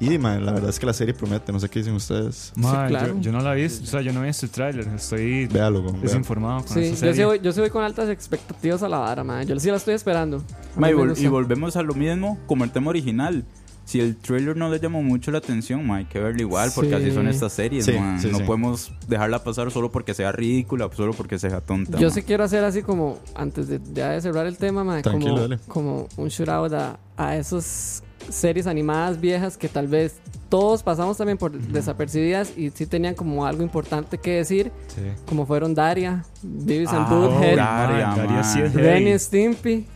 Y, 0.00 0.18
ma, 0.18 0.36
la 0.40 0.50
verdad 0.50 0.70
es 0.70 0.80
que 0.80 0.86
la 0.86 0.92
serie 0.92 1.14
promete, 1.14 1.52
no 1.52 1.60
sé 1.60 1.68
qué 1.68 1.78
dicen 1.78 1.94
ustedes. 1.94 2.52
Ma, 2.56 2.88
claro. 2.88 3.14
yo, 3.14 3.20
yo 3.20 3.32
no 3.32 3.38
la 3.40 3.54
visto, 3.54 3.84
o 3.84 3.86
sea, 3.86 4.00
yo 4.00 4.12
no 4.12 4.22
visto 4.22 4.44
el 4.46 4.50
tráiler, 4.50 4.88
estoy 4.88 5.46
Véalo, 5.46 5.82
con- 5.84 5.92
véalo. 5.92 6.00
desinformado 6.08 6.64
con 6.64 6.68
Sí, 6.74 6.80
esa 6.80 6.90
yo 6.90 6.96
serie. 6.96 7.14
sí, 7.14 7.22
voy, 7.24 7.40
yo 7.40 7.52
sí 7.52 7.60
voy 7.60 7.70
con 7.70 7.84
altas 7.84 8.08
expectativas 8.08 8.82
a 8.82 8.88
la 8.88 8.98
vara, 8.98 9.22
man. 9.22 9.46
Yo 9.46 9.58
sí 9.60 9.70
la 9.70 9.76
estoy 9.76 9.94
esperando. 9.94 10.42
Ma, 10.76 10.90
y, 10.90 10.94
vol- 10.94 11.16
y 11.16 11.26
volvemos 11.28 11.76
a 11.76 11.82
lo 11.82 11.94
mismo 11.94 12.38
como 12.46 12.64
el 12.64 12.72
tema 12.72 12.90
original. 12.90 13.44
Si 13.84 14.00
el 14.00 14.16
trailer 14.16 14.56
no 14.56 14.70
le 14.70 14.78
llamó 14.80 15.02
mucho 15.02 15.30
la 15.30 15.38
atención, 15.38 15.86
ma, 15.86 15.96
hay 15.96 16.04
que 16.06 16.18
verlo 16.18 16.40
igual, 16.40 16.70
porque 16.74 16.90
Sí. 16.90 16.94
así 16.96 17.10
son 17.12 17.28
estas 17.28 17.52
series. 17.52 17.84
Sí, 17.84 17.92
ma. 17.92 18.18
sí, 18.18 18.28
no 18.32 18.38
sí. 18.38 18.44
podemos 18.44 18.92
dejarla 19.08 19.44
pasar 19.44 19.70
solo 19.70 19.90
porque 19.92 20.14
sea 20.14 20.32
ridícula, 20.32 20.88
solo 20.94 21.12
porque 21.12 21.38
sea 21.38 21.60
tonta. 21.60 21.98
Yo 21.98 22.08
ma. 22.08 22.14
sí 22.14 22.22
quiero 22.22 22.44
hacer 22.44 22.64
así 22.64 22.82
como, 22.82 23.18
antes 23.34 23.68
de, 23.68 23.80
ya 23.92 24.10
de 24.12 24.20
cerrar 24.22 24.46
el 24.46 24.56
tema, 24.56 24.82
Tranquilo, 25.02 25.32
como, 25.34 25.40
dale. 25.40 25.58
como 25.68 26.08
un 26.16 26.28
shootout 26.28 26.72
a, 26.72 26.98
a 27.16 27.36
esas 27.36 28.02
series 28.30 28.66
animadas 28.66 29.20
viejas 29.20 29.58
que 29.58 29.68
tal 29.68 29.86
vez 29.86 30.16
todos 30.48 30.82
pasamos 30.82 31.18
también 31.18 31.36
por 31.36 31.52
desapercibidas 31.52 32.56
y 32.56 32.70
sí 32.70 32.86
tenían 32.86 33.14
como 33.14 33.44
algo 33.44 33.62
importante 33.62 34.16
que 34.18 34.36
decir, 34.36 34.72
Sí. 34.88 35.02
como 35.26 35.44
fueron 35.46 35.74
Daria, 35.74 36.24
Beavis 36.42 36.88
and 36.88 37.06
Ah, 37.06 37.14
Butthead, 37.14 37.56
Daria, 37.56 38.06
Ma, 38.08 38.16
Daria 38.16 38.36
ma. 38.36 38.44
sí 38.44 38.60
es 38.62 38.72
Ren 38.72 39.02
heavy. 39.04 39.12
y 39.12 39.18
Stimpy, 39.18 39.86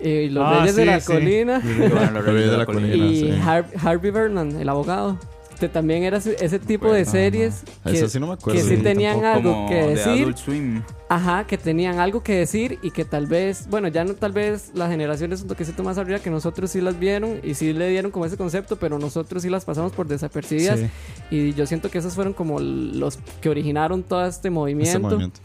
y 0.00 0.28
Los 0.28 0.44
Ah, 0.46 0.60
Reyes 0.60 0.76
de 0.76 0.82
sí, 0.82 0.86
la 0.86 1.00
sí. 1.00 1.06
Colina. 1.12 1.62
Bueno, 1.64 2.10
los 2.12 2.24
Reyes 2.24 2.50
de 2.50 2.56
la 2.58 2.66
Colina. 2.66 2.94
y. 2.94 3.30
Har- 3.44 3.66
Harvey 3.82 4.10
Birdman, 4.10 4.60
el 4.60 4.68
abogado. 4.68 5.18
Que 5.58 5.68
también 5.68 6.04
era 6.04 6.18
ese 6.18 6.36
ese 6.38 6.60
tipo 6.60 6.84
de 6.86 7.02
Bueno, 7.02 7.10
series 7.10 7.64
que, 7.82 8.08
sí 8.08 8.20
no 8.20 8.28
me 8.28 8.34
acuerdo. 8.34 8.60
que 8.60 8.64
sí 8.64 8.76
Sí, 8.76 8.80
tenían 8.84 9.20
Tampoco 9.20 9.36
algo 9.38 9.52
como 9.54 9.68
que 9.68 9.74
de 9.74 9.88
decir. 9.88 10.22
Adult 10.22 10.36
Swim. 10.36 10.82
Ajá, 11.08 11.48
que 11.48 11.58
tenían 11.58 11.98
algo 11.98 12.22
que 12.22 12.36
decir 12.36 12.78
y 12.80 12.92
que 12.92 13.04
tal 13.04 13.26
vez, 13.26 13.66
bueno, 13.68 13.88
ya 13.88 14.04
no 14.04 14.14
tal 14.14 14.30
vez 14.30 14.70
las 14.74 14.88
generaciones 14.88 15.42
un 15.42 15.48
toquecito 15.48 15.82
más 15.82 15.98
arriba 15.98 16.20
que 16.20 16.30
nosotros 16.30 16.70
sí 16.70 16.80
las 16.80 16.96
vieron 17.00 17.40
y 17.42 17.54
sí 17.54 17.72
le 17.72 17.88
dieron 17.88 18.12
como 18.12 18.24
ese 18.24 18.36
concepto, 18.36 18.76
pero 18.76 19.00
nosotros 19.00 19.42
sí 19.42 19.50
las 19.50 19.64
pasamos 19.64 19.90
por 19.90 20.06
desapercibidas. 20.06 20.78
Sí. 20.78 20.86
Y 21.32 21.54
yo 21.54 21.66
siento 21.66 21.90
que 21.90 21.98
esos 21.98 22.14
fueron 22.14 22.34
como 22.34 22.60
los 22.60 23.18
que 23.40 23.48
originaron 23.48 24.04
todo 24.04 24.24
este 24.26 24.50
movimiento, 24.50 24.90
Este 24.90 24.98
movimiento. 25.00 25.40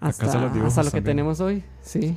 hasta, 0.00 0.26
hasta 0.26 0.38
lo 0.38 0.52
que 0.52 0.98
también. 0.98 1.04
tenemos 1.04 1.40
hoy. 1.40 1.64
Sí. 1.82 2.16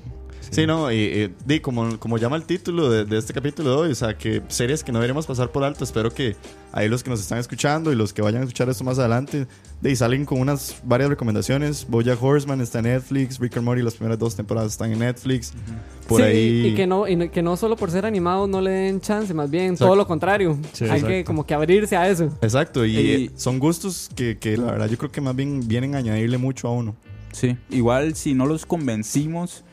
Sí, 0.49 0.65
no, 0.65 0.91
y, 0.91 0.95
y, 0.95 1.33
di, 1.45 1.59
como, 1.59 1.97
como 1.99 2.17
llama 2.17 2.35
el 2.35 2.43
título 2.43 2.89
de, 2.89 3.05
de 3.05 3.17
este 3.17 3.33
capítulo 3.33 3.69
de 3.69 3.75
hoy, 3.77 3.91
o 3.91 3.95
sea, 3.95 4.17
que 4.17 4.41
series 4.49 4.83
que 4.83 4.91
no 4.91 4.97
deberíamos 4.99 5.25
pasar 5.27 5.49
por 5.51 5.63
alto. 5.63 5.83
Espero 5.83 6.11
que 6.13 6.35
ahí 6.73 6.89
los 6.89 7.03
que 7.03 7.09
nos 7.09 7.19
están 7.21 7.37
escuchando 7.37 7.91
y 7.91 7.95
los 7.95 8.11
que 8.11 8.21
vayan 8.21 8.41
a 8.41 8.45
escuchar 8.45 8.67
esto 8.69 8.83
más 8.83 8.99
adelante, 8.99 9.47
de, 9.81 9.95
salen 9.95 10.25
con 10.25 10.39
unas 10.41 10.75
varias 10.83 11.09
recomendaciones. 11.09 11.85
Bojack 11.87 12.21
Horseman 12.21 12.59
está 12.59 12.79
en 12.79 12.85
Netflix, 12.85 13.39
Rick 13.39 13.55
and 13.57 13.65
Morty 13.65 13.81
las 13.81 13.93
primeras 13.95 14.19
dos 14.19 14.35
temporadas 14.35 14.71
están 14.73 14.91
en 14.91 14.99
Netflix. 14.99 15.53
Por 16.07 16.19
Sí, 16.21 16.27
ahí... 16.27 16.67
Y 16.67 16.75
que 16.75 16.87
no, 16.87 17.07
y 17.07 17.29
que 17.29 17.41
no 17.41 17.55
solo 17.55 17.75
por 17.77 17.89
ser 17.91 18.05
animados 18.05 18.49
no 18.49 18.59
le 18.61 18.71
den 18.71 18.99
chance, 18.99 19.33
más 19.33 19.49
bien 19.49 19.65
Exacto. 19.73 19.85
todo 19.85 19.95
lo 19.95 20.07
contrario. 20.07 20.57
Sí, 20.73 20.83
Hay 20.85 21.01
que 21.01 21.19
exacto. 21.19 21.27
como 21.27 21.45
que 21.45 21.53
abrirse 21.53 21.95
a 21.95 22.09
eso. 22.09 22.25
Exacto, 22.41 22.85
y 22.85 22.97
Y- 22.97 23.11
eh, 23.25 23.31
son 23.35 23.59
gustos 23.59 24.09
que, 24.15 24.37
que 24.37 24.57
la 24.57 24.71
verdad 24.71 24.89
yo 24.89 24.97
creo 24.97 25.11
que 25.11 25.21
más 25.21 25.35
bien 25.35 25.67
vienen 25.67 25.95
a 25.95 25.99
añadirle 25.99 26.37
mucho 26.37 26.67
a 26.67 26.71
uno. 26.71 26.95
Sí, 27.31 27.55
igual 27.69 28.15
si 28.15 28.33
no 28.33 28.45
los 28.45 28.65
convencimos, 28.65 29.63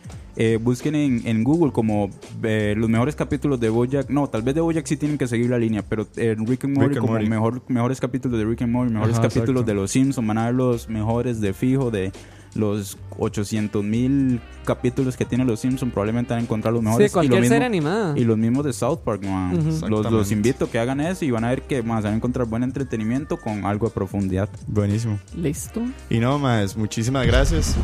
eh, 0.40 0.56
busquen 0.62 0.94
en, 0.94 1.26
en 1.26 1.42
Google 1.42 1.72
como 1.72 2.10
eh, 2.44 2.74
los 2.76 2.88
mejores 2.88 3.16
capítulos 3.16 3.58
de 3.58 3.68
Bojack. 3.70 4.08
No, 4.08 4.28
tal 4.28 4.42
vez 4.42 4.54
de 4.54 4.60
Bojack 4.60 4.86
sí 4.86 4.96
tienen 4.96 5.18
que 5.18 5.26
seguir 5.26 5.50
la 5.50 5.58
línea, 5.58 5.82
pero 5.82 6.06
en 6.16 6.46
Rick 6.46 6.64
and 6.64 6.74
Morty 6.76 6.88
Rick 6.90 6.96
and 6.98 7.00
como 7.00 7.12
Morty. 7.14 7.28
Mejor, 7.28 7.62
mejores 7.68 8.00
capítulos 8.00 8.38
de 8.38 8.44
Rick 8.44 8.62
and 8.62 8.72
Morty, 8.72 8.92
mejores 8.94 9.14
Ajá, 9.18 9.22
capítulos 9.24 9.48
exacto. 9.62 9.64
de 9.64 9.74
Los 9.74 9.90
Simpsons, 9.90 10.26
van 10.28 10.38
a 10.38 10.46
ver 10.46 10.54
los 10.54 10.88
mejores 10.88 11.40
de 11.40 11.52
fijo 11.52 11.90
de 11.90 12.12
los 12.54 12.96
800 13.18 13.84
mil 13.84 14.40
capítulos 14.64 15.16
que 15.16 15.24
tiene 15.24 15.44
Los 15.44 15.60
Simpsons, 15.60 15.92
probablemente 15.92 16.32
van 16.34 16.40
a 16.40 16.42
encontrar 16.42 16.72
los 16.72 16.80
Sí, 16.82 16.86
mejores. 16.86 17.06
y, 17.06 17.08
lo 17.08 17.12
cualquier 17.14 17.40
mismo, 17.40 17.54
serie 17.54 17.66
animada. 17.66 18.18
y 18.18 18.24
los 18.24 18.38
mismos 18.38 18.64
de 18.64 18.72
South 18.72 18.98
Park, 19.04 19.24
man. 19.24 19.54
Ujú. 19.56 19.64
los, 19.66 19.80
los 19.80 19.98
Exactamente. 19.98 20.32
invito 20.34 20.64
a 20.64 20.70
que 20.70 20.78
hagan 20.78 21.00
eso 21.00 21.24
y 21.24 21.30
van 21.30 21.44
a 21.44 21.50
ver 21.50 21.62
que 21.62 21.82
más 21.82 22.04
van 22.04 22.12
a 22.14 22.16
encontrar 22.16 22.46
buen 22.46 22.62
entretenimiento 22.62 23.36
con 23.38 23.64
algo 23.66 23.88
de 23.88 23.92
profundidad. 23.94 24.48
Buenísimo. 24.66 25.18
Listo. 25.36 25.82
Y 26.10 26.18
no 26.18 26.38
más, 26.38 26.76
muchísimas 26.76 27.26
gracias. 27.26 27.76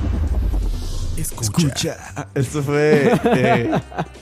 Escucha. 1.17 1.97
Esto 2.35 2.63
fue 2.63 3.13
eh, 3.25 3.71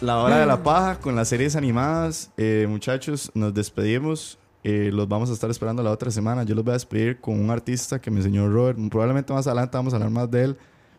la 0.00 0.18
hora 0.18 0.38
de 0.38 0.46
la 0.46 0.62
paja 0.62 0.96
con 0.98 1.16
las 1.16 1.28
series 1.28 1.56
animadas. 1.56 2.30
Eh, 2.36 2.66
muchachos, 2.68 3.30
nos 3.34 3.54
despedimos. 3.54 4.38
Eh, 4.64 4.90
los 4.92 5.08
vamos 5.08 5.28
a 5.30 5.32
estar 5.32 5.50
esperando 5.50 5.82
la 5.82 5.90
otra 5.90 6.10
semana. 6.10 6.44
Yo 6.44 6.54
los 6.54 6.64
voy 6.64 6.72
a 6.72 6.74
despedir 6.74 7.20
con 7.20 7.40
un 7.40 7.50
artista 7.50 8.00
que 8.00 8.10
me 8.10 8.18
enseñó 8.18 8.48
Robert. 8.48 8.78
Probablemente 8.90 9.32
más 9.32 9.46
adelante 9.46 9.76
vamos 9.76 9.92
a 9.92 9.96
hablar 9.96 10.10
más 10.10 10.30
de 10.30 10.44
él. 10.44 10.56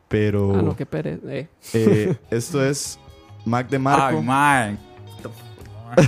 Pero 0.07 0.53
Ah, 0.55 0.61
no, 0.61 0.75
qué 0.75 0.85
pereza. 0.85 1.21
Eh. 1.33 1.47
eh, 1.73 2.15
esto 2.29 2.63
es 2.63 2.99
Mac 3.45 3.69
de 3.69 3.79
Marco. 3.79 4.17
Ay, 4.17 4.23
man. 4.23 4.79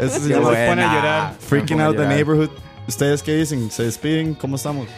Esto 0.00 0.20
se 0.20 0.28
Qué 0.28 0.34
llama 0.34 0.48
buena. 0.48 0.68
pone 0.68 0.82
a 0.82 0.94
llorar. 0.94 1.34
Freaking 1.38 1.80
Out 1.80 1.96
the. 1.96 2.06
Neighborhood. 2.06 2.50
¿Ustedes 2.88 3.22
qué 3.22 3.36
dicen? 3.36 3.70
¿Se 3.70 3.84
despiden? 3.84 4.34
¿Cómo 4.34 4.56
estamos? 4.56 4.88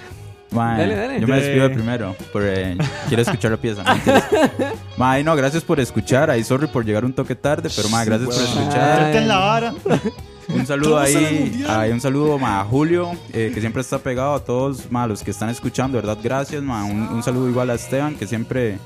Mae, 0.50 0.80
Dale, 0.80 0.96
dale. 0.96 1.20
Yo 1.20 1.26
me 1.26 1.36
despido 1.40 1.70
primero. 1.72 2.16
Porque 2.32 2.76
quiero 3.08 3.22
escuchar 3.22 3.50
la 3.50 3.56
pieza. 3.58 3.84
Mae, 4.96 5.22
no, 5.22 5.36
gracias 5.36 5.62
por 5.62 5.78
escuchar. 5.78 6.30
Ahí, 6.30 6.42
sorry 6.42 6.66
por 6.66 6.84
llegar 6.84 7.04
un 7.04 7.12
toque 7.12 7.34
tarde. 7.34 7.68
Pero, 7.74 7.88
mae, 7.88 8.06
gracias 8.06 8.28
por 8.34 8.42
escuchar. 8.42 9.02
Ay. 9.14 9.24
la 9.26 9.38
vara. 9.38 9.74
Un 10.48 10.66
saludo 10.66 10.98
ahí. 10.98 11.64
ahí 11.68 11.90
un 11.92 12.00
saludo 12.00 12.38
mae, 12.38 12.60
a 12.60 12.64
Julio, 12.64 13.12
eh, 13.34 13.50
que 13.54 13.60
siempre 13.60 13.82
está 13.82 13.98
pegado 13.98 14.34
a 14.34 14.42
todos 14.42 14.90
mae, 14.90 15.06
los 15.06 15.22
que 15.22 15.30
están 15.30 15.50
escuchando. 15.50 15.96
¿Verdad? 15.96 16.16
Gracias. 16.22 16.62
Un, 16.62 16.70
un 16.70 17.22
saludo 17.22 17.48
igual 17.48 17.70
a 17.70 17.74
Esteban, 17.74 18.14
que 18.16 18.26
siempre. 18.26 18.78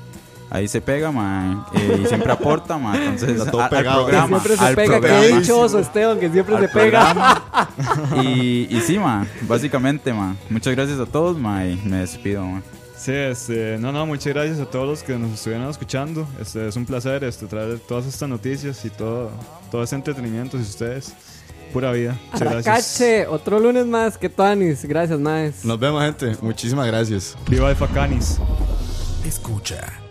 Ahí 0.53 0.67
se 0.67 0.79
pega, 0.81 1.11
mae, 1.11 1.57
eh, 1.73 2.01
y 2.03 2.05
siempre 2.05 2.31
aporta, 2.31 2.77
mae. 2.77 3.03
Entonces, 3.05 3.37
Está 3.39 3.49
todo 3.51 3.61
a- 3.61 3.65
al 3.65 3.69
pegado. 3.71 4.05
Que 4.05 4.11
programa, 4.11 4.27
siempre 4.39 4.55
se 4.57 4.63
al 4.63 4.75
pega. 4.75 4.99
programa. 4.99 5.21
Qué 5.21 5.27
dichoso, 5.39 5.79
Esteban, 5.79 6.19
que 6.19 6.29
siempre 6.29 6.55
al 6.55 6.61
se 6.61 6.67
pega. 6.67 6.99
programa. 7.13 7.69
Y, 8.23 8.67
y 8.69 8.81
sí, 8.85 8.99
ma, 8.99 9.25
básicamente, 9.47 10.13
ma. 10.13 10.35
Muchas 10.49 10.75
gracias 10.75 10.99
a 10.99 11.05
todos, 11.07 11.37
ma, 11.39 11.65
y 11.65 11.75
me 11.83 11.97
despido, 11.97 12.45
ma. 12.45 12.61
Sí, 12.95 13.11
este, 13.11 13.77
no, 13.79 13.91
no, 13.91 14.05
muchas 14.05 14.27
gracias 14.33 14.59
a 14.59 14.65
todos 14.65 14.87
los 14.87 15.03
que 15.03 15.17
nos 15.17 15.31
estuvieron 15.33 15.67
escuchando. 15.69 16.25
Este, 16.39 16.67
es 16.67 16.75
un 16.75 16.85
placer 16.85 17.23
este, 17.23 17.47
traer 17.47 17.79
todas 17.79 18.05
estas 18.05 18.29
noticias 18.29 18.85
y 18.85 18.89
todo, 18.91 19.31
todo 19.71 19.83
este 19.83 19.95
entretenimiento 19.95 20.55
hacia 20.57 20.69
ustedes. 20.69 21.13
Pura 21.73 21.91
vida. 21.91 22.15
Muchas 22.31 22.41
gracias. 22.41 22.67
Arracache, 22.67 23.27
otro 23.27 23.59
lunes 23.59 23.87
más 23.87 24.17
que 24.19 24.29
Tanis. 24.29 24.85
Gracias, 24.85 25.19
Maes. 25.19 25.65
Nos 25.65 25.79
vemos, 25.79 26.01
gente. 26.03 26.37
Muchísimas 26.41 26.85
gracias. 26.85 27.35
Viva 27.49 27.69
Alfa 27.69 27.87
Canis. 27.87 28.37
Escucha. 29.25 30.02